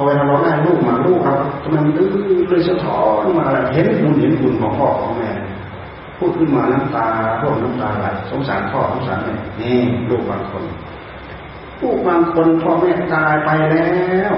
[0.05, 2.11] เวลาเราได้ลูกมาลูกเราทำไมดื้อ
[2.47, 5.31] เลยสะท้อนมาเห็นบุญเห็นบุญของพ่อของแม่
[6.17, 7.07] พูดขึ้นมาน้ำตา
[7.41, 9.77] ร่วงน้ำตาไหลสงสารพ่อสงสารแม่นี่
[10.09, 10.63] ลูกบางคน
[11.81, 14.33] ลูกบางคนพ่อแม่ตายไปแล้ว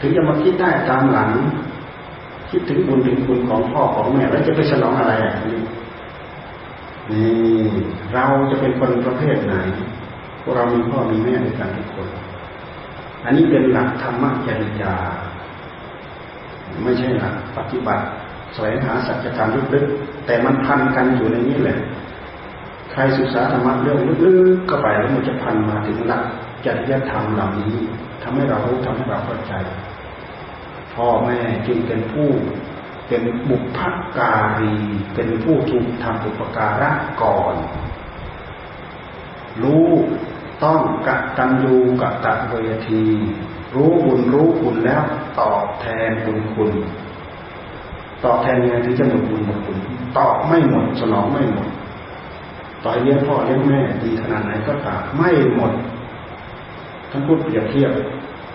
[0.00, 1.30] ถึงจะมาคิดได้ตามหลัง
[2.50, 5.60] คิดถึงบุญถึงคุณของพ่อของแม่แล้วจะไปฉลองอะไรอะนี่
[8.14, 9.54] เราจะเป็นคนประเภทไหน
[10.42, 12.08] พวกเรามีพ่อมีแม่ด้วยกันทุกคน
[13.24, 14.94] อันนี้เป็นหลักธรรมจริยา
[16.84, 18.04] ไม่ใช่หลักปฏิบัติ
[18.54, 21.78] แสวงหาสัจธรรมลึกๆแต่มันพันกันอยู่ในนี้แหละ
[22.92, 26.24] ใครศึกษาธรรมะเรื่องลึกๆก็ไปแล้วมันจะพันมาถึงหลัก
[26.64, 27.76] จริยธรรมเหล่านี้
[28.22, 29.54] ทำให้เรารู้ทำให้เราเข้าใจ
[30.94, 32.28] พ่อแม่จึงเป็นผู้
[33.08, 33.80] เป็นบุพ
[34.18, 34.76] การี
[35.14, 36.90] เป็นผู้ถูกทำอุปการะ
[37.22, 37.54] ก่อน
[39.62, 39.88] รู้
[40.64, 42.54] ต้องกตัญญูกตะเว
[42.88, 43.04] ที
[43.74, 45.02] รู้บุญรู้คุณแล้ว
[45.40, 46.70] ตอบแทนบุญคุณ
[48.24, 49.78] ตอบแทนยังไงถึงจะหมดบุญหมดคุณ
[50.18, 51.68] ตอบไม่หมดสนองไม่หมด
[52.84, 55.72] ต่อเลี้ยงพ่อเลี้ยงแม่ดีขนาดไหนก็ตามไม่หมด
[57.10, 57.92] ท่านพูดเปรียบเทียบ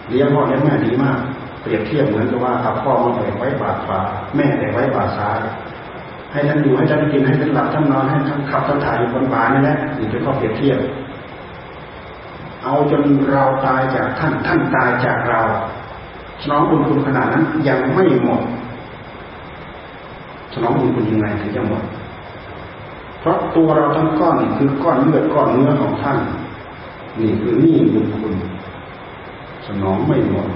[0.10, 1.20] เลี้ยงพ่อเลี้ยงแม่ดีมาก
[1.62, 4.00] เปรียบเทียบเหมือนกับว่าเอาพ่อมาแบกไว้บาดขวา
[4.36, 5.40] แม่แบกไว้บาดซ้าย
[6.32, 10.80] ให้ท่านอยู่ให้ท่านกินให้ท่านหลับท่านนอนให้ท่านขับท่านถ่ายอยู่บนบานี่แหละนี่เป็นข้อเปรียบเทียบ
[12.68, 15.42] เอาจนเราตายจากท่านท่านตายจากเรา
[16.42, 18.42] สนองบุญคุณขนาดนั้นยังไม่หมด
[20.54, 21.84] สนองบุญคุณยังไงถึงจะหมด
[23.20, 26.20] เพราะตัวเราทั้งก้อนนี่คือก้อนเลือดก้อนเนื้อของท่าน
[27.20, 28.34] นี่คือนี่บุญคุณ
[29.68, 30.48] สนองไม่หมด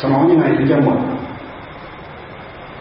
[0.00, 0.98] สมองยังไงถึงจะหมด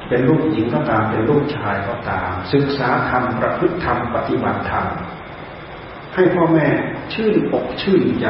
[0.08, 4.86] เป็นลูกหญิงก็ตามเป็นลูกชายก็ตาม ศึกษาธรรมประพฤติธรรมปฏิบัติธรรม
[6.14, 6.68] ให้พ่อแม่
[7.14, 8.28] ชื่นอกชื่นใจ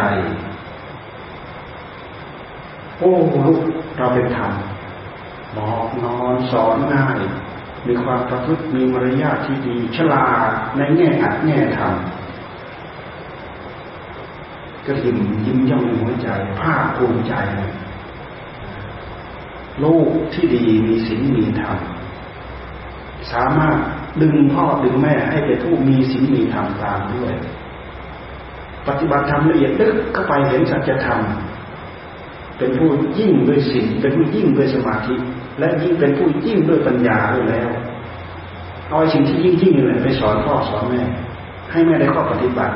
[2.99, 3.14] โอ้
[3.45, 3.61] ลูก
[3.97, 4.51] เราเป็นธรรม
[5.57, 7.19] บอกนอนสอนง่าย
[7.88, 11.93] มีความประพฤติมีมารยาทที่ดี ฉลาดในแง่อัดแง่ธรรม
[14.85, 16.30] ก็ยิ้มยิ้มย่องในหัวใจ
[16.61, 17.34] ภาคภูมิใจ
[19.84, 21.77] ลูกที่ดีมีศีลมีธรรม
[23.31, 23.77] สามารถ
[24.22, 27.34] ดึงพ่อดึงแม่ให้เป็นผู้มีศีลมีธรรมตามด้วย
[28.88, 31.19] ปฏิบัติธรรมละเอียดลึกเข้าไปเห็นสัจธรรม
[32.57, 32.89] เป็นผู้
[33.19, 35.15] ยิ่งด้วยศีลเป็นผู้ยิ่งด้วยสมาธิ
[35.60, 37.69] และยิ่งเป็นผู้ยิ่งด้วยปัญญาด้วยแล้ว
[38.89, 41.03] เอาสิ่งที่ยิ่งยิ่งเลยไปสอนพ่อสอนแม่
[41.72, 42.76] ให้แม่ได้ข้อปฏิบัติ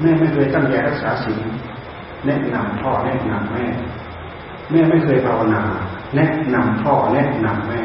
[0.00, 1.44] แม่ไม่เคยตั้งใจรักษาศีล
[2.26, 3.66] แนะนำพ่อแนะนำแม่
[4.70, 5.62] แม่ไม่เคยภาวนา
[6.16, 7.82] แนะนำพ่อแนะนำแม่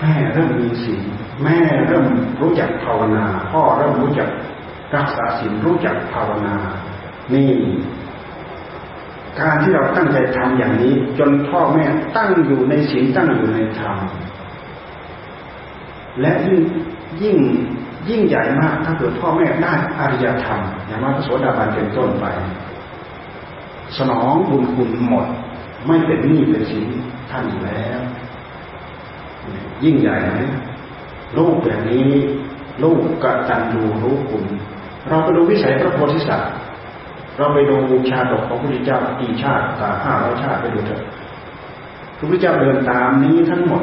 [0.00, 1.02] แม่เริ่มมีศีล
[1.42, 1.58] แม่
[1.88, 2.06] เริ่ม
[2.40, 4.28] รู้จักภาวนา พ่อเริ่มรู้จัก
[4.96, 6.56] รักษาศีลรู้จักภาวนา
[7.34, 7.52] นี่
[9.40, 11.84] การที่เราตั้งใจทำอย่างนี้ จนพ่อแม่
[12.16, 13.96] ตั้งอยู่ในศีลตั้งอยู่ในธรรม
[16.20, 16.60] และยิ่ง
[17.22, 17.36] ยิ่ง
[18.08, 22.26] ยิ่งใหญ่มากถ้าเกิดพ่อแม่ได้อริยธรรมอย่างว่าพระโสดาบันเป็นต้นไป
[23.96, 25.26] สนองบุญคุณหมด
[25.86, 26.88] ไม่เป็นหนี้เป็นสิน
[27.30, 28.00] ท่านแล้ว
[29.84, 30.38] ยิ่งใหญ่ไหม
[31.36, 32.08] ลูกแบบนี้
[32.82, 34.44] ลูกกตัญญูรู้คุณ
[35.08, 36.50] เราไปดูวิสัยพระโพธิสัตว์
[37.36, 37.76] เราไปดู
[38.10, 41.02] ชาดกของพระพุทธเจ้ากี่ชาติตาห้าร้อยชาติไปดูเถอะ
[42.16, 43.82] พระพุทธเจ้าเดินตามนี้ทั้งหมด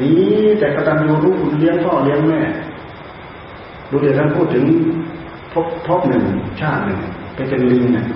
[0.00, 0.16] นี่
[0.58, 2.40] แต่กตัญญูรู้คุณเลี้ยงพ่อเลี้ยงแม่
[3.90, 4.64] ดูเดี๋ยวท่านพูดถึง
[5.52, 6.24] พบพบหนึ่ง
[6.60, 7.00] ชาติหนึ่ง
[7.34, 8.06] ไปเป็นลิงนี่ย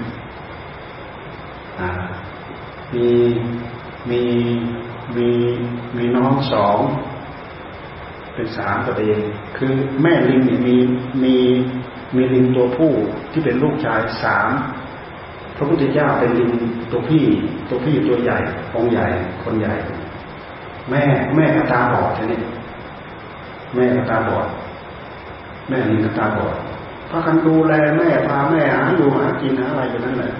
[2.95, 3.09] มี
[4.11, 4.21] มี
[5.17, 5.29] มี
[5.97, 6.79] มีน้องสอง
[8.35, 9.21] เป็นสามตัวเอง
[9.57, 9.73] คือ
[10.03, 10.77] แม่ลิงเนี่ยมี
[11.23, 11.37] มี
[12.17, 12.93] มีลิงตัวผู้
[13.33, 14.51] ที่เป็นลูกชายสาม
[15.57, 16.51] พระพุทธเจ้าเป็นลิง
[16.91, 17.25] ตัวพี่
[17.69, 18.39] ตัวพี่ตัวใหญ่
[18.75, 19.07] องใหญ่
[19.45, 19.75] คนใหญ่
[20.91, 21.03] แม่
[21.37, 22.41] แม่กตาบอดทีนี้
[23.75, 24.47] แม่กตาบอด
[25.69, 26.57] แม่ลิงกตาบอด
[27.11, 30.33] พากันดูแลแม่พาแม่หาอยู่หากินหาอะไรอย่างนั้นเลย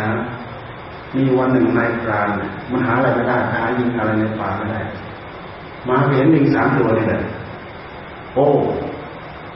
[0.00, 0.08] นะ
[1.16, 2.28] มีวันหนึ่งนายกลาง
[2.70, 4.80] มันหาอะไรไม่ได้หายิงอะไรในป่าไม่ได้
[5.88, 7.20] มาเห็นลิงสามตัวเลยเลย
[8.34, 8.44] โอ้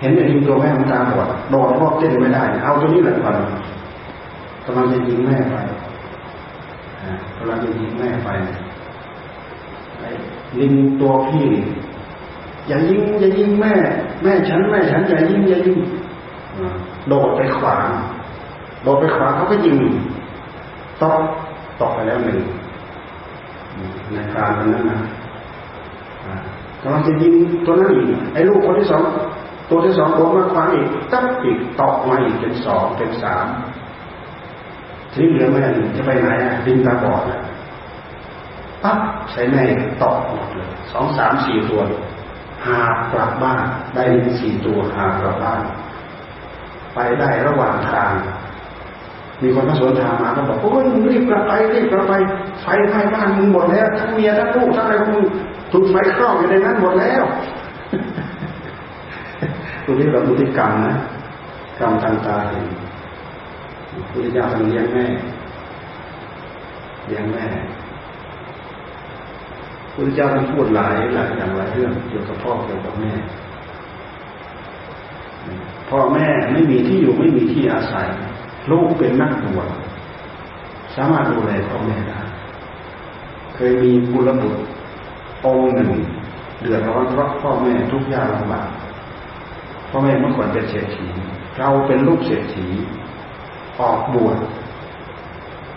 [0.01, 3.37] เห็นไอ้ลิงตัวแม่มันตาบอดโดดรอบเต้นไม่ได้ เอาตัวนี้แหละก่อน
[4.65, 5.55] กำลังจะยิงแม่ไป
[7.37, 8.29] กำลังจะยิงแม่ไป
[10.61, 11.47] ลิงตัวพี่
[12.69, 13.75] อย่ายิงอย่ายิงแม่
[14.23, 15.79] แม่ฉันแม่ฉันอย่ายิงอย่ายิง
[17.09, 17.89] โดดไปขวาง
[18.83, 19.77] โดดไปขวางเขาก็ยิง
[21.03, 21.21] ตอก
[21.81, 22.41] ตอกไปแล้วหนึ่ง
[24.13, 24.99] ในการนั้นนะ
[26.83, 27.35] กำลังจะยิง
[27.67, 29.03] ตัวนั้นอีกไอ้ลูกคนที่สอง
[29.71, 33.47] ตัวที่สองโดนมาขวางอีกตั้งอีกตกมาอีกเป็นสองเป็นสาม
[35.13, 35.63] ทีนี้เหลือแม่
[35.97, 37.23] จะไปไหนอะดินตาบอด
[38.83, 38.99] ปั๊บ
[39.33, 39.63] ใส่แม่
[40.03, 41.81] ตกหมดเลยสองสามสี่ตัว
[42.67, 42.79] หา
[43.13, 43.63] กลับบ้าน
[43.95, 44.05] ได้
[44.41, 45.61] สี่ตัวหากลับบ้าน
[46.95, 48.13] ไปได้ระหว่างทาง
[49.43, 52.13] มีคนมาสวนทางมาก็บอกโอ้ยรีบกลับไปรีบกลับไป
[52.63, 55.27] ไฟไหม้บ้านมึงหมดแล้วทั้งเมียทั้งลูกทั้งอะไรของมึง
[55.77, 57.25] ถูกไฟครอบอยู่ในนั้นหมดแล้ว
[59.85, 60.95] ตรงนี้เราพฤติกรรมนะ
[61.81, 62.67] กรรมทางตาเห็น
[64.11, 65.07] พุทธเจ้าท่านเลี้ยงแม่
[67.07, 67.47] เลี้ยงแม่
[69.93, 73.13] พุทธเจ้าท่านพูดหลายหลายอย่างหลายเรื่องเกี่ยวกับพ่อเกี่ยวกับแม่
[75.91, 78.09] พ่อแม่ไม่มีที่อยู่ไม่มีที่อาศัย
[78.71, 79.69] ลูกเป็นนักบวช
[80.97, 82.21] สามารถดูแลพ่อแม่ได้
[83.55, 84.63] เคยมีบุรบุตร
[85.47, 85.91] องค์หนึ่ง
[86.61, 88.69] เดือดร้อนเพราะพ่อแม่ทุกข์ยากลำบาก
[89.91, 91.07] พ่อแม่เมื่อก่อนเป็นเศรษฐี
[91.59, 92.67] เราเป็นลูกเศรษฐี
[93.81, 94.39] ออกบวช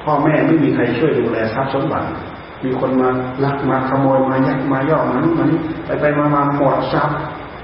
[0.03, 2.07] พ่อแม่ไม่มีใครช่วยดูแลทรัพย์สมบัติ
[2.63, 3.09] มีคนมา
[3.43, 5.49] ลักมาขโมยมายักมาย่อมันมัน
[5.85, 7.19] ไปไปมามาหมดทรัพย์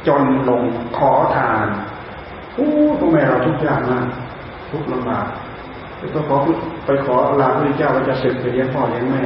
[0.08, 0.62] จนลง
[0.98, 1.68] ขอทาน
[2.56, 2.68] โอ้
[3.00, 4.06] พ่อแม่เราทุกอย่างมาก
[4.72, 5.26] ทุกลำบาก
[5.98, 6.36] ไปขอ
[6.86, 9.24] ไปขอลาพระเจ้าว่าจะศึกไปเลี้ยงพ่อเลี้ยงแม่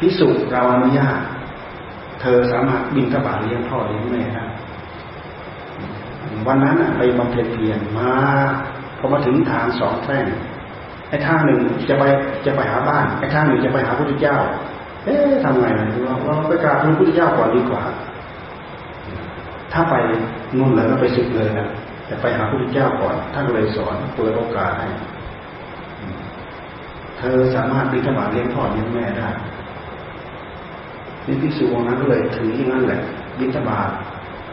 [0.00, 1.20] พิสุเราอนุญาต
[2.20, 4.44] เธอสามารถบินกระบาเลี้ยงพ่อเลี้ยงแม่ได้
[6.46, 8.10] วันนั้นไปบำเพ็ญเพียรมา
[8.98, 10.26] พอมาถึงทางสองแท่ง
[11.08, 12.04] ไอ้ทางหนึ่งจะไป
[12.46, 14.36] จะไปหาบ้านไอ้ทางหนึ่งจะไปหาพระพุทธเจ้า
[15.04, 17.82] เอ๊ะทำไงเราเราไปกราบพระพุทธเจ้าก่อนดีกว่า
[19.72, 19.94] ถ้าไป
[20.56, 21.68] นู่นเลยก็ไปสึกเลยนะ
[22.06, 24.88] แต่ไปหาพระพุทธเจ้าก่อนท่านเลยสอนเปิดโอกาสให้
[27.18, 29.28] เธอสามารถบิณฑบาตเลี้ยงพ่อเลี้ยงแม่ได้
[31.26, 33.00] นี่พิสูจน์นั้นก็เลยถืออย่างนั้นแหละ
[33.38, 33.88] บิณฑบาต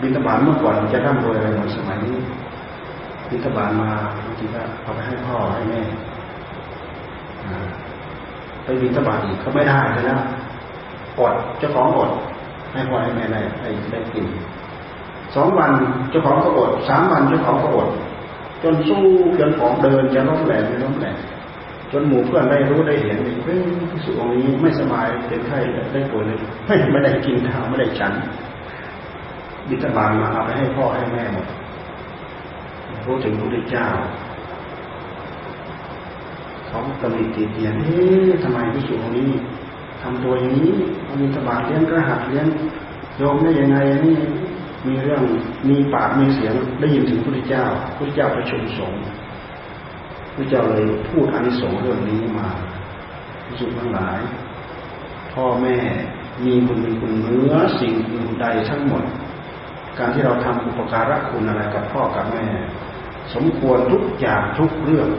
[0.02, 2.16] บิณฑบาตเมื่อก่อนจะร่ำรวยอะไรเหมือนสมัยนี้
[3.30, 3.90] บิณฑบาตมา
[4.26, 5.82] บางทีก็เอาไปให้พ่อให้แม่
[8.64, 10.18] ไปบิณฑบาตอีกเขาไม่ได้เลยนะ
[11.20, 12.12] อดเจ้าของอด
[12.74, 14.26] ให้พ่อให้แม่ได้ให้ได้กิน
[15.36, 15.72] สองวัน
[16.10, 17.90] เจ้าของก็อดสามวันเจ้าของก็อด
[18.64, 19.04] จนสู้
[19.40, 21.18] จนของเดินจะล้มแหลมไม่ล้มแหลม
[21.92, 23.60] จนหมู่เพื่อนได้รู้ได้เห็นเฮ้ย
[23.92, 25.58] พิสุองนี้ไม่สบายเป็นไข้
[25.94, 26.38] ได้ป่วยเลย
[26.92, 28.14] ไม่ได้กินข้าวไม่ได้ฉัน
[29.70, 31.48] บิณฑบาตมาเอาไปให้พ่อให้แม่หมด
[33.06, 33.88] พูดถึงพระพุทธเจ้า
[36.68, 39.32] เขาตำหนิตีเตียนเอ๊ะทำไมพิสุองนี้
[40.02, 40.72] ทำตัวอย่างนี้
[41.20, 42.48] บิณฑบาเลี้ยงกระหัตเลี้ยง
[43.18, 44.18] โยมได้ยังไงนี่
[44.88, 45.22] มีเรื่อง
[45.70, 49.02] มีปากมีเสียงได้ยินถึงพระพุทธเจ้าพระพุทธเจ้าประชุมสงฆ์
[50.38, 52.48] พระเจ้าเลยพูดอานิสงส์เรื่องนี้มา
[53.46, 54.20] พิสุทั้งหลาย
[55.34, 55.76] พ่อแม่
[56.46, 59.04] มีบุญมีคุณเหนือสิ่งอื่นใดทั้งหมด
[59.98, 62.46] การที่เราทำอุปการะคุณอะไรกับพ่อกับแม่
[63.34, 65.10] สมควรทุกอย่างทุกเรื่อง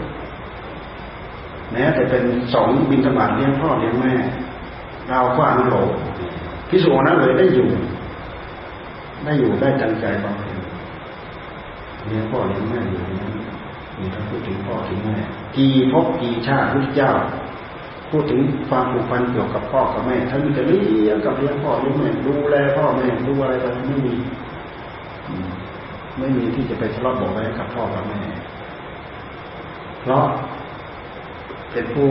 [1.72, 2.24] แม้แต่เป็น
[2.54, 4.14] สองบินธบาตเลี้ยงพ่อเลี้ยงแม่
[5.10, 5.88] เราก็อนุโลม
[6.68, 7.68] พิสูจน์นั้นเลยได้อยู่
[9.24, 10.58] ได้อยู่ได้จังใจบางเพ็ญ
[12.06, 13.37] เลี้ยงพ่อเลี้ยงแม่อยู่นั้น
[14.00, 15.16] มีท่าพูดถึงพ่อถึงแม่
[15.56, 17.12] กี่พบกี่ชาติพุทธเจ้า
[18.10, 24.14] พูดถึงความผูกพันเกี่ยวกับพ่อกับแม่ท่านมีแต่เลี้ยงกับเลี้ยงพ่อเลี้ยงแม่ดูแลพ่อแม่ดูอะไรกันไม่มี
[26.18, 28.20] ไม่มีที่จะไปทะเลาะบอกไว้กับพ่อกับแม่
[30.00, 30.26] เพราะ
[31.72, 32.10] เป็นผู้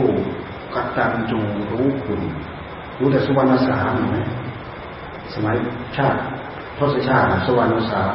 [0.74, 1.40] กตัญญู
[1.70, 2.20] รู้คุณ
[2.98, 4.18] รู้แต่สุวรรณสามไหม
[5.34, 5.56] สมัย
[5.96, 6.18] ชาติ
[6.78, 8.04] ทศชาติสุวรรณสา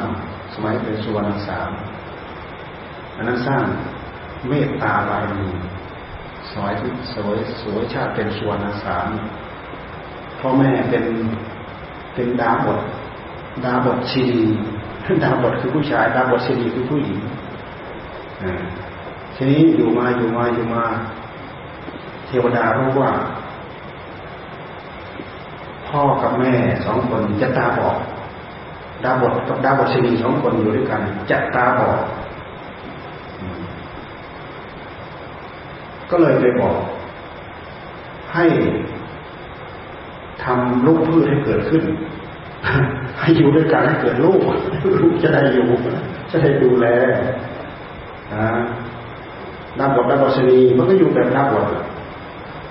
[0.54, 1.70] สมัยเป็นสุวรรณสาม
[3.16, 3.64] อันนั้นสร้าง
[4.48, 5.48] เมตตาบารมี
[6.52, 6.72] สวย
[7.12, 9.08] สวยสวยชาติเป็นสวรรณสาม
[10.40, 11.04] พ่อแม่เป็น
[12.14, 12.80] เป็นดาบท
[13.64, 14.24] ดาบทชี
[15.24, 17.20] ดาบทคือผู้ชาย ดาบทชีดีคือผู้หญิง
[19.34, 20.84] ทีนี้อยู่มาอยู่มาอยู่มา
[22.26, 23.10] เทวดารู้ว่า
[25.88, 26.54] พ่อกับแม่
[26.84, 27.98] สองคนจะตาบอด
[29.04, 31.00] ดาบดกับดาบดชนีสองคนอยู่ด้วยกัน
[31.30, 35.90] จะตาบอดก็
[36.22, 36.76] เลยไปบอก
[38.34, 38.44] ให้
[40.44, 41.82] ทำลูกพืชให้เกิดขึ้น
[43.20, 44.40] ให้อยู่ด้วยกันให้เกิดลูก
[45.02, 45.66] ลูกจะได้อยู่
[46.30, 46.86] จะได้ดูแล
[48.34, 48.48] นะ
[49.78, 51.66] ดาบดดาบชนีมันก็อยู่แบบดาบด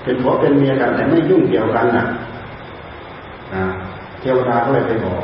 [0.04, 2.06] เป็นผัวเป็นเมียกันแต่ไม่ยุ่งเกี่ยวกันนะ
[4.20, 5.24] เทวดาก็เลยไปบอก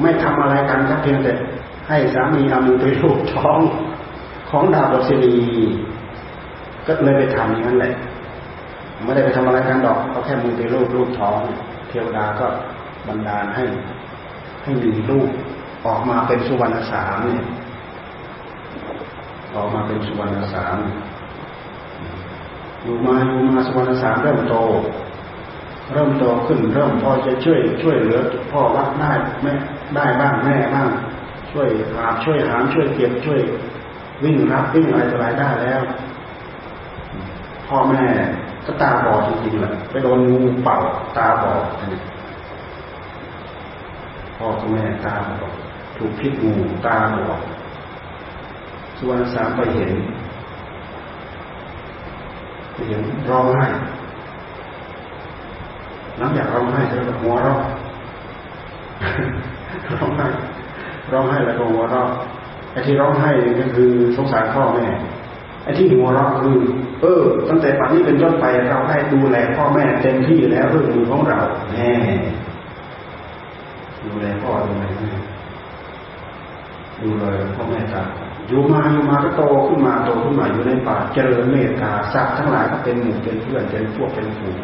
[0.00, 1.32] ไม่ทำอะไรกันครับเพียงแต่
[1.88, 3.58] ให้สามีเอามือไปลูบท้อง
[4.50, 5.34] ของดาบชนี
[6.86, 7.94] ก็เลยไปทำอย่างนั้นแหละ
[9.04, 11.38] ไม่ได้ไปทำอะไรกันดอกเขาแค่มือไปลูบลูบท้อง
[11.88, 12.46] เทวดาก็
[13.06, 13.64] บันดาลให้
[14.62, 15.28] ให้มีลูก
[15.86, 17.44] ออกมาเป็นสุวรรณสามเนี่ย
[19.54, 20.76] ออกมาเป็นสุวรรณสาม
[22.82, 24.54] อยู่มาอยู่มาสุวรรณสามเริ่มโต
[25.92, 28.20] เริ่มโตขึ้น เริ่มพอจะช่วย ช่วยเหลือ
[28.52, 29.52] พ่อรักได้แม่
[29.94, 30.88] ได้บ้างแม่บ้าง
[31.52, 33.40] ช่วยหาช่วยหามช่วยเก็บช่วย
[34.24, 35.82] วิ่งรับวิ่งอะไรอะไรได้แล้ว
[37.68, 38.04] พ่อแม่
[38.66, 40.76] ก็ตาบอดจริงๆแหละไปโดนงูเป่า
[41.16, 41.62] ตาบอด
[44.36, 45.52] พ่อกับแม่ตาบอด
[45.96, 46.52] ถูกพิษงู
[46.86, 47.40] ตาบอด
[48.98, 49.92] ส่วนสามไปเห็น
[52.72, 53.66] ไปเห็นร้องไห้
[56.18, 57.60] หลังจากร้องไห้แล้วก็หัวเราะ
[59.94, 60.26] ร้องไห้
[61.12, 62.08] ร้องไห้แล้วก็หัวเราะ
[62.72, 63.30] ไอ้ที่ร้องไห้
[63.60, 64.86] ก็คือสงสารพ่อแม่
[65.66, 66.58] ไอ้ที่หัวเราะคือ
[67.02, 71.40] เออ ตั้งแต่ปัจจุบันต้นไปเราได้ดูแลพ่อแม่เต็มที่แล้วเรื่องมือของเรา
[71.72, 71.92] แน่
[74.04, 75.10] ดูแลพ่อดูแลแม่
[77.02, 77.24] ดูแล
[77.54, 78.02] พ่อแม่ตา
[78.48, 84.58] อยู่มาอยู่มาก็โตขึ้นมาโตขึ้นมาอยู่ในป่าเจริญเมตตาสัตว์ทั้งหลายก็เป็นหมู่เป็นเพื่อนเป็นพวกเป็นฝูง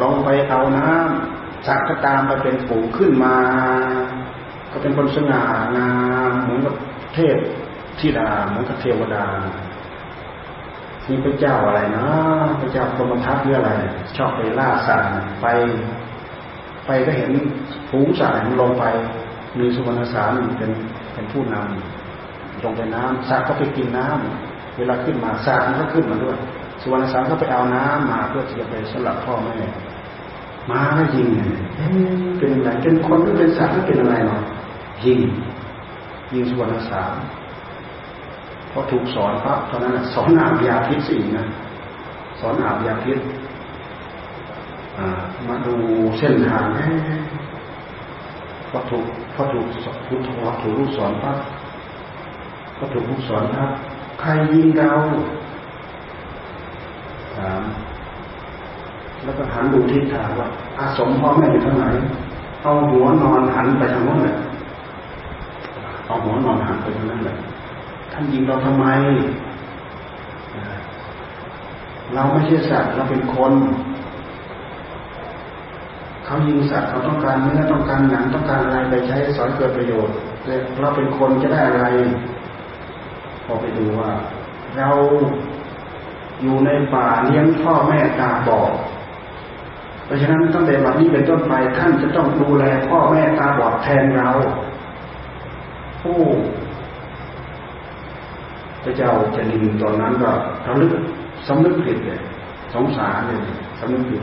[0.00, 3.36] ลงไปเอาน้ำสัตว์ก็ตามไปเป็นฝูงขึ้นมา
[4.72, 5.42] ก็เป็นคนสง่า
[5.76, 5.90] งา
[6.30, 6.74] มเหมือนกับ
[7.14, 7.36] เทพ
[8.00, 9.24] ธิดาเหมือนกับเทวดา
[11.04, 12.06] ที่พระเจ้าอะไรนะ
[12.60, 13.72] พระเจ้าพรหมทัตหรืออะไร
[14.16, 15.10] ชอบไปล่าสัตว์
[15.42, 15.46] ไป
[16.86, 17.30] ไปก็เห็น
[17.90, 18.84] ฝูงสัตว์มันลงไป
[19.58, 20.72] มีสุวรรณสารเป็น
[21.14, 26.36] เป็นผู้นำลงไปน้ำสัตว์ก็ไปกินน้ำเวลาขึ้นมาสัตว์มันก็ขึ้นมาด้วย
[26.80, 29.56] สุวรรณสารก็ไปเอาน้ำมาเพื่อที่จะไปสลับพ่อแม่
[30.70, 31.28] มาแล้วยิง
[32.38, 34.42] เป็นอะไรเป็นคนหรือเป็นสัตว์หรือเป็นอะไรเนาะ
[35.04, 35.20] ยิง
[36.32, 37.12] ยิงสุวรรณสาร
[38.72, 41.46] พอถูกสอนปั๊บตอนนั้นสอนอาบยาพิษสี่นะ
[42.40, 43.18] สอนอาบยาพิษ
[45.48, 45.74] มาดู
[46.18, 46.64] เส้นทาง
[48.70, 49.04] พอถูก
[49.34, 49.66] พอถูก
[50.06, 51.38] พุทธวถูกลูกสอนปั๊บ
[52.76, 53.70] พอถูกลูกสอนปั๊บ
[54.20, 54.90] ใครยิงเรา
[57.36, 57.62] ถาม
[59.24, 61.86] แล้วก็หันดูทิศทางว่าอาสมพ่อแม่อยู่ทางไหน
[62.62, 64.36] เอาหัวนอนหันไปทางนั้นเลย
[66.06, 67.36] เอาหัวนอนหันไปทางนั้นเลย
[68.12, 68.86] ท่านยิงเราทำไม
[72.14, 73.52] เราไม่ใช่สัตว์เราเป็นคน
[76.24, 80.14] เขายิงสัตว์เขาต้องการเนื้อต้องการหนังต้องการอะไรไปใช้สอนเกิดประโยชน์
[80.44, 81.84] แต่เราเป็นคนจะได้อะไร
[83.44, 84.10] พอไปดูว่า
[84.76, 84.90] เรา
[86.42, 88.72] อยู่ในป่าเลี้ยงพ่อแม่ตาบอด
[90.04, 94.30] เพราะฉะนั้นตั้งแต่บัดนี้เป็นต้นไปท่านจะต้องดูแลพ่อแม่ตาบอดแทนเรา
[96.00, 96.16] โอ้
[98.84, 100.30] พระเจ้าจะนินตอนนั้นก็
[100.66, 100.92] ระลึก
[101.46, 102.20] สำนึกผิดเลย
[102.74, 103.40] สงสารเลย
[103.78, 104.22] สำนึกผิด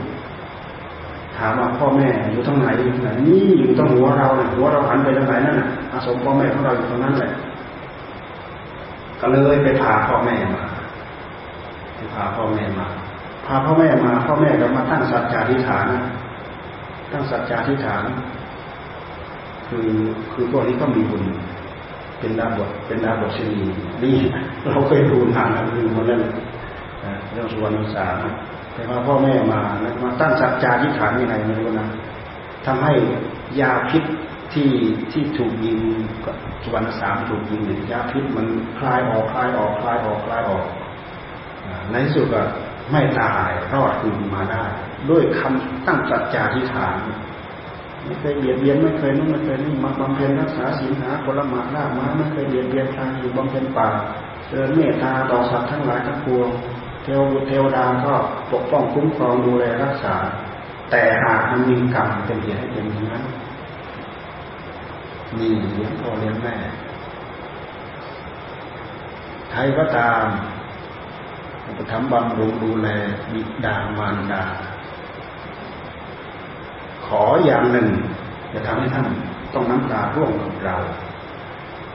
[1.36, 7.30] ถามว่าพ่อแม่อยู่ตรงไหนอยู่ตรงไหนนี่อยู่ตรงหัวเราเนี่ยหัวเราหันไปทางไหนนั่นน่ะอาสมพ่อแม่ของเราอยู่ตรงนั้นแหละ
[9.20, 10.64] ก็เลยไปพาพ่อแม่มา
[11.96, 12.86] ไปพาพ่อแม่มา
[13.46, 15.86] พาพ่อแม่มาพ่อแม่ก็มาตั้งสัจจาธิฐาน
[17.12, 18.04] ตั้งสัจจาธิฐาน
[19.68, 19.88] คือ
[20.32, 21.22] คือพวกนี้ก็มีบุญ
[22.20, 23.60] เป็นดาบทเป็นดาบทชนี
[24.04, 24.16] นี่
[24.68, 26.22] เราเคยดูหนังนะดูมาเล่น
[27.32, 28.06] เรื่องสุวรรณสา
[28.74, 29.60] แต่ว่าพ่อแม่มา
[30.02, 31.86] มาตั้งสัจจาธิฐานยังไงไม่รู้นะ
[32.66, 32.92] ทำให้
[33.60, 34.04] ยาพิษ
[34.52, 34.70] ที่
[35.12, 35.78] ที่ถูกยิง
[36.62, 38.46] สุวรรณสามถูกยิงเนี่ยยาพิษมัน
[38.78, 40.66] คลายออกคลายออกคลายออกคลายออก
[41.90, 42.42] ในที่สุดก็
[42.92, 44.64] ไม่ตายรอดคืนมาได้
[45.10, 46.96] ด้วยคำตั้งสัจจาธิฐาน
[48.04, 53.88] ไม่เคยเบียดเบียนไม่เคยนุ่งไม่เคยนี่มาบำเพ็ญรักษาศีลหาผลหมากล่ามาไม่เคยเบียดเบียนใครอยู่บำเพ็ญป่า
[54.46, 56.48] เจริญเมตตาต่อสัตว์ทั้งหลายทั้งปวง
[57.02, 58.14] เทวเทวดาก็
[58.52, 60.16] ปกป้องคุ้มครองดูแลรักษา
[60.90, 63.24] แต่หากมันมีกรรมเป็นเหตุให้เป็นอย่างนั้น
[65.38, 66.54] นี่เลี้ยงพ่อเลี้ยงแม่
[69.50, 70.24] ใครก็ตาม
[71.66, 72.88] อุปถัมภ์บำรุงดูแล
[73.32, 74.44] บิดามารดา
[77.10, 77.88] ขออย่างหนึ่ง
[78.52, 79.06] จะทำให้ท่าน
[79.54, 80.76] ต้องน้ำตาร่วงกับเรา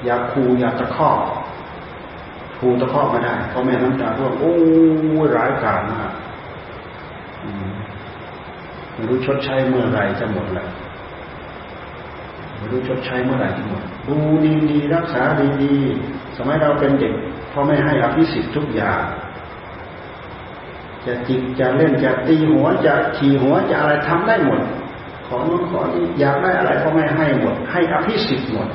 [0.06, 1.20] อย่าคูอย่าตะคอก
[2.58, 4.54] คูตะคอกไม่ได้เพราะแม่น้ำตาร่วงโอ้
[5.36, 6.12] ร้ายกาจมาก
[8.94, 10.70] ไม่รู้ชดใช้เมื่อไรจะหมดแล้ว
[12.58, 14.18] ไม่รู้ชดใช้เมื่อไหร่จะหมดดู
[14.72, 15.24] ดีๆรักษา
[15.64, 17.14] ดีๆสมัยเราเป็นเด็ก
[17.52, 19.02] พ่อแม่ให้อภิสิทธิ์ทุกอย่าง
[21.06, 24.62] จะจิกจะเล่นจะตีหัวจะขี่หัวจะอะไรทำได้หมด
[25.28, 28.68] ขอนู้นขอนี้อยากได้อะไรพ่อแม่ให้หมด ให้อภิสิทธิ์หมด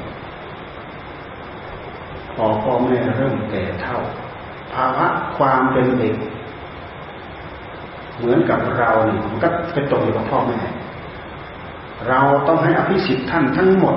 [2.34, 3.98] พอพ่อแม่เริ่มแก่เท่า
[4.72, 5.06] ภาวะ
[5.36, 6.16] ความเป็นเด็ก
[8.16, 10.60] เหมือนกับเราเนี่ยมันก็ไปตกอยู่กับพ่อแม่
[12.08, 13.96] เราต้องให้อภิสิทธิ์ท่านทั้งหมด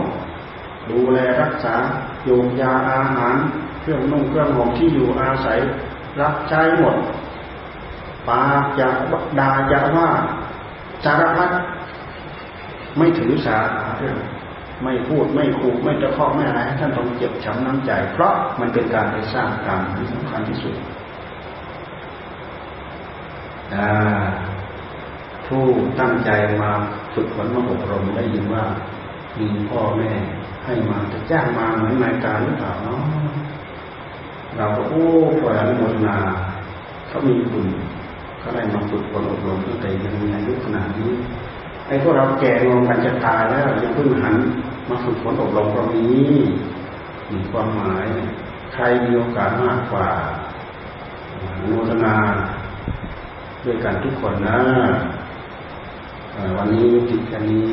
[0.91, 1.75] ดูแลรักษา
[2.23, 3.35] โยมยาอาหาร
[3.81, 5.59] เครื่องนุ่งเครื่องห่มที่อยู่อาศัย
[6.21, 6.95] รับใช้หมด
[8.27, 8.87] ปากจะ
[9.39, 10.09] ด่าจะว่า
[11.03, 11.49] สารพัด
[12.97, 13.57] ไม่ถือสา
[13.97, 14.17] เรื่อง
[14.83, 20.75] ไม่พูดไม่ขู่ไม่ตะคอกไม่อะไรให้ท่านต้องเจ็บช้ำน้ำใจ เพราะมันเป็นการไปสร้างกรรมที่สำคัญที่สุด
[25.47, 25.63] ผู้
[25.99, 26.71] ตั้งใจมา
[27.13, 28.63] ฝึกฝนมาอบรมได้ยินว่า
[29.39, 30.11] มีพ่อแม่
[30.65, 33.01] ให้มาจะจ้างมาเหมือนนายการหรือเปล่าเนาะ
[34.57, 35.05] เราก็โอ้
[35.41, 36.17] ปล่อยอนุโมทนา
[37.07, 37.65] เขามีคุณ
[38.39, 41.11] เขาได้มาฝึกฝนอบรมตั้งแต่ยังมีอายุขนาดนี้
[41.87, 44.35] ไอ้พวกเราแก่งงกันจะตายแล้วยังเพิ่งหัน
[44.89, 46.05] มาฝึกฝนอบรมก็มี
[47.31, 48.05] มีความหมาย
[48.73, 50.07] ใครมีโอกาสมากกว่า
[51.49, 52.15] อนุโมทนา
[53.65, 54.59] ด้วยกันทุกคนนะ
[56.57, 57.71] วันนี้จิตแค่นี้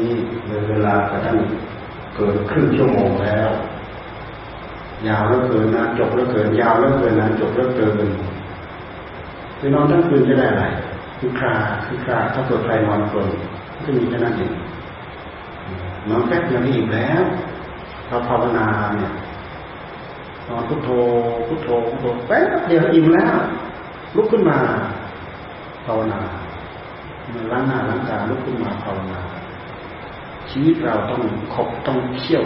[0.68, 1.36] เวลากระทั่ง
[2.14, 3.50] เกินครึ่งชั่วโมงแล้ว
[5.08, 8.08] ยาวแล้วเกินนะจบแล้วเกิน ยาวแล้วเกินนะจบแล้วเกิน
[9.58, 10.64] คือนอนทั้งคืนจะได้อะไร
[11.18, 11.52] คือคา
[11.86, 13.28] คือคาถ้าเกิดใครนอนกลน
[13.84, 14.52] ก็มีแค่นั้นเอง
[16.08, 17.22] นอนแป๊บเดียวนี่อิ่มแล้ว
[18.08, 19.12] เราภาวนาเนี่ย
[20.48, 20.88] นอนพุทโธ
[21.46, 23.36] พุทโธพุทโธแป๊บเดียวอิ่มแล้ว
[24.16, 24.58] ลุกขึ้นมา
[25.86, 26.20] ภาวนา
[27.32, 29.20] มื่อล้างหน้าล้างตาลุกขึ้นมาภาวนา
[30.50, 31.22] ชีวิตเราต้อง
[31.54, 32.44] ขบต้องเขี่ยว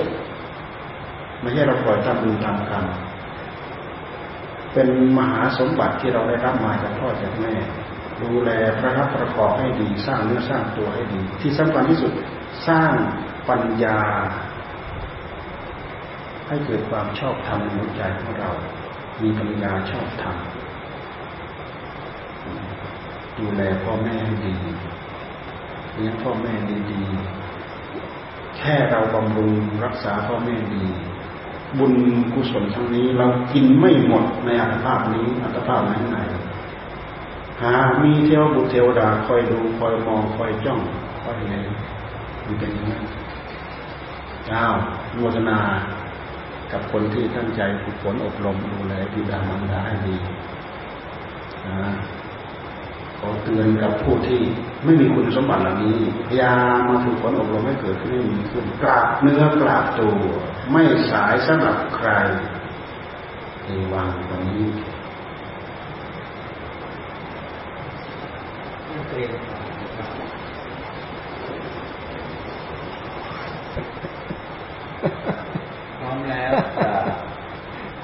[1.40, 2.84] ไม่ใช่เราปล่อยตามบุญตามกรรม
[4.72, 4.88] เป็น
[5.18, 7.52] มหาสมบัติที่เราได้รับมาจากพ่อจากแม่
[8.22, 8.50] ดูแล
[8.80, 12.12] ประคับประคองให้ดีสร้างเนื้อสร้างตัวให้ดี ที่สำคัญที่สุด
[12.68, 12.92] สร้าง
[13.48, 13.98] ปัญญา
[16.48, 18.50] ให้เกิดความชอบธรรมในหัวใจของเรา
[19.22, 20.36] มีปัญญาชอบธรรม
[23.38, 24.54] ดูแลพ่อแม่ให้ดี
[25.94, 26.52] เลี้ยงพ่อแม่
[26.92, 29.54] ดีๆแค่เราบำรุง
[29.84, 30.84] รักษาพ่อแม่ดี
[31.78, 31.94] บุญ
[32.34, 36.18] กุศลทั้งนี้เรากินไม่หมดในอัตภาพนี้อัตภาพไหนไหน
[37.64, 40.80] หา มีเทวบุตรเทวดาคอยดูคอยมองคอยจ้อง
[41.22, 41.64] คอยเห็น
[42.44, 42.98] มันเป็นอย่างนี้
[44.46, 44.64] เจ้า
[45.16, 45.60] โมทนา
[46.72, 50.16] กับคนที่ตั้งใจฝึกฝนอบรมดูแลบิดามารดาให้ดี
[51.66, 51.92] นะ
[53.18, 54.40] ขอเตือนกับผู้ที่
[54.84, 60.16] ไม่มีคุณสมบัติเหล่านี้พยายามมาฝึกฝนอบรมให้เกิดขึ้นให้มีขึ้นกราบเนื้อกราบตัว
[60.72, 62.08] ไม่สายสำหรับใคร
[63.64, 64.64] ในวังวันนี้
[69.10, 69.12] พ
[76.02, 76.52] ร้อมแล้ว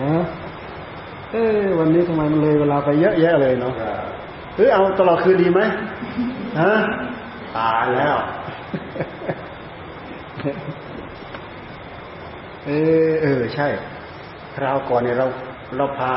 [0.03, 0.15] ฮะ
[1.33, 1.45] เอ้
[1.79, 3.73] วันนี้ทำไมมันเลยเวลาไปเยอะแยะเลยเนาะ
[4.55, 5.61] หรือเอาตลอดคืนดีไหม
[6.61, 6.73] ฮะ
[7.57, 8.17] ตายแล้ว
[12.67, 12.71] เอ
[13.09, 13.67] อเออ ใช่
[14.57, 15.27] คราวก่อนเนี่ยเรา
[15.77, 16.13] เราพา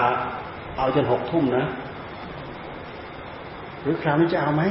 [0.78, 1.66] เอาจนหกทุ่มนะ
[3.84, 4.64] หรือคราวนี้จะเอาไหม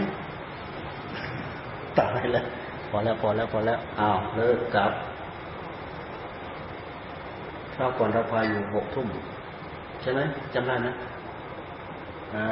[1.99, 2.45] ตายแล้ว
[2.91, 4.93] พอแล้วพอแล้วพอแล้วอ้าวเลิกกลับ
[7.75, 9.07] คราวก่อนเราพาอยู่หกทุ่ม
[10.01, 10.21] ใช่ไหม
[10.55, 10.93] จำได้นะ
[12.35, 12.47] อ่า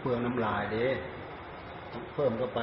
[0.00, 0.86] เปลืองน้ำลายเด้
[1.92, 2.60] ต้องเพิ่มเข้าไป